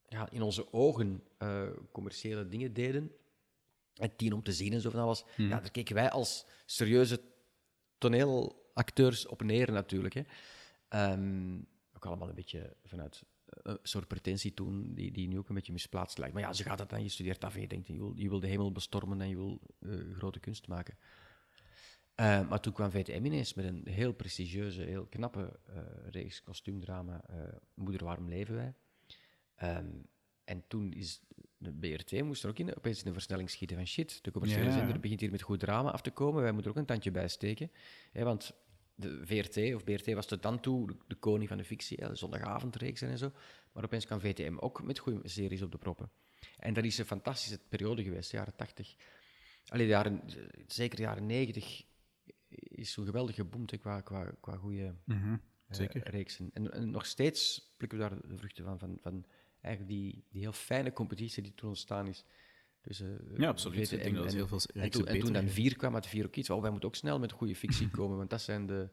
ja, 0.08 0.30
in 0.30 0.42
onze 0.42 0.72
ogen 0.72 1.22
eh, 1.38 1.68
commerciële 1.92 2.48
dingen 2.48 2.72
deden. 2.72 3.12
En 3.94 4.16
tien 4.16 4.32
om 4.32 4.42
te 4.42 4.52
zien 4.52 4.72
en 4.72 4.80
zo 4.80 4.90
van 4.90 5.00
alles. 5.00 5.24
Ja, 5.36 5.48
daar 5.48 5.70
keken 5.70 5.94
wij 5.94 6.10
als 6.10 6.46
serieuze 6.66 7.20
toneelacteurs 8.06 9.26
op 9.26 9.42
neer 9.42 9.72
natuurlijk. 9.72 10.14
Hè. 10.14 10.22
Ehm, 10.88 11.58
ook 11.96 12.06
allemaal 12.06 12.28
een 12.28 12.34
beetje 12.34 12.76
vanuit 12.84 13.22
eh, 13.46 13.58
een 13.62 13.78
soort 13.82 14.08
pretentie 14.08 14.54
toen, 14.54 14.94
die, 14.94 15.12
die 15.12 15.28
nu 15.28 15.38
ook 15.38 15.48
een 15.48 15.54
beetje 15.54 15.72
misplaatst 15.72 16.18
lijkt. 16.18 16.34
Maar 16.34 16.42
ja, 16.42 16.52
ze 16.52 16.62
gaat 16.62 16.78
dat 16.78 16.90
dan, 16.90 17.02
je 17.02 17.08
studeert 17.08 17.44
af 17.44 17.54
en 17.54 17.60
je 17.60 17.68
denkt, 17.68 17.86
je 17.86 17.96
wil, 17.96 18.12
je 18.16 18.28
wil 18.28 18.40
de 18.40 18.46
hemel 18.46 18.72
bestormen 18.72 19.20
en 19.20 19.28
je 19.28 19.36
wil 19.36 19.60
eh, 19.80 19.90
grote 20.16 20.40
kunst 20.40 20.68
maken. 20.68 20.98
Eh, 22.14 22.48
maar 22.48 22.60
toen 22.60 22.72
kwam 22.72 22.90
VTM 22.90 23.24
ineens 23.24 23.54
met 23.54 23.64
een 23.64 23.82
heel 23.88 24.12
prestigieuze, 24.12 24.82
heel 24.82 25.06
knappe 25.06 25.58
eh 25.66 25.76
reeks 26.10 26.42
kostuumdrama, 26.42 27.24
Moeder, 27.74 28.04
waarom 28.04 28.28
leven 28.28 28.54
wij? 28.54 28.74
Ehm, 29.54 29.86
en 30.46 30.64
toen 30.68 30.92
is 30.92 31.20
de 31.58 31.72
BRT 31.72 32.22
moest 32.22 32.42
er 32.42 32.50
ook 32.50 32.58
in, 32.58 32.76
opeens 32.76 32.98
in 32.98 33.04
de 33.04 33.12
versnelling 33.12 33.50
schieten 33.50 33.76
van 33.76 33.86
shit. 33.86 34.18
De 34.24 34.30
commerciële 34.30 34.64
Ja. 34.64 34.72
zender 34.72 35.00
begint 35.00 35.20
hier 35.20 35.30
met 35.30 35.42
goed 35.42 35.60
drama 35.60 35.90
af 35.90 36.00
te 36.02 36.10
komen. 36.10 36.42
Wij 36.42 36.52
moeten 36.52 36.70
er 36.70 36.76
ook 36.76 36.82
een 36.82 36.88
tandje 36.88 37.10
bij 37.10 37.28
steken. 37.28 37.70
Hè, 38.12 38.24
want 38.24 38.52
de 38.94 39.20
VRT, 39.26 39.74
of 39.74 39.84
BRT 39.84 40.12
was 40.12 40.26
tot 40.26 40.42
dan 40.42 40.60
toe 40.60 40.86
de, 40.86 40.96
de 41.06 41.14
koning 41.14 41.48
van 41.48 41.58
de 41.58 41.64
fictie, 41.64 41.96
hè, 42.00 42.08
de 42.08 42.14
zondagavondreeks 42.14 43.00
en 43.02 43.18
zo. 43.18 43.32
Maar 43.72 43.84
opeens 43.84 44.06
kwam 44.06 44.20
VTM 44.20 44.56
ook 44.58 44.82
met 44.82 44.98
goede 44.98 45.28
series 45.28 45.62
op 45.62 45.70
de 45.72 45.78
proppen. 45.78 46.10
En 46.58 46.74
dat 46.74 46.84
is 46.84 46.98
een 46.98 47.04
fantastische 47.04 47.58
periode 47.68 48.02
geweest, 48.02 48.30
de 48.30 48.36
jaren 48.36 48.56
80. 48.56 48.94
Allee, 49.66 49.84
de 49.84 49.90
jaren, 49.92 50.22
zeker 50.66 50.96
de 50.96 51.02
jaren 51.02 51.26
90 51.26 51.84
is 52.48 52.92
zo 52.92 53.04
geweldig 53.04 53.34
geboomd 53.34 53.70
hè, 53.70 53.76
qua, 53.76 54.00
qua, 54.00 54.30
qua 54.40 54.56
goede 54.56 54.94
Mhm, 55.04 55.36
eh, 55.68 56.02
reeksen. 56.02 56.50
En, 56.52 56.72
en 56.72 56.90
nog 56.90 57.06
steeds 57.06 57.72
plukken 57.76 57.98
we 57.98 58.08
daar 58.08 58.28
de 58.28 58.36
vruchten 58.36 58.64
van, 58.64 58.78
van, 58.78 58.98
van 59.00 59.24
eigenlijk 59.66 59.88
die, 59.96 60.24
die 60.30 60.40
heel 60.40 60.52
fijne 60.52 60.92
competitie 60.92 61.42
die 61.42 61.54
toen 61.54 61.68
ontstaan 61.68 62.06
is. 62.06 62.24
tussen 62.80 63.30
eh, 63.32 63.38
Ja, 63.38 63.48
absoluut. 63.48 63.88
VTM 63.88 63.94
Ik 63.96 64.02
denk 64.02 64.14
dat 64.14 64.24
het 64.24 64.32
en- 64.32 64.38
heel 64.38 64.48
veel 64.48 64.82
en 64.82 64.90
toen, 64.90 65.06
en 65.06 65.18
toen 65.20 65.32
dan 65.32 65.48
vier 65.48 65.76
kwam, 65.76 65.92
had 65.92 66.06
vier 66.06 66.24
ook 66.26 66.36
iets. 66.36 66.48
Wel, 66.48 66.60
wij 66.62 66.70
moeten 66.70 66.88
ook 66.88 66.94
snel 66.94 67.18
met 67.18 67.32
goede 67.32 67.56
fictie 67.56 67.90
komen, 67.98 68.16
want 68.16 68.30
dat 68.30 68.40
zijn, 68.42 68.66
de, 68.66 68.88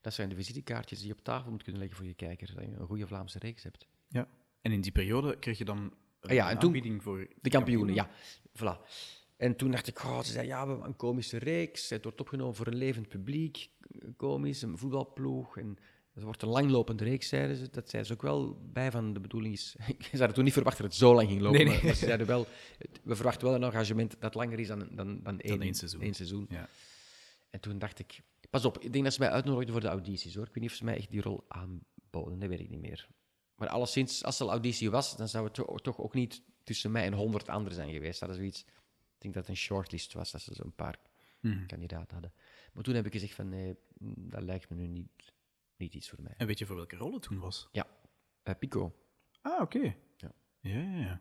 dat 0.00 0.14
zijn 0.14 0.28
de 0.28 0.34
visitekaartjes 0.34 0.98
die 0.98 1.08
je 1.08 1.14
op 1.14 1.24
tafel 1.24 1.50
moet 1.50 1.62
kunnen 1.62 1.80
leggen 1.80 1.98
voor 1.98 2.08
je 2.08 2.14
kijker. 2.14 2.54
Dat 2.54 2.64
je 2.64 2.70
een 2.70 2.86
goede 2.86 3.06
Vlaamse 3.06 3.38
reeks 3.38 3.62
hebt. 3.62 3.86
Ja. 4.08 4.28
En 4.60 4.72
in 4.72 4.80
die 4.80 4.92
periode 4.92 5.38
kreeg 5.38 5.58
je 5.58 5.64
dan 5.64 5.78
een 5.78 5.92
Ah 6.20 6.34
ja, 6.34 6.50
en 6.50 6.58
toen- 6.58 6.66
aanbieding 6.68 7.02
voor... 7.02 7.26
De 7.42 7.50
kampioenen, 7.50 7.94
ja. 7.94 8.10
Voilà. 8.58 8.88
En 9.36 9.56
toen 9.56 9.70
dacht 9.70 9.86
ik, 9.86 10.04
oh, 10.04 10.20
ze 10.22 10.32
zei, 10.32 10.46
ja, 10.46 10.62
we 10.64 10.68
hebben 10.70 10.86
een 10.88 10.96
komische 10.96 11.38
reeks. 11.38 11.90
Het 11.90 12.04
wordt 12.04 12.20
opgenomen 12.20 12.54
voor 12.54 12.66
een 12.66 12.74
levend 12.76 13.08
publiek, 13.08 13.70
komisch, 14.16 14.62
een 14.62 14.78
voetbalploeg. 14.78 15.56
En 15.58 15.78
het 16.14 16.22
wordt 16.22 16.42
een 16.42 16.48
langlopende 16.48 17.04
reeks, 17.04 17.28
zeiden 17.28 17.56
ze. 17.56 17.70
Dat 17.70 17.90
zeiden 17.90 18.06
ze 18.06 18.12
ook 18.12 18.22
wel 18.22 18.58
bij 18.72 18.90
van 18.90 19.12
de 19.12 19.20
bedoeling 19.20 19.54
is... 19.54 19.76
Ik 19.98 20.08
zou 20.12 20.32
toen 20.32 20.44
niet 20.44 20.52
verwachten 20.52 20.82
dat 20.82 20.90
het 20.92 21.00
zo 21.00 21.14
lang 21.14 21.28
ging 21.28 21.40
lopen. 21.40 21.56
Nee, 21.58 21.66
nee. 21.66 21.74
Maar, 21.76 21.84
maar 21.84 21.94
ze 21.94 22.04
zeiden 22.04 22.26
wel, 22.26 22.46
het- 22.78 23.00
we 23.02 23.14
verwachten 23.16 23.46
wel 23.46 23.54
een 23.56 23.62
engagement 23.62 24.16
dat 24.20 24.34
langer 24.34 24.58
is 24.58 24.66
dan, 24.66 24.88
dan, 24.92 25.22
dan, 25.22 25.40
één, 25.40 25.62
één 25.62 25.74
seizoen. 25.74 26.00
één 26.00 26.14
seizoen. 26.14 26.46
Ja. 26.50 26.68
En 27.50 27.60
toen 27.60 27.78
dacht 27.78 27.98
ik, 27.98 28.20
pas 28.50 28.64
op, 28.64 28.78
ik 28.78 28.92
denk 28.92 29.04
dat 29.04 29.12
ze 29.12 29.20
mij 29.20 29.30
uitnodigden 29.30 29.72
voor 29.72 29.80
de 29.82 29.88
audities 29.88 30.34
hoor. 30.34 30.46
Ik 30.46 30.52
weet 30.54 30.62
niet 30.62 30.70
of 30.72 30.76
ze 30.76 30.84
mij 30.84 30.96
echt 30.96 31.10
die 31.10 31.20
rol 31.22 31.44
aanboden, 31.48 32.38
dat 32.38 32.48
weet 32.48 32.60
ik 32.60 32.70
niet 32.70 32.80
meer. 32.80 33.08
Maar 33.54 33.68
alleszins, 33.68 34.24
als 34.24 34.38
er 34.40 34.44
al 34.46 34.50
auditie 34.50 34.90
was, 34.90 35.16
dan 35.16 35.28
zou 35.28 35.44
het 35.44 35.54
to- 35.54 35.74
toch 35.76 35.98
ook 35.98 36.14
niet 36.14 36.42
tussen 36.64 36.90
mij 36.90 37.04
en 37.04 37.12
honderd 37.12 37.48
anderen 37.48 37.74
zijn 37.74 37.92
geweest. 37.92 38.20
Dat 38.20 38.28
is 38.28 38.36
zoiets, 38.36 38.60
ik 38.60 39.18
denk 39.18 39.34
dat 39.34 39.42
het 39.46 39.52
een 39.52 39.60
shortlist 39.60 40.12
was, 40.12 40.30
dat 40.30 40.40
ze 40.40 40.54
zo'n 40.54 40.72
paar 40.76 40.96
Mhm. 41.40 41.66
kandidaten 41.66 42.12
hadden. 42.12 42.32
Maar 42.72 42.82
toen 42.84 42.94
heb 42.94 43.06
ik 43.06 43.12
gezegd 43.12 43.34
van, 43.34 43.48
nee, 43.48 43.76
dat 44.16 44.42
lijkt 44.42 44.70
me 44.70 44.76
nu 44.76 44.86
niet, 44.86 45.08
niet 45.80 45.94
iets 45.94 46.08
voor 46.08 46.22
mij. 46.22 46.34
En 46.36 46.46
weet 46.46 46.58
je 46.58 46.66
voor 46.66 46.76
welke 46.76 46.96
rol 46.96 47.12
het 47.12 47.22
toen 47.22 47.38
was? 47.38 47.68
Ja, 47.72 47.86
eh, 48.42 48.54
Pico, 48.58 48.94
Ah, 49.42 49.60
oké. 49.60 49.94
Ja. 50.16 50.32
Ja, 50.60 50.78
ja, 50.80 50.96
ja. 51.00 51.20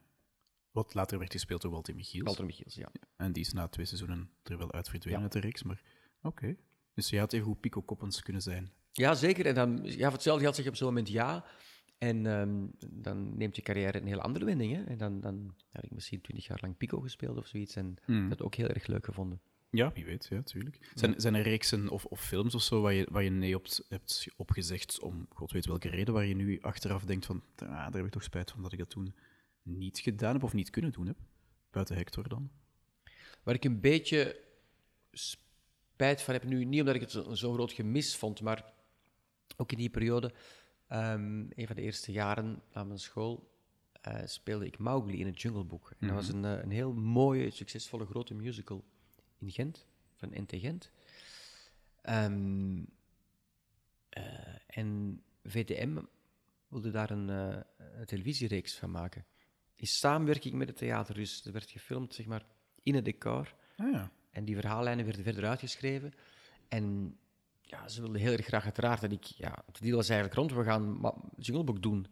Wat 0.71 0.93
later 0.93 1.19
werd 1.19 1.31
gespeeld 1.31 1.61
door 1.61 1.71
Walter 1.71 1.95
Michiels. 1.95 2.25
Walter 2.25 2.45
Michiels, 2.45 2.75
ja. 2.75 2.91
En 3.15 3.31
die 3.31 3.43
is 3.43 3.53
na 3.53 3.67
twee 3.67 3.85
seizoenen 3.85 4.29
er 4.43 4.57
wel 4.57 4.71
uit 4.71 4.89
verdwenen 4.89 5.21
uit 5.21 5.31
de 5.31 5.39
reeks, 5.39 5.63
maar 5.63 5.81
oké. 6.21 6.55
Dus 6.93 7.09
je 7.09 7.19
had 7.19 7.33
even 7.33 7.45
goed 7.45 7.59
Pico 7.59 7.81
Koppens 7.81 8.21
kunnen 8.21 8.41
zijn. 8.41 8.71
Ja, 8.91 9.13
zeker. 9.13 9.45
En 9.45 9.55
dan, 9.55 9.79
ja, 9.83 10.03
voor 10.03 10.11
hetzelfde 10.11 10.53
zeg 10.53 10.63
je 10.63 10.69
op 10.69 10.75
zo'n 10.75 10.87
moment 10.87 11.09
ja. 11.09 11.45
En 11.97 12.25
ehm, 12.25 12.67
dan 13.03 13.37
neemt 13.37 13.55
je 13.55 13.61
carrière 13.61 13.99
een 14.01 14.07
heel 14.07 14.21
andere 14.21 14.45
wending. 14.45 14.75
Hè? 14.75 14.83
En 14.83 14.97
dan, 14.97 15.19
dan 15.21 15.55
heb 15.69 15.83
ik 15.83 15.91
misschien 15.91 16.21
twintig 16.21 16.47
jaar 16.47 16.57
lang 16.61 16.77
Pico 16.77 16.99
gespeeld 16.99 17.37
of 17.37 17.47
zoiets. 17.47 17.75
En 17.75 17.95
Hmm. 18.05 18.29
dat 18.29 18.41
ook 18.41 18.55
heel 18.55 18.67
erg 18.67 18.87
leuk 18.87 19.05
gevonden. 19.05 19.41
Ja, 19.71 19.91
wie 19.93 20.05
weet, 20.05 20.27
ja, 20.29 20.41
tuurlijk. 20.41 20.91
Zijn, 20.93 21.13
zijn 21.21 21.35
er 21.35 21.41
reeksen 21.41 21.89
of, 21.89 22.05
of 22.05 22.21
films 22.25 22.55
of 22.55 22.61
zo 22.61 22.81
waar 22.81 22.93
je, 22.93 23.07
waar 23.11 23.23
je 23.23 23.29
nee 23.29 23.55
op 23.55 23.65
hebt 23.89 24.27
opgezegd 24.35 24.99
om 24.99 25.25
god 25.29 25.51
weet 25.51 25.65
welke 25.65 25.89
reden, 25.89 26.13
waar 26.13 26.25
je 26.25 26.35
nu 26.35 26.61
achteraf 26.61 27.03
denkt 27.05 27.25
van, 27.25 27.43
ah, 27.55 27.67
daar 27.67 27.93
heb 27.93 28.05
ik 28.05 28.11
toch 28.11 28.23
spijt 28.23 28.51
van 28.51 28.61
dat 28.61 28.71
ik 28.71 28.79
dat 28.79 28.89
toen 28.89 29.15
niet 29.63 29.99
gedaan 29.99 30.33
heb 30.33 30.43
of 30.43 30.53
niet 30.53 30.69
kunnen 30.69 30.91
doen 30.91 31.07
heb? 31.07 31.17
Buiten 31.71 31.95
Hector 31.95 32.27
dan? 32.29 32.49
Waar 33.43 33.55
ik 33.55 33.63
een 33.63 33.79
beetje 33.79 34.39
spijt 35.11 36.21
van 36.21 36.33
heb 36.33 36.43
nu, 36.43 36.63
niet 36.65 36.79
omdat 36.79 36.95
ik 36.95 37.01
het 37.01 37.11
zo- 37.11 37.33
zo'n 37.33 37.53
groot 37.53 37.71
gemis 37.71 38.15
vond, 38.15 38.41
maar 38.41 38.73
ook 39.57 39.71
in 39.71 39.77
die 39.77 39.89
periode, 39.89 40.33
ehm, 40.87 41.39
een 41.49 41.67
van 41.67 41.75
de 41.75 41.81
eerste 41.81 42.11
jaren 42.11 42.61
aan 42.71 42.87
mijn 42.87 42.99
school, 42.99 43.51
eh, 44.01 44.21
speelde 44.25 44.65
ik 44.65 44.77
Mowgli 44.77 45.19
in 45.19 45.25
het 45.25 45.41
Jungle 45.41 45.63
Book. 45.63 45.93
En 45.99 46.07
dat 46.07 46.15
was 46.15 46.27
een, 46.29 46.45
eh, 46.45 46.63
een 46.63 46.71
heel 46.71 46.93
mooie, 46.93 47.49
succesvolle 47.49 48.05
grote 48.05 48.33
musical 48.33 48.83
in 49.39 49.51
Gent, 49.51 49.87
van 50.15 50.29
NT 50.33 50.51
Gent. 50.55 50.91
Ehm, 52.01 52.83
eh, 54.09 54.23
en 54.67 55.21
VTM 55.43 56.01
wilde 56.67 56.91
daar 56.91 57.09
een, 57.09 57.27
een 57.27 58.05
televisiereeks 58.05 58.75
van 58.75 58.91
maken. 58.91 59.25
In 59.75 59.87
samenwerking 59.87 60.53
met 60.53 60.67
het 60.67 60.77
theater. 60.77 61.13
Dus 61.15 61.45
er 61.45 61.51
werd 61.51 61.71
gefilmd 61.71 62.13
zeg 62.13 62.25
maar, 62.25 62.45
in 62.83 62.95
het 62.95 63.05
decor. 63.05 63.55
Ah 63.77 63.91
ja. 63.91 64.11
En 64.31 64.45
die 64.45 64.55
verhaallijnen 64.55 65.05
werden 65.05 65.23
verder 65.23 65.45
uitgeschreven. 65.45 66.13
En 66.67 67.17
ja, 67.61 67.87
ze 67.87 68.01
wilden 68.01 68.21
heel 68.21 68.31
erg 68.31 68.45
graag 68.45 68.63
uiteraard 68.63 69.01
dat 69.01 69.11
ik... 69.11 69.23
Ja, 69.23 69.63
het 69.65 69.81
deal 69.81 69.95
was 69.95 70.09
eigenlijk 70.09 70.39
rond, 70.39 70.53
we 70.53 70.63
gaan 70.63 70.99
Book 71.65 71.81
doen. 71.81 72.07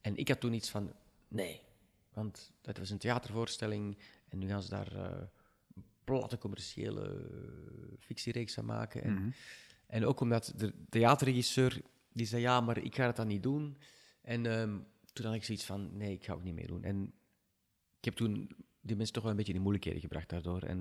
En 0.00 0.16
ik 0.16 0.28
had 0.28 0.40
toen 0.40 0.52
iets 0.52 0.70
van, 0.70 0.92
nee. 1.28 1.60
Want 2.12 2.52
dat 2.60 2.78
was 2.78 2.90
een 2.90 2.98
theatervoorstelling 2.98 3.98
en 4.28 4.38
nu 4.38 4.48
gaan 4.48 4.62
ze 4.62 4.70
daar 4.70 4.92
eh, 4.92 5.22
platte 6.18 6.38
commerciële 6.38 7.02
eh, 7.02 7.98
fictiereeks 7.98 8.54
van 8.54 8.64
maken. 8.64 9.02
En, 9.02 9.34
en 9.86 10.06
ook 10.06 10.20
omdat 10.20 10.52
de 10.56 10.72
theaterregisseur, 10.88 11.80
die 12.12 12.26
zei, 12.26 12.42
ja, 12.42 12.60
maar 12.60 12.78
ik 12.78 12.94
ga 12.94 13.06
het 13.06 13.16
dan 13.16 13.26
niet 13.26 13.42
doen. 13.42 13.76
En 14.22 14.46
ehm, 14.46 14.78
toen 15.12 15.26
had 15.26 15.34
ik 15.34 15.44
zoiets 15.44 15.64
van, 15.64 15.96
nee, 15.96 16.12
ik 16.12 16.24
ga 16.24 16.32
ook 16.32 16.42
niet 16.42 16.54
meedoen. 16.54 16.84
En 16.84 17.12
ik 17.98 18.04
heb 18.04 18.14
toen 18.14 18.50
die 18.80 18.96
mensen 18.96 19.14
toch 19.14 19.22
wel 19.22 19.30
een 19.30 19.36
beetje 19.36 19.52
in 19.52 19.58
de 19.58 19.64
moeilijkheden 19.64 20.00
gebracht 20.00 20.28
daardoor. 20.28 20.62
En 20.62 20.78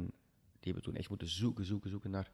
die 0.59 0.73
hebben 0.73 0.83
toen 0.83 0.95
echt 0.95 1.09
moeten 1.09 1.27
zoeken, 1.27 1.65
zoeken, 1.65 1.89
zoeken 1.89 2.11
naar, 2.11 2.31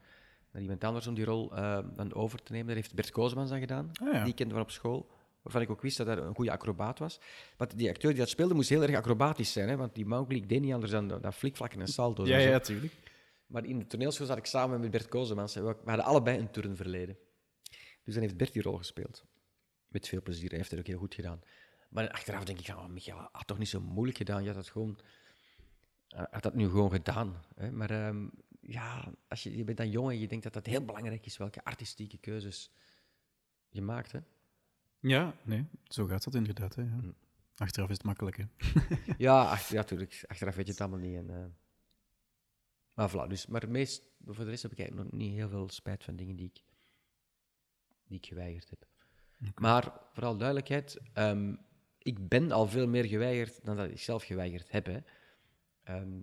naar 0.50 0.62
iemand 0.62 0.84
anders 0.84 1.06
om 1.06 1.14
die 1.14 1.24
rol 1.24 1.56
eh, 1.56 1.78
dan 1.94 2.14
over 2.14 2.42
te 2.42 2.52
nemen. 2.52 2.66
Dat 2.66 2.76
heeft 2.76 2.94
Bert 2.94 3.10
Kozemans 3.10 3.50
aan 3.50 3.60
gedaan. 3.60 3.90
Ah, 3.92 4.12
ja. 4.12 4.24
Die 4.24 4.34
kende 4.34 4.54
van 4.54 4.62
op 4.62 4.70
school. 4.70 5.10
Waarvan 5.46 5.64
ik 5.64 5.70
ook 5.70 5.82
wist 5.82 5.96
dat 5.96 6.06
hij 6.06 6.16
een 6.16 6.34
goede 6.34 6.50
acrobaat 6.50 6.98
was. 6.98 7.20
Want 7.56 7.78
die 7.78 7.88
acteur 7.88 8.10
die 8.10 8.18
dat 8.18 8.28
speelde 8.28 8.54
moest 8.54 8.68
heel 8.68 8.82
erg 8.82 8.96
acrobatisch 8.96 9.52
zijn. 9.52 9.68
Hè? 9.68 9.76
Want 9.76 9.94
die 9.94 10.06
Mowgli 10.06 10.46
deed 10.46 10.60
niet 10.60 10.72
anders 10.72 10.92
dan, 10.92 11.08
dan 11.08 11.32
flikvlakken 11.32 11.80
en 11.80 11.86
salto's. 11.86 12.28
Ja, 12.28 12.38
ja, 12.38 12.58
tuurlijk. 12.58 12.92
Maar 13.46 13.64
in 13.64 13.78
de 13.78 13.86
toneelschool 13.86 14.26
zat 14.26 14.36
ik 14.36 14.46
samen 14.46 14.80
met 14.80 14.90
Bert 14.90 15.08
Kozemans. 15.08 15.54
We 15.54 15.76
hadden 15.84 16.04
allebei 16.04 16.38
een 16.38 16.50
turnverleden. 16.50 17.16
Dus 18.04 18.14
dan 18.14 18.22
heeft 18.22 18.36
Bert 18.36 18.52
die 18.52 18.62
rol 18.62 18.76
gespeeld. 18.76 19.24
Met 19.88 20.08
veel 20.08 20.22
plezier. 20.22 20.48
Hij 20.48 20.58
heeft 20.58 20.70
het 20.70 20.80
ook 20.80 20.86
heel 20.86 20.98
goed 20.98 21.14
gedaan. 21.14 21.40
Maar 21.88 22.10
achteraf 22.10 22.44
denk 22.44 22.58
ik, 22.58 22.68
oh, 22.68 22.86
Michael 22.86 23.28
had 23.32 23.46
toch 23.46 23.58
niet 23.58 23.68
zo 23.68 23.80
moeilijk 23.80 24.16
gedaan. 24.16 24.40
Je 24.42 24.46
had 24.46 24.56
dat 24.56 24.68
gewoon... 24.68 24.98
had 26.30 26.42
dat 26.42 26.54
nu 26.54 26.68
gewoon 26.68 26.90
gedaan. 26.90 27.42
Hè? 27.54 27.70
Maar 27.72 27.90
ehm, 27.90 28.26
ja, 28.60 29.12
als 29.28 29.42
je, 29.42 29.56
je 29.56 29.64
bent 29.64 29.76
dan 29.76 29.90
jong 29.90 30.10
en 30.10 30.18
je 30.18 30.28
denkt 30.28 30.44
dat 30.44 30.52
dat 30.52 30.66
heel 30.66 30.84
belangrijk 30.84 31.26
is, 31.26 31.36
welke 31.36 31.64
artistieke 31.64 32.18
keuzes 32.18 32.70
je 33.68 33.82
maakt. 33.82 34.12
Hè? 34.12 34.18
Ja, 35.06 35.34
nee, 35.42 35.64
zo 35.84 36.06
gaat 36.06 36.24
dat 36.24 36.34
inderdaad. 36.34 36.74
Hè, 36.74 36.82
ja. 36.82 37.00
Achteraf 37.56 37.88
is 37.88 37.96
het 37.96 38.06
makkelijk, 38.06 38.36
hè. 38.36 38.44
Ja, 39.18 39.50
ach, 39.50 39.68
ja, 39.68 39.82
tuurlijk. 39.82 40.24
Achteraf 40.26 40.54
weet 40.54 40.66
je 40.66 40.72
het 40.72 40.80
allemaal 40.80 40.98
niet. 40.98 41.16
En, 41.16 41.30
eh, 41.30 41.44
maar 42.94 43.10
voilà, 43.10 43.28
dus, 43.28 43.46
maar 43.46 43.70
meest, 43.70 44.02
voor 44.24 44.44
de 44.44 44.50
rest 44.50 44.62
heb 44.62 44.72
ik 44.72 44.78
eigenlijk 44.78 45.10
nog 45.10 45.20
niet 45.20 45.34
heel 45.34 45.48
veel 45.48 45.68
spijt 45.70 46.04
van 46.04 46.16
dingen 46.16 46.36
die 46.36 46.46
ik, 46.46 46.62
die 48.04 48.18
ik 48.18 48.26
geweigerd 48.26 48.70
heb. 48.70 48.86
Maar 49.54 49.92
vooral 50.12 50.36
duidelijkheid, 50.36 50.98
ehm, 51.12 51.54
ik 51.98 52.28
ben 52.28 52.52
al 52.52 52.66
veel 52.66 52.86
meer 52.86 53.04
geweigerd 53.04 53.64
dan 53.64 53.76
dat 53.76 53.90
ik 53.90 54.00
zelf 54.00 54.24
geweigerd 54.24 54.70
heb. 54.70 54.86
Hè. 54.86 54.98
ehm, 55.82 56.20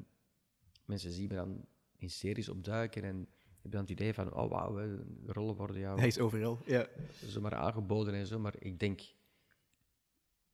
mensen 0.86 1.12
zien 1.12 1.28
me 1.28 1.36
dan 1.36 1.66
in 1.98 2.10
series 2.10 2.50
opduiken 2.50 3.04
en 3.04 3.28
hebben 3.64 3.72
dan 3.72 3.82
het 3.82 3.90
idee 3.90 4.14
van, 4.14 4.34
oh 4.34 4.50
wauw, 4.50 4.98
rollen 5.26 5.56
worden 5.56 5.80
jou 5.80 5.98
Hij 6.00 6.08
is 6.08 6.20
overal. 6.20 6.60
Ja. 6.66 6.88
zomaar 7.26 7.56
aangeboden 7.56 8.14
en 8.14 8.28
zo. 8.28 8.40
Maar 8.40 8.56
ik 8.60 8.80
denk, 8.80 9.02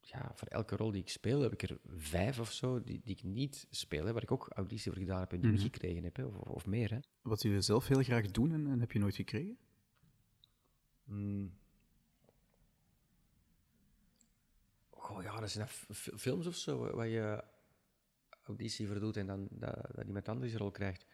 ja, 0.01 0.31
voor 0.35 0.47
elke 0.47 0.75
rol 0.75 0.91
die 0.91 1.01
ik 1.01 1.09
speel, 1.09 1.41
heb 1.41 1.53
ik 1.53 1.61
er 1.61 1.77
vijf 1.97 2.39
of 2.39 2.51
zo 2.51 2.83
die, 2.83 3.01
die 3.03 3.15
ik 3.15 3.23
niet 3.23 3.67
speel, 3.69 4.05
hè, 4.05 4.13
waar 4.13 4.23
ik 4.23 4.31
ook 4.31 4.49
auditie 4.49 4.91
voor 4.91 5.01
gedaan 5.01 5.19
heb 5.19 5.33
en 5.33 5.39
die 5.41 5.51
Mhm. 5.51 5.65
ik 5.65 5.73
gekregen 5.73 6.03
heb, 6.03 6.15
hè, 6.15 6.25
of, 6.25 6.35
of 6.35 6.65
meer. 6.65 6.91
Hè. 6.91 6.99
Wat 7.21 7.41
jullie 7.41 7.61
zelf 7.61 7.87
heel 7.87 8.03
graag 8.03 8.25
doen 8.31 8.51
en, 8.51 8.67
en 8.67 8.79
heb 8.79 8.91
je 8.91 8.99
nooit 8.99 9.15
gekregen? 9.15 9.57
Mm. 11.03 11.57
Goh, 14.89 15.23
ja, 15.23 15.39
dat 15.39 15.49
zijn 15.49 15.67
films 15.95 16.47
of 16.47 16.55
zo, 16.55 16.95
waar 16.95 17.07
je 17.07 17.43
auditie 18.43 18.87
voor 18.87 18.99
doet 18.99 19.17
en 19.17 19.27
dan 19.27 19.47
dat, 19.51 19.75
dat 19.95 20.05
iemand 20.07 20.27
anders 20.27 20.49
die 20.49 20.59
rol 20.59 20.71
krijgt. 20.71 21.05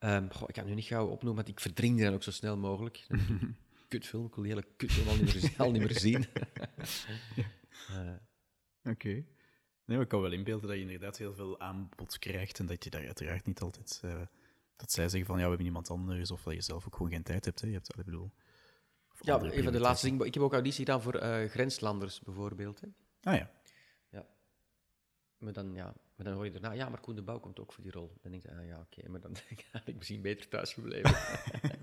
Ehm, 0.00 0.28
goh, 0.30 0.48
ik 0.48 0.54
kan 0.54 0.62
het 0.62 0.66
nu 0.66 0.74
niet 0.74 0.84
gauw 0.84 1.06
opnoemen, 1.06 1.34
want 1.44 1.48
ik 1.48 1.60
verdring 1.60 1.94
die 1.96 2.04
dan 2.04 2.14
ook 2.14 2.22
zo 2.22 2.30
snel 2.30 2.56
mogelijk. 2.56 3.06
Kutfilm, 3.88 4.26
ik 4.26 4.34
wil 4.34 4.44
die 4.44 4.52
hele 4.52 4.66
kutfilm 4.76 5.08
al 5.08 5.16
niet 5.16 5.34
meer, 5.42 5.54
al 5.56 5.70
niet 5.70 5.82
meer 5.82 5.98
zien. 5.98 6.26
Eh, 7.88 8.92
Oké. 8.92 9.08
Nee, 9.08 9.24
maar 9.84 10.00
ik 10.00 10.08
kan 10.08 10.20
wel 10.20 10.32
inbeelden 10.32 10.68
dat 10.68 10.76
je 10.76 10.82
inderdaad 10.82 11.18
heel 11.18 11.34
veel 11.34 11.60
aanbod 11.60 12.18
krijgt 12.18 12.58
en 12.58 12.66
dat 12.66 12.84
je 12.84 12.90
daar 12.90 13.06
uiteraard 13.06 13.46
niet 13.46 13.60
altijd... 13.60 14.00
eh, 14.04 14.20
dat 14.76 14.92
zij 14.92 15.08
zeggen 15.08 15.26
van, 15.26 15.36
ja, 15.36 15.42
we 15.42 15.48
hebben 15.48 15.66
iemand 15.66 15.90
anders, 15.90 16.30
of 16.30 16.42
dat 16.42 16.54
je 16.54 16.60
zelf 16.60 16.86
ook 16.86 16.96
gewoon 16.96 17.10
geen 17.12 17.22
tijd 17.22 17.44
hebt. 17.44 17.60
Hè. 17.60 17.66
Je 17.66 17.72
hebt, 17.72 17.98
ik 17.98 18.04
bedoel... 18.04 18.30
Ja, 19.20 19.40
een 19.40 19.62
van 19.62 19.72
de 19.72 19.80
laatste 19.80 20.06
dingen. 20.08 20.26
Ik 20.26 20.34
heb 20.34 20.42
ook 20.42 20.52
auditie 20.52 20.84
gedaan 20.84 21.02
voor 21.02 21.14
eh, 21.14 21.48
grenslanders 21.50 22.20
bijvoorbeeld. 22.20 22.80
Hè. 22.80 22.88
Ah 23.22 23.36
ja. 23.38 23.50
Ja. 24.10 24.26
Maar 25.38 25.52
dan, 25.52 25.74
ja, 25.74 25.94
maar 26.20 26.28
dan 26.28 26.38
hoor 26.38 26.44
je 26.44 26.50
daarna, 26.60 26.72
ja, 26.72 26.88
maar 26.88 27.00
Koen 27.00 27.14
de 27.14 27.22
Bouw 27.22 27.38
komt 27.40 27.60
ook 27.60 27.72
voor 27.72 27.82
die 27.82 27.92
rol. 27.92 28.12
Dan 28.22 28.30
denk 28.30 28.42
je, 28.42 28.50
ah, 28.54 28.66
ja, 28.66 28.78
oké, 28.80 29.08
maar 29.08 29.20
dan 29.20 29.36
had 29.72 29.86
ik 29.88 29.96
misschien 29.96 30.22
beter 30.22 30.48
thuis 30.48 30.72
gebleven. 30.72 31.10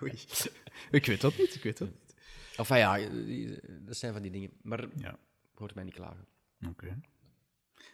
Ik 0.92 1.06
weet 1.06 1.22
dat 1.22 1.38
niet, 1.38 1.56
ik 1.56 1.64
weet 1.64 1.78
dat 1.78 1.88
niet. 1.90 2.16
of 2.58 2.70
ja, 2.70 2.98
die- 3.10 3.60
dat 3.86 3.98
zijn 3.98 4.14
van 4.14 4.22
die 4.22 4.32
dingen. 4.32 4.52
Maar 4.62 4.88
Ja. 4.96 5.20
hoort 5.54 5.76
mij 5.76 5.84
niet 5.84 5.94
klagen. 5.94 6.26
Oké. 6.68 7.00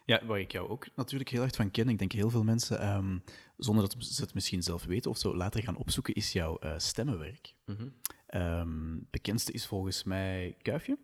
Ja, 0.06 0.26
waar 0.26 0.40
ik 0.40 0.52
jou 0.52 0.70
ook 0.70 0.88
natuurlijk 0.96 1.30
heel 1.30 1.42
erg 1.42 1.56
van 1.56 1.72
ken, 1.72 1.90
ik 1.90 1.98
denk 2.00 2.12
heel 2.12 2.30
veel 2.30 2.44
mensen, 2.44 2.80
ehm, 2.80 3.18
zonder 3.58 3.90
dat 3.90 4.04
ze 4.06 4.22
het 4.22 4.34
misschien 4.34 4.64
zelf 4.64 4.84
weten 4.86 5.12
of 5.12 5.18
zo 5.18 5.36
later 5.36 5.64
gaan 5.64 5.76
opzoeken, 5.78 6.14
is 6.14 6.32
jouw 6.32 6.58
eh, 6.60 6.74
stemmenwerk. 6.78 7.54
Mhm. 7.66 7.88
Ehm, 8.26 8.98
bekendste 9.10 9.52
is 9.52 9.66
volgens 9.66 10.04
mij 10.04 10.58
Kuifje. 10.62 10.98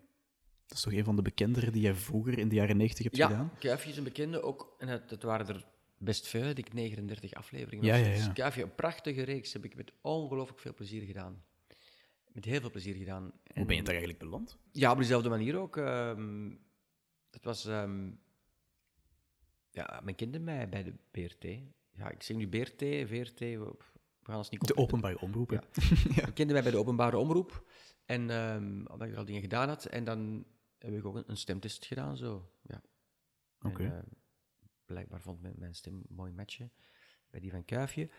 Dat 0.70 0.78
is 0.78 0.84
toch 0.84 0.94
een 0.94 1.04
van 1.04 1.16
de 1.16 1.22
bekendere 1.22 1.72
die 1.72 1.82
jij 1.82 1.94
vroeger 1.96 2.38
in 2.38 2.50
de 2.50 2.56
jaren 2.56 2.78
90 2.78 3.04
hebt 3.04 3.16
Ja, 3.16 3.28
gedaan? 3.28 3.52
Kuifje 3.60 3.90
is 3.90 3.98
een 3.98 4.04
bekende 4.04 4.42
ook. 4.42 4.76
En 4.78 4.88
dat, 4.88 5.10
dat 5.10 5.22
waren 5.24 5.48
er 5.48 5.66
best 5.98 6.28
veel, 6.28 6.46
ik 6.50 6.74
39 6.74 7.34
afleveringen. 7.34 7.86
Ja, 7.86 7.96
ja, 7.96 8.08
ja. 8.08 8.14
Dus 8.16 8.34
Kuifje, 8.34 8.64
een 8.64 8.76
prachtige 8.76 9.22
reeks, 9.24 9.54
heb 9.54 9.66
ik 9.66 9.76
met 9.76 9.92
ongelooflijk 10.02 10.60
veel 10.60 10.74
plezier 10.74 11.02
gedaan. 11.02 11.44
Met 12.32 12.46
heel 12.46 12.60
veel 12.60 12.70
plezier 12.72 12.96
gedaan. 12.96 13.24
Hoe 13.24 13.32
En- 13.54 13.66
ben 13.68 13.76
je 13.76 13.82
daar 13.82 13.90
eigenlijk 13.96 14.20
beland? 14.24 14.58
Ja, 14.72 14.92
op 14.92 14.98
dezelfde 14.98 15.30
manier 15.30 15.58
ook. 15.58 15.78
ehm 15.78 16.52
het 17.32 17.44
was... 17.44 17.66
ehm, 17.66 18.10
ja, 19.72 20.02
men 20.04 20.16
kende 20.16 20.40
mij 20.40 20.70
bij 20.70 20.84
de 20.84 20.94
BRT. 21.12 21.44
Ja, 21.92 22.10
ik 22.12 22.24
zeg 22.24 22.38
nu 22.38 22.48
BRT, 22.48 22.84
VRT, 23.08 23.40
we, 23.40 23.76
gaan 24.24 24.38
ons 24.38 24.50
niet 24.50 24.68
De 24.68 24.78
openbare 24.78 25.20
omroep. 25.20 25.50
hè? 25.50 25.58
Men 26.16 26.34
kende 26.34 26.54
mij 26.54 26.62
bij 26.62 26.72
de 26.72 26.78
openbare 26.78 27.18
omroep. 27.18 27.64
En 28.06 28.30
ehm 28.30 28.86
omdat 28.88 29.08
ik 29.08 29.16
al 29.16 29.26
dingen 29.26 29.42
gedaan 29.42 29.68
had. 29.68 29.86
En 29.86 30.04
dan 30.04 30.46
heb 30.80 30.94
ik 30.94 31.06
ook 31.06 31.16
een, 31.16 31.24
een 31.30 31.38
stemtest 31.38 31.86
gedaan, 31.86 32.18
zo. 32.18 32.52
Ja. 32.62 32.82
Oké. 33.62 33.84
eh, 33.84 34.00
blijkbaar 34.86 35.22
vond 35.22 35.42
mijn, 35.42 35.56
mijn 35.58 35.76
stem 35.76 35.94
een 35.94 36.16
mooi 36.16 36.32
matchen 36.32 36.72
bij 37.30 37.40
die 37.40 37.52
van 37.52 37.66
Kuifje. 37.66 38.10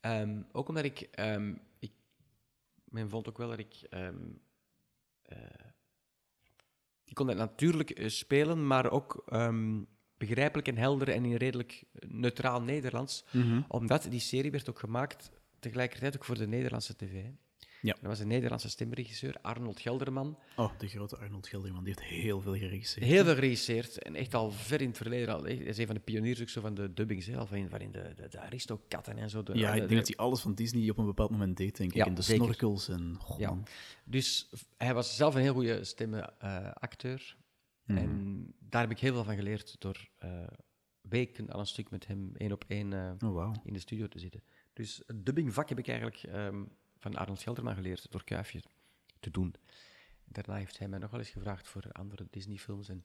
Ehm, 0.00 0.42
ook 0.52 0.68
omdat 0.68 0.84
ik, 0.84 1.00
ehm, 1.00 1.54
ik... 1.78 1.92
Men 2.84 3.08
vond 3.08 3.28
ook 3.28 3.38
wel 3.38 3.48
dat 3.48 3.58
ik... 3.58 3.74
eh, 3.82 4.18
ik 7.04 7.14
kon 7.14 7.26
dat 7.26 7.36
natuurlijk 7.36 7.90
eh, 7.90 8.08
spelen, 8.08 8.66
maar 8.66 8.90
ook 8.90 9.24
begrijpelijk 10.16 10.68
en 10.68 10.76
helder 10.76 11.08
en 11.08 11.24
in 11.24 11.34
redelijk 11.34 11.84
neutraal 11.92 12.62
Nederlands. 12.62 13.24
Mhm. 13.32 13.62
Omdat 13.68 14.02
die 14.02 14.20
serie 14.20 14.50
werd 14.50 14.68
ook 14.68 14.78
gemaakt 14.78 15.30
tegelijkertijd 15.58 16.16
ook 16.16 16.24
voor 16.24 16.38
de 16.38 16.46
Nederlandse 16.46 16.96
tv. 16.96 17.30
Ja. 17.82 17.92
Dat 17.92 18.02
was 18.02 18.18
een 18.18 18.28
Nederlandse 18.28 18.68
stemregisseur, 18.68 19.36
Arnold 19.42 19.80
Gelderman. 19.80 20.38
Oh, 20.56 20.78
de 20.78 20.88
grote 20.88 21.16
Arnold 21.16 21.46
Gelderman, 21.48 21.84
die 21.84 21.94
heeft 21.96 22.08
heel 22.08 22.40
veel 22.40 22.54
geregisseerd. 22.56 23.06
Heel 23.06 23.24
veel 23.24 23.34
geregisseerd 23.34 24.02
en 24.02 24.14
echt 24.14 24.34
al 24.34 24.50
ver 24.50 24.80
in 24.80 24.88
het 24.88 24.96
verleden. 24.96 25.34
Al, 25.34 25.42
hij 25.42 25.54
is 25.56 25.78
een 25.78 25.86
van 25.86 25.94
de 25.94 26.00
pioniers 26.00 26.40
ook 26.40 26.48
zo 26.48 26.60
van 26.60 26.74
de 26.74 26.92
dubbing 26.94 27.22
zelf, 27.22 27.48
waarin, 27.50 27.68
waarin 27.68 27.92
de, 27.92 28.12
de, 28.16 28.28
de 28.28 28.40
Aristokatten 28.40 29.18
en 29.18 29.30
zo. 29.30 29.42
De, 29.42 29.54
Ja, 29.58 29.58
de- 29.70 29.72
ik 29.72 29.76
denk 29.78 29.88
de- 29.88 29.94
dat 29.96 30.06
hij 30.06 30.16
alles 30.16 30.40
van 30.40 30.54
Disney 30.54 30.90
op 30.90 30.98
een 30.98 31.06
bepaald 31.06 31.30
moment 31.30 31.56
deed, 31.56 31.76
denk 31.76 31.90
ik. 31.90 31.96
Ja, 31.96 32.04
en 32.06 32.14
de 32.14 32.22
zeker. 32.22 32.44
snorkels 32.44 32.88
en... 32.88 33.18
Oh, 33.28 33.38
Ja. 33.38 33.48
man. 33.48 33.66
Dus 34.04 34.50
hij 34.76 34.94
was 34.94 35.16
zelf 35.16 35.34
een 35.34 35.40
heel 35.40 35.54
goede 35.54 35.84
stemmenacteur. 35.84 37.36
Mhm. 37.84 37.98
En 37.98 38.54
daar 38.58 38.80
heb 38.82 38.90
ik 38.90 38.98
heel 38.98 39.12
veel 39.14 39.24
van 39.24 39.34
geleerd 39.36 39.76
door 39.78 40.08
eh, 40.18 40.30
weken 41.00 41.50
al 41.50 41.60
een 41.60 41.66
stuk 41.66 41.90
met 41.90 42.06
hem 42.06 42.32
één 42.36 42.52
op 42.52 42.64
één 42.68 42.92
eh, 42.92 43.28
Oh, 43.30 43.52
in 43.64 43.72
de 43.72 43.78
studio 43.78 44.06
te 44.08 44.18
zitten. 44.18 44.42
Dus 44.72 45.02
het 45.06 45.26
dubbingvak 45.26 45.68
heb 45.68 45.78
ik 45.78 45.88
eigenlijk 45.88 46.22
ehm, 46.22 46.62
van 47.00 47.14
Arnold 47.16 47.42
Gelderman 47.42 47.74
geleerd 47.74 48.06
door 48.10 48.24
Kuifje 48.24 48.62
te 49.20 49.30
doen. 49.30 49.54
Daarna 50.24 50.54
heeft 50.54 50.78
hij 50.78 50.88
mij 50.88 50.98
nog 50.98 51.10
wel 51.10 51.20
eens 51.20 51.28
gevraagd 51.30 51.68
voor 51.68 51.92
andere 51.92 52.26
Disney-films. 52.30 52.88
En, 52.88 53.04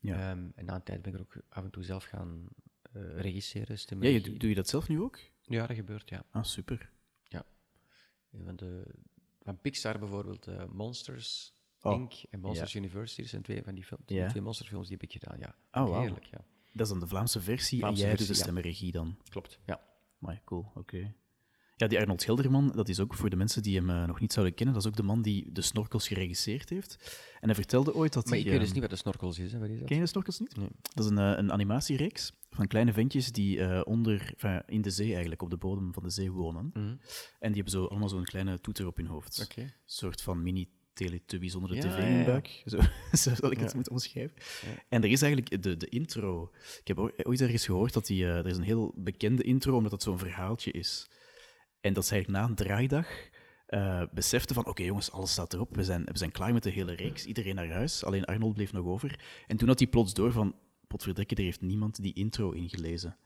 Ja. 0.00 0.14
ehm, 0.30 0.48
en 0.54 0.64
na 0.64 0.74
een 0.74 0.82
tijd 0.82 1.02
ben 1.02 1.12
ik 1.12 1.18
er 1.18 1.24
ook 1.24 1.42
af 1.48 1.64
en 1.64 1.70
toe 1.70 1.82
zelf 1.84 2.04
gaan 2.04 2.48
eh, 2.92 3.20
regisseren. 3.20 3.76
Ja, 4.00 4.08
je, 4.08 4.36
doe 4.36 4.48
je 4.48 4.54
dat 4.54 4.68
zelf 4.68 4.88
nu 4.88 5.00
ook? 5.00 5.18
ja, 5.42 5.66
dat 5.66 5.76
gebeurt, 5.76 6.08
ja. 6.08 6.24
Ah, 6.30 6.44
super. 6.44 6.90
Een 8.32 8.44
Van, 8.44 8.56
de, 8.56 8.86
van 9.42 9.60
Pixar 9.60 9.98
bijvoorbeeld, 9.98 10.46
eh, 10.46 10.64
Monsters 10.64 11.54
Oh, 11.82 11.92
Inc. 12.00 12.12
en 12.30 12.40
Monsters 12.40 12.74
University. 12.74 13.20
Dat 13.20 13.30
zijn 13.30 13.42
twee 13.42 13.62
van 13.62 13.74
die 13.74 13.84
films. 13.84 14.02
Die 14.06 14.16
Ja. 14.16 14.28
twee 14.28 14.42
monsterfilms 14.42 14.88
die 14.88 14.96
heb 15.00 15.10
ik 15.10 15.20
gedaan, 15.20 15.38
ja. 15.38 15.54
Oh. 15.82 16.00
Heerlijk, 16.00 16.24
ja. 16.24 16.44
Dat 16.72 16.86
is 16.86 16.88
dan 16.88 17.00
de 17.00 17.06
Vlaamse 17.06 17.40
versie 17.40 17.78
Vlaamse 17.78 18.02
en 18.02 18.08
jij 18.08 18.16
doet 18.16 18.26
de 18.26 18.32
ja. 18.34 18.38
stemmenregie 18.40 18.92
dan. 18.92 19.16
Klopt, 19.28 19.58
ja. 19.66 19.80
Maar 20.18 20.40
cool, 20.44 20.72
oké. 20.74 21.14
Ja, 21.80 21.86
die 21.86 21.98
Arnold 21.98 22.24
Gelderman, 22.24 22.72
dat 22.74 22.88
is 22.88 23.00
ook 23.00 23.14
voor 23.14 23.30
de 23.30 23.36
mensen 23.36 23.62
die 23.62 23.76
hem 23.76 23.90
eh, 23.90 24.06
nog 24.06 24.20
niet 24.20 24.32
zouden 24.32 24.54
kennen, 24.54 24.74
dat 24.74 24.84
is 24.84 24.90
ook 24.90 24.96
de 24.96 25.02
man 25.02 25.22
die 25.22 25.52
de 25.52 25.62
snorkels 25.62 26.08
geregisseerd 26.08 26.68
heeft. 26.68 27.18
En 27.40 27.46
hij 27.46 27.54
vertelde 27.54 27.94
ooit 27.94 28.12
dat 28.12 28.24
Maar 28.24 28.32
hij... 28.32 28.42
ik 28.42 28.46
weet 28.46 28.58
dus 28.58 28.66
ehm, 28.68 28.74
niet 28.74 28.82
wat 28.82 28.90
de 28.90 29.02
snorkels 29.02 29.38
is, 29.38 29.52
hè. 29.52 29.58
Wat 29.58 29.68
is 29.68 29.78
dat? 29.78 29.86
Ken 29.86 29.96
je 29.96 30.02
de 30.02 30.08
snorkels 30.08 30.38
niet? 30.40 30.56
Nee. 30.56 30.68
Dat 30.94 31.04
is 31.04 31.10
een, 31.10 31.18
eh, 31.18 31.32
een 31.36 31.52
animatiereeks 31.52 32.32
van 32.50 32.66
kleine 32.66 32.92
ventjes 32.92 33.32
die 33.32 33.60
eh, 33.60 33.80
onder, 33.84 34.34
in 34.66 34.82
de 34.82 34.90
zee 34.90 35.10
eigenlijk, 35.10 35.42
op 35.42 35.50
de 35.50 35.56
bodem 35.56 35.92
van 35.92 36.02
de 36.02 36.10
zee 36.10 36.32
wonen. 36.32 36.70
Mhm. 36.74 36.86
En 37.38 37.52
die 37.52 37.54
hebben 37.54 37.70
zo 37.70 37.84
allemaal 37.84 38.08
zo'n 38.08 38.24
kleine 38.24 38.60
toeter 38.60 38.86
op 38.86 38.96
hun 38.96 39.06
hoofd. 39.06 39.52
Een 39.56 39.72
soort 39.84 40.22
van 40.22 40.42
mini 40.42 40.68
Teletubby 40.92 41.48
zonder 41.48 41.70
de 41.70 41.76
Ja, 41.76 41.82
tv 41.82 41.98
in 41.98 42.16
ja, 42.16 42.24
buik. 42.24 42.62
Zo, 42.64 42.78
zo 43.12 43.34
zal 43.34 43.50
ik 43.50 43.58
het 43.58 43.74
moeten 43.74 43.92
omschrijven. 43.92 44.36
En 44.88 45.02
er 45.02 45.10
is 45.10 45.22
eigenlijk 45.22 45.62
de, 45.62 45.76
de 45.76 45.88
intro. 45.88 46.50
Ik 46.80 46.88
heb 46.88 46.98
ooit 46.98 47.40
ergens 47.40 47.64
gehoord 47.64 47.92
dat 47.92 48.06
die, 48.06 48.26
er 48.26 48.46
is 48.46 48.56
een 48.56 48.62
heel 48.62 48.92
bekende 48.96 49.42
intro, 49.42 49.76
omdat 49.76 49.92
het 49.92 50.02
zo'n 50.02 50.18
verhaaltje 50.18 50.70
is. 50.70 51.08
En 51.80 51.92
dat 51.92 52.10
eigenlijk 52.10 52.42
na 52.42 52.48
een 52.48 52.54
draaidag 52.54 53.06
eh 53.66 54.02
beseften 54.12 54.54
van, 54.54 54.66
oké 54.66 54.82
jongens, 54.82 55.12
alles 55.12 55.30
staat 55.30 55.52
erop. 55.52 55.76
We 55.76 55.84
zijn, 55.84 56.04
we 56.04 56.18
zijn 56.18 56.30
klaar 56.30 56.52
met 56.52 56.62
de 56.62 56.70
hele 56.70 56.92
reeks. 56.92 57.26
Iedereen 57.26 57.54
naar 57.54 57.70
huis. 57.70 58.04
Alleen 58.04 58.24
Arnold 58.24 58.54
bleef 58.54 58.72
nog 58.72 58.86
over. 58.86 59.20
En 59.46 59.56
toen 59.56 59.68
had 59.68 59.78
hij 59.78 59.88
plots 59.88 60.14
door 60.14 60.32
van, 60.32 60.54
potverdikke, 60.86 61.34
er 61.34 61.42
heeft 61.42 61.60
niemand 61.60 62.02
die 62.02 62.14
intro 62.14 62.50
ingelezen. 62.50 63.16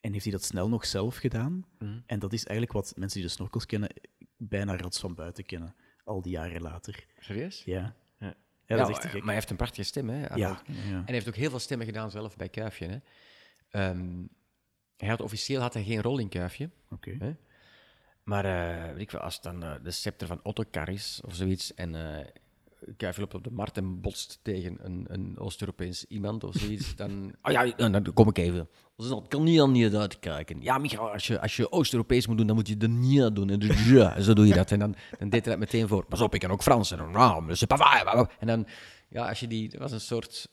En 0.00 0.12
heeft 0.12 0.24
hij 0.24 0.32
dat 0.32 0.44
snel 0.44 0.68
nog 0.68 0.86
zelf 0.86 1.16
gedaan. 1.16 1.66
Mhm. 1.78 2.00
En 2.06 2.18
dat 2.18 2.32
is 2.32 2.44
eigenlijk 2.44 2.72
wat 2.72 2.92
mensen 2.96 3.20
die 3.20 3.28
de 3.28 3.34
snorkels 3.34 3.66
kennen, 3.66 3.88
bijna 4.36 4.76
rats 4.76 5.00
van 5.00 5.14
buiten 5.14 5.44
kennen. 5.44 5.74
Al 6.04 6.22
die 6.22 6.32
jaren 6.32 6.62
later. 6.62 7.06
Serieus? 7.18 7.62
Ja. 7.64 7.94
Ja. 8.18 8.34
Ja, 8.66 8.76
dat 8.76 8.88
is 8.88 8.96
echt 8.96 9.12
maar 9.14 9.24
hij 9.24 9.34
heeft 9.34 9.50
een 9.50 9.56
prachtige 9.56 9.86
stem, 9.86 10.08
hè? 10.08 10.20
Ja, 10.20 10.36
ja. 10.36 10.62
En 10.66 11.04
hij 11.04 11.14
heeft 11.14 11.28
ook 11.28 11.34
heel 11.34 11.50
veel 11.50 11.58
stemmen 11.58 11.86
gedaan 11.86 12.10
zelf 12.10 12.36
bij 12.36 12.48
Kuifje. 12.48 12.86
Hè? 12.86 12.98
Ehm, 13.68 14.24
hij 14.96 15.08
had, 15.08 15.20
officieel 15.20 15.60
had 15.60 15.74
hij 15.74 15.84
geen 15.84 16.02
rol 16.02 16.18
in 16.18 16.28
Kuifje. 16.28 16.70
oké. 16.90 17.36
Maar 18.26 18.44
eh, 18.44 18.92
weet 18.92 19.00
ik 19.00 19.10
wel, 19.10 19.20
als 19.20 19.34
het 19.34 19.42
dan 19.42 19.62
eh, 19.62 19.72
de 19.82 19.90
scepter 19.90 20.26
van 20.26 20.40
Ottokar 20.42 20.88
is 20.88 21.20
of 21.24 21.34
zoiets 21.34 21.74
en 21.74 21.94
eh 21.94 22.26
Kuifje 22.96 23.20
loopt 23.20 23.34
op 23.34 23.44
de 23.44 23.50
markt 23.50 23.76
en 23.76 24.00
botst 24.00 24.38
tegen 24.42 24.78
een, 24.82 25.04
een 25.08 25.38
Oost-Europees 25.38 26.04
iemand 26.04 26.44
of 26.44 26.54
zoiets, 26.54 26.96
dan... 26.96 27.32
Oh 27.42 27.52
ja, 27.52 27.72
dan, 27.76 27.92
dan 27.92 28.12
kom 28.12 28.28
ik 28.28 28.38
even. 28.38 28.68
Dus 28.96 29.08
dat 29.08 29.28
kan 29.28 29.42
niet 29.42 29.60
aan 29.60 29.72
niet 29.72 29.94
uitkijken. 29.94 30.62
Ja, 30.62 30.78
Micha, 30.78 30.98
als 30.98 31.26
je, 31.26 31.40
als 31.40 31.56
je 31.56 31.72
Oost-Europees 31.72 32.26
moet 32.26 32.36
doen, 32.36 32.46
dan 32.46 32.56
moet 32.56 32.68
je 32.68 32.76
de 32.76 32.88
niet 32.88 33.34
doen. 33.34 33.50
En 33.50 33.58
dus 33.58 33.88
ja, 33.88 34.20
zo 34.20 34.32
doe 34.32 34.46
je 34.46 34.54
dat. 34.54 34.70
En 34.70 34.78
dan, 34.78 34.94
dan 35.18 35.28
deed 35.28 35.44
hij 35.44 35.56
dat 35.56 35.58
meteen 35.58 35.88
voor. 35.88 36.04
Pas 36.04 36.20
op, 36.20 36.34
ik 36.34 36.40
kan 36.40 36.50
ook 36.50 36.62
Frans. 36.62 36.90
En 36.90 36.98
dan, 36.98 37.10
nou. 37.10 37.56
En 38.38 38.46
dan, 38.46 38.66
ja, 39.08 39.28
als 39.28 39.40
je 39.40 39.46
die... 39.46 39.68
Dat 39.68 39.80
was 39.80 39.92
een 39.92 40.00
soort 40.00 40.48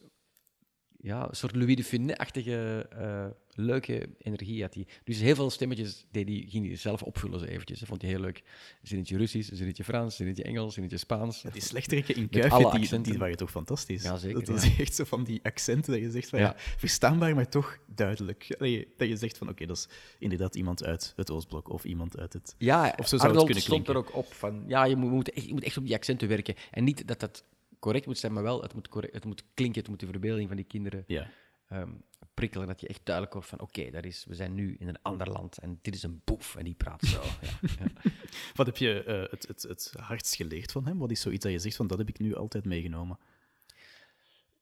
ja, 1.04 1.28
een 1.28 1.36
soort 1.36 1.56
Louis 1.56 1.76
de 1.76 1.84
Funès-achtige 1.84 2.86
eh, 2.90 3.26
leuke 3.50 4.08
energie 4.18 4.62
had 4.62 4.74
hij. 4.74 4.86
Dus 5.04 5.20
heel 5.20 5.34
veel 5.34 5.50
stemmetjes 5.50 6.06
deed 6.10 6.28
hij, 6.28 6.44
ging 6.48 6.66
hij 6.66 6.76
zelf 6.76 7.02
opvullen 7.02 7.40
zo 7.40 7.46
eventjes. 7.46 7.78
Dat 7.78 7.88
vond 7.88 8.02
hij 8.02 8.10
heel 8.10 8.20
leuk. 8.20 8.38
Een 8.38 8.88
zinnetje 8.88 9.16
Russisch, 9.16 9.50
een 9.50 9.56
zinnetje 9.56 9.84
Frans, 9.84 10.04
een 10.04 10.16
zinnetje 10.16 10.42
Engels, 10.42 10.66
een 10.66 10.72
zinnetje 10.72 10.98
Spaans. 10.98 11.44
Die 11.52 11.62
slechteriken 11.62 12.16
in 12.16 12.28
Kuifje, 12.28 12.78
die, 12.78 13.00
die 13.00 13.18
waren 13.18 13.36
toch 13.36 13.50
fantastisch? 13.50 14.02
Ja, 14.02 14.16
zeker, 14.16 14.44
Dat 14.44 14.62
ja. 14.62 14.68
is 14.68 14.78
echt 14.84 14.94
zo 14.94 15.04
van 15.04 15.24
die 15.24 15.40
accenten 15.42 15.92
dat 15.92 16.02
je 16.02 16.10
zegt 16.10 16.28
van, 16.28 16.38
ja. 16.38 16.44
Ja. 16.44 16.54
verstaanbaar, 16.56 17.34
maar 17.34 17.48
toch 17.48 17.78
duidelijk. 17.86 18.54
Allee, 18.58 18.88
dat 18.96 19.08
je 19.08 19.16
zegt 19.16 19.38
van, 19.38 19.48
oké, 19.48 19.66
dat 19.66 19.76
is 19.76 19.88
inderdaad 20.18 20.54
iemand 20.54 20.84
uit 20.84 21.12
het 21.16 21.30
Oostblok 21.30 21.68
of 21.68 21.84
iemand 21.84 22.18
uit 22.18 22.32
het... 22.32 22.54
Ja, 22.58 22.94
Of 22.96 23.08
zo 23.08 23.16
zou 23.16 23.20
het 23.20 23.22
Arnold 23.22 23.44
kunnen 23.44 23.62
stond 23.62 23.88
er 23.88 23.96
ook 23.96 24.14
op 24.14 24.32
van, 24.32 24.64
ja, 24.66 24.84
je 24.84 24.96
moet, 24.96 25.10
moet 25.10 25.32
echt, 25.32 25.46
je 25.46 25.52
moet 25.52 25.64
echt 25.64 25.76
op 25.76 25.84
die 25.84 25.94
accenten 25.94 26.28
werken. 26.28 26.54
En 26.70 26.84
niet 26.84 27.06
dat 27.08 27.20
dat 27.20 27.44
correct 27.84 28.06
moet 28.06 28.18
zijn, 28.18 28.32
maar 28.32 28.42
wel, 28.42 28.62
het 28.62 28.74
moet, 28.74 28.88
correct, 28.88 29.14
het 29.14 29.24
moet 29.24 29.44
klinken, 29.54 29.80
het 29.80 29.88
moet 29.90 30.00
de 30.00 30.06
verbeelding 30.06 30.48
van 30.48 30.56
die 30.56 30.66
kinderen 30.66 31.04
Ja. 31.06 31.30
ehm, 31.68 31.90
prikkelen. 32.34 32.66
Dat 32.66 32.80
je 32.80 32.86
echt 32.88 33.00
duidelijk 33.04 33.34
wordt 33.34 33.48
van, 33.50 33.60
oké, 33.60 33.90
dat 33.90 34.04
is, 34.04 34.24
we 34.28 34.34
zijn 34.34 34.54
nu 34.54 34.76
in 34.78 34.88
een 34.88 35.02
ander 35.02 35.30
land 35.30 35.58
en 35.58 35.78
dit 35.82 35.94
is 35.94 36.02
een 36.02 36.20
boef 36.24 36.56
en 36.56 36.64
die 36.64 36.74
praat 36.74 37.02
zo. 37.02 37.22
ja. 37.40 37.86
Wat 38.54 38.66
heb 38.66 38.76
je 38.76 39.02
eh, 39.04 39.30
het, 39.30 39.46
het, 39.48 39.62
het 39.62 39.92
hardst 39.96 40.34
geleerd 40.34 40.72
van 40.72 40.86
hem? 40.86 40.98
Wat 40.98 41.10
is 41.10 41.20
zoiets 41.20 41.42
dat 41.44 41.52
je 41.52 41.58
zegt 41.58 41.76
van, 41.76 41.86
dat 41.86 41.98
heb 41.98 42.08
ik 42.08 42.18
nu 42.18 42.34
altijd 42.34 42.64
meegenomen? 42.64 43.18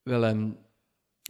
Wel, 0.03 0.25
ehm, 0.25 0.51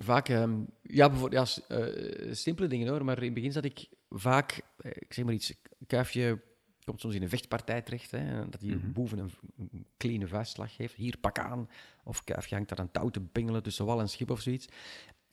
vaak, 0.03 0.28
ehm, 0.28 0.61
ja, 0.82 1.09
bijvoorbeeld, 1.11 1.62
ja, 1.68 1.76
eh, 1.76 2.32
simpele 2.34 2.68
dingen 2.68 2.88
hoor, 2.88 3.05
maar 3.05 3.18
in 3.18 3.24
het 3.24 3.34
begin 3.34 3.53
zat 3.53 3.64
ik 3.64 3.88
vaak, 4.09 4.61
eh, 4.76 4.90
ik 4.95 5.12
zeg 5.12 5.24
maar 5.24 5.34
iets, 5.34 5.55
kuifje 5.86 6.40
komt 6.85 7.01
soms 7.01 7.14
in 7.14 7.22
een 7.22 7.28
vechtpartij 7.28 7.83
terecht, 7.83 8.11
hè, 8.11 8.49
dat 8.49 8.61
hij 8.61 8.76
boven 8.93 9.18
een, 9.18 9.30
een 9.59 9.87
kleine 9.97 10.26
vuistslag 10.26 10.74
geeft, 10.74 10.95
hier 10.95 11.16
pak 11.20 11.39
aan, 11.39 11.68
of 12.05 12.24
kuifje 12.24 12.55
hangt 12.55 12.68
daar 12.68 12.78
een 12.78 12.91
touw 12.91 13.09
te 13.09 13.20
bengelen 13.33 13.62
tussen 13.62 13.85
wal 13.85 14.01
en 14.01 14.09
schip 14.09 14.30
of 14.30 14.41
zoiets. 14.41 14.66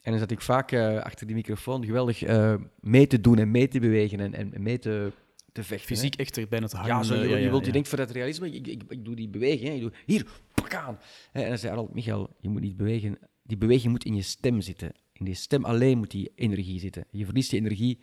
En 0.00 0.10
dan 0.10 0.20
zat 0.20 0.30
ik 0.30 0.40
vaak 0.40 0.72
eh, 0.72 0.96
achter 0.98 1.26
die 1.26 1.36
microfoon 1.36 1.84
geweldig 1.84 2.22
eh, 2.22 2.54
mee 2.80 3.06
te 3.06 3.20
doen 3.20 3.38
en 3.38 3.50
mee 3.50 3.68
te 3.68 3.80
bewegen 3.80 4.20
en, 4.20 4.34
en 4.54 4.62
mee 4.62 4.78
te, 4.78 5.12
te 5.52 5.62
vechten. 5.64 5.88
hè. 5.94 6.00
Fysiek 6.00 6.14
echt 6.16 6.36
er 6.36 6.48
bijna 6.48 6.66
te 6.66 6.76
hangen. 6.76 6.94
Ja, 6.96 7.02
zo, 7.02 7.14
je, 7.14 7.20
eh, 7.20 7.26
wil- 7.28 7.36
je, 7.36 7.50
wilt, 7.50 7.66
je 7.66 7.72
denkt 7.72 7.88
voor 7.88 7.98
dat 7.98 8.10
realisme, 8.10 8.50
ik, 8.50 8.66
ik, 8.66 8.82
ik 8.88 9.04
doe 9.04 9.14
die 9.14 9.28
beweging, 9.28 9.68
hè, 9.68 9.74
ik 9.74 9.80
doe 9.80 9.92
hier, 10.06 10.26
pak 10.54 10.74
aan. 10.74 10.98
Hè, 11.32 11.42
En 11.42 11.48
dan 11.48 11.58
zei 11.58 11.72
Arnold, 11.72 11.94
Michael, 11.94 12.36
je 12.40 12.48
moet 12.48 12.60
niet 12.60 12.76
bewegen, 12.76 13.18
die 13.42 13.56
beweging 13.58 13.90
moet 13.92 14.04
in 14.04 14.14
je 14.14 14.22
stem 14.22 14.60
zitten. 14.60 14.92
In 15.12 15.24
die 15.24 15.34
stem 15.34 15.64
alleen 15.64 15.98
moet 15.98 16.10
die 16.10 16.32
energie 16.34 16.80
zitten. 16.80 17.04
Je 17.10 17.24
verliest 17.24 17.50
die 17.50 17.58
energie 17.60 17.98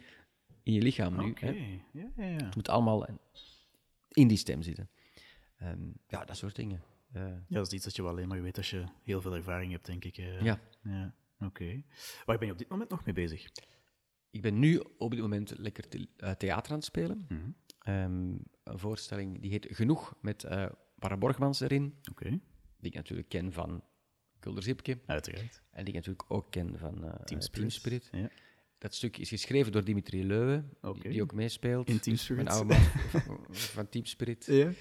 in 0.68 0.74
je 0.74 0.82
lichaam 0.82 1.18
nu. 1.18 1.30
Oké, 1.30 1.46
Hè. 1.46 1.80
ja, 1.94 2.10
ja, 2.18 2.26
ja. 2.26 2.46
Het 2.46 2.56
moet 2.56 2.70
allemaal 2.70 3.08
in 4.10 4.28
die 4.28 4.38
stem 4.38 4.62
zitten. 4.62 4.90
Ehm, 5.58 5.88
ja, 6.08 6.26
dat 6.26 6.38
soort 6.38 6.56
dingen. 6.56 6.82
Eh, 7.12 7.22
Ja, 7.24 7.40
dat 7.48 7.68
is 7.68 7.74
iets 7.74 7.84
dat 7.84 7.96
je 7.96 8.02
wel 8.02 8.12
alleen 8.12 8.28
maar 8.28 8.42
weet 8.42 8.58
als 8.58 8.70
je 8.70 8.84
heel 9.04 9.22
veel 9.22 9.34
ervaring 9.36 9.72
hebt, 9.72 9.86
denk 9.86 10.04
ik. 10.06 10.16
ja. 10.16 10.60
ja. 10.84 11.16
Oké. 11.40 11.84
Waar 12.26 12.38
ben 12.38 12.48
je 12.48 12.54
op 12.54 12.58
dit 12.60 12.70
moment 12.70 12.90
nog 12.90 13.06
mee 13.06 13.14
bezig? 13.14 13.50
Ik 14.30 14.42
ben 14.42 14.60
nu 14.60 14.84
op 14.98 15.12
dit 15.12 15.20
moment 15.20 15.54
lekker 15.58 15.86
eh, 16.18 16.32
theater 16.32 16.72
aan 16.72 16.78
het 16.78 16.86
spelen. 16.86 17.26
Mhm. 17.30 17.50
Ehm, 17.80 18.36
een 18.64 18.80
voorstelling 18.80 19.42
die 19.42 19.52
heet 19.52 19.68
Genoeg, 19.70 20.16
met 20.22 20.44
eh 20.44 20.66
Barbara 20.96 21.18
Borgmans 21.18 21.60
erin, 21.60 21.96
Oké, 22.12 22.30
die 22.78 22.92
ik 22.92 22.94
natuurlijk 22.94 23.30
ken 23.30 23.52
van 23.54 23.84
Kulder 24.40 24.64
Zipke. 24.64 25.00
uiteraard. 25.06 25.62
En 25.72 25.86
die 25.86 25.94
ik 25.94 26.00
natuurlijk 26.00 26.32
ook 26.32 26.52
ken 26.52 26.78
van 26.78 26.94
Team 27.00 27.42
Spirit. 27.42 27.52
Team 27.54 27.70
Spirit. 27.70 28.10
Ja. 28.12 28.30
Dat 28.78 28.96
stuk 28.96 29.18
is 29.18 29.30
geschreven 29.30 29.72
door 29.72 29.84
Dimitri 29.84 30.26
Leuwe, 30.26 30.64
die- 31.02 31.22
ook 31.22 31.34
meespeelt. 31.34 31.90
In 31.90 32.00
Team 32.00 32.16
Spirit. 32.18 32.46
Een 32.46 32.52
oude 32.52 32.74
man 32.74 32.82
van, 33.52 33.90
Team 33.90 34.06
Spirit. 34.06 34.46
Ja. 34.46 34.72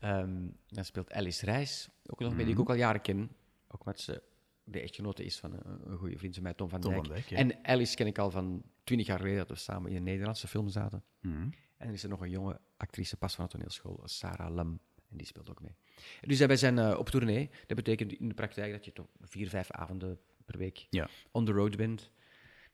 Ehm, 0.00 0.46
dan 0.68 0.84
speelt 0.84 1.12
Alice 1.12 1.44
Reis, 1.44 1.88
ook 2.06 2.20
nog 2.20 2.28
mee, 2.34 2.38
die 2.44 2.48
ik 2.48 2.52
Mhm. 2.52 2.60
ook 2.60 2.68
al 2.68 2.74
jaren 2.74 3.00
ken. 3.00 3.30
Ook 3.68 3.84
met 3.84 4.00
ze 4.00 4.22
de 4.64 4.80
echtgenote 4.80 5.24
is 5.24 5.38
van 5.38 5.52
een, 5.52 5.90
een 5.90 5.96
goede 5.98 6.18
vriend 6.18 6.34
van 6.34 6.42
mij, 6.42 6.54
Tom 6.54 6.68
van 6.68 6.80
Tom 6.80 6.90
Dijk. 6.92 7.04
van 7.06 7.14
Dijk, 7.14 7.26
ja. 7.28 7.36
En 7.36 7.58
Alice 7.62 7.94
ken 7.96 8.06
ik 8.06 8.18
al 8.18 8.30
van 8.30 8.62
twintig 8.84 9.06
jaar 9.06 9.18
geleden, 9.18 9.38
dat 9.38 9.48
we 9.48 9.54
samen 9.54 9.90
in 9.90 9.96
een 9.96 10.02
Nederlandse 10.02 10.48
film 10.48 10.68
zaten. 10.68 11.02
Mhm. 11.20 11.48
En 11.76 11.88
er 11.88 11.92
is 11.92 12.02
er 12.02 12.08
nog 12.08 12.20
een 12.20 12.30
jonge 12.30 12.60
actrice, 12.76 13.16
pas 13.16 13.34
van 13.34 13.44
de 13.44 13.50
toneelschool, 13.50 14.00
Sarah 14.04 14.54
Lam. 14.54 14.80
En 15.10 15.16
die 15.16 15.26
speelt 15.26 15.50
ook 15.50 15.62
mee. 15.62 15.74
Dus 16.20 16.38
wij 16.38 16.56
zijn 16.56 16.78
eh, 16.78 16.98
op 16.98 17.08
tournee. 17.08 17.50
Dat 17.66 17.76
betekent 17.76 18.12
in 18.12 18.28
de 18.28 18.34
praktijk 18.34 18.72
dat 18.72 18.84
je 18.84 18.92
toch 18.92 19.06
vier, 19.20 19.48
vijf 19.48 19.70
avonden 19.70 20.18
per 20.44 20.58
week 20.58 20.86
Ja. 20.90 21.08
on 21.30 21.44
the 21.44 21.52
road 21.52 21.76
bent. 21.76 22.10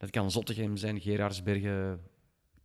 Dat 0.02 0.10
kan 0.10 0.30
Zottegem 0.30 0.76
zijn, 0.76 1.00
Gerardsbergen, 1.00 2.00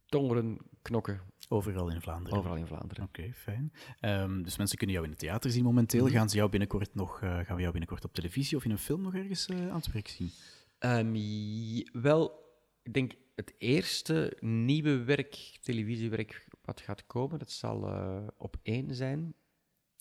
Tongeren, 0.05 0.57
Knokken, 0.81 1.21
Overal 1.49 1.89
in 1.89 2.01
Vlaanderen. 2.01 2.37
overal 2.37 2.57
in 2.57 2.67
Vlaanderen. 2.67 3.03
Oké, 3.03 3.33
fijn. 3.33 3.73
Ehm, 3.99 4.41
dus 4.41 4.57
mensen 4.57 4.77
kunnen 4.77 4.95
jou 4.95 5.07
in 5.07 5.13
het 5.13 5.21
theater 5.21 5.51
zien 5.51 5.63
momenteel. 5.63 6.05
Mhm. 6.05 6.13
Gaan, 6.13 6.29
ze 6.29 6.35
jou 6.35 6.49
binnenkort 6.49 6.95
nog, 6.95 7.21
eh, 7.21 7.29
gaan 7.29 7.55
we 7.55 7.61
jou 7.61 7.71
binnenkort 7.71 8.05
op 8.05 8.13
televisie 8.13 8.57
of 8.57 8.65
in 8.65 8.71
een 8.71 8.77
film 8.77 9.01
nog 9.01 9.15
ergens 9.15 9.47
eh, 9.47 9.69
aan 9.69 9.75
het 9.75 9.91
werk 9.91 10.07
zien? 10.07 10.29
Ehm, 10.77 12.01
wel, 12.01 12.49
ik 12.83 12.93
denk 12.93 13.13
het 13.35 13.53
eerste 13.57 14.37
nieuwe 14.39 15.03
werk, 15.03 15.57
televisiewerk, 15.61 16.47
wat 16.61 16.81
gaat 16.81 17.05
komen, 17.05 17.39
dat 17.39 17.51
zal 17.51 17.87
eh, 17.87 18.27
op 18.37 18.57
één 18.61 18.95
zijn. 18.95 19.33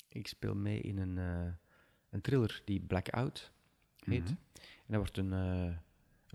Ik 0.09 0.29
speel 0.29 0.55
mee 0.55 0.81
in 0.81 0.99
een, 0.99 1.17
een 2.11 2.21
thriller 2.21 2.63
die 2.65 2.81
Blackout 2.81 3.53
heet. 4.05 4.25
Mhm. 4.25 4.35
En 4.87 4.87
dat 4.87 4.97
wordt 4.97 5.17
een, 5.17 5.33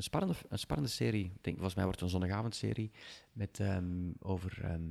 een, 0.02 0.08
spannende, 0.08 0.36
een 0.50 0.60
spannende 0.60 0.92
serie. 0.92 1.26
Ik 1.26 1.44
denk, 1.44 1.56
volgens 1.56 1.76
mij 1.76 1.84
wordt 1.84 2.00
het 2.00 2.10
een 2.10 2.20
zondagavondserie 2.20 2.92
met, 3.34 3.60
ehm, 3.60 4.12
over 4.20 4.60
ehm, 4.64 4.90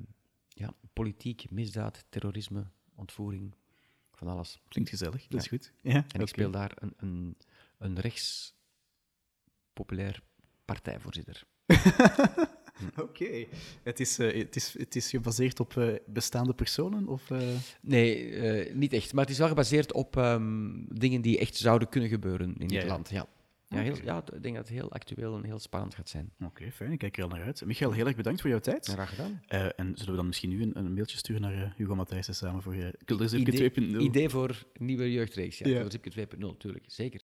ja, 0.48 0.74
politiek, 0.92 1.50
misdaad, 1.50 2.04
terrorisme, 2.08 2.64
ontvoering, 2.94 3.54
van 4.12 4.28
alles. 4.28 4.60
Klinkt 4.68 4.90
gezellig, 4.90 5.26
dat 5.28 5.40
is 5.40 5.44
Ja. 5.48 5.56
goed. 5.56 5.72
Ja, 5.82 6.04
En 6.12 6.20
ik 6.20 6.28
speel 6.28 6.50
daar 6.50 6.72
een, 6.74 6.94
een, 6.96 7.36
een 7.78 7.98
rechts 8.00 8.54
populair 9.72 10.22
partijvoorzitter. 10.64 11.44
Oké. 12.96 13.46
Het, 13.82 14.00
is, 14.00 14.18
eh, 14.18 14.38
het, 14.38 14.56
is, 14.56 14.78
het 14.78 14.96
is 14.96 15.10
gebaseerd 15.10 15.60
op 15.60 15.76
eh, 15.76 15.94
bestaande 16.06 16.54
personen? 16.54 17.08
Of, 17.08 17.30
eh, 17.30 17.48
Nee, 17.80 18.30
eh, 18.34 18.74
niet 18.74 18.92
echt. 18.92 19.12
Maar 19.12 19.22
het 19.22 19.32
is 19.32 19.38
wel 19.38 19.48
gebaseerd 19.48 19.92
op 19.92 20.16
ehm, 20.16 20.84
dingen 20.88 21.20
die 21.20 21.38
echt 21.38 21.56
zouden 21.56 21.88
kunnen 21.88 22.10
gebeuren 22.10 22.54
in 22.58 22.68
dit 22.68 22.82
ja. 22.82 22.86
land. 22.86 23.10
Ja. 23.10 23.26
Ja, 23.74 23.80
heel, 23.80 23.96
ja, 24.04 24.22
ik 24.34 24.42
denk 24.42 24.54
dat 24.54 24.68
het 24.68 24.76
heel 24.76 24.92
actueel 24.92 25.36
en 25.36 25.44
heel 25.44 25.58
spannend 25.58 25.94
gaat 25.94 26.08
zijn. 26.08 26.30
Oké, 26.44 26.70
fijn. 26.70 26.92
Ik 26.92 26.98
kijk 26.98 27.16
er 27.16 27.22
al 27.22 27.28
naar 27.28 27.42
uit. 27.42 27.64
Michael, 27.66 27.92
heel 27.92 28.06
erg 28.06 28.16
bedankt 28.16 28.40
voor 28.40 28.50
jouw 28.50 28.58
tijd. 28.58 28.86
Graag 28.86 29.08
gedaan. 29.10 29.40
Eh, 29.46 29.64
en 29.64 29.92
zullen 29.94 30.10
we 30.10 30.16
dan 30.16 30.26
misschien 30.26 30.48
nu 30.50 30.62
een, 30.62 30.78
een 30.78 30.94
mailtje 30.94 31.16
sturen 31.18 31.42
naar 31.42 31.54
eh, 31.54 31.70
Hugo 31.76 31.94
Matthijssen 31.94 32.34
samen 32.34 32.62
voor 32.62 32.74
uh, 32.74 32.88
Kulderzipke 33.04 33.52
Idee, 33.52 33.70
2.0? 33.70 33.96
idee 33.96 34.28
voor 34.28 34.62
nieuwe 34.78 35.12
jeugdreeks. 35.12 35.58
Ja, 35.58 35.68
Ja. 35.68 35.78
ja. 35.78 36.26
2.0, 36.26 36.38
natuurlijk. 36.38 36.84
Zeker. 36.86 37.18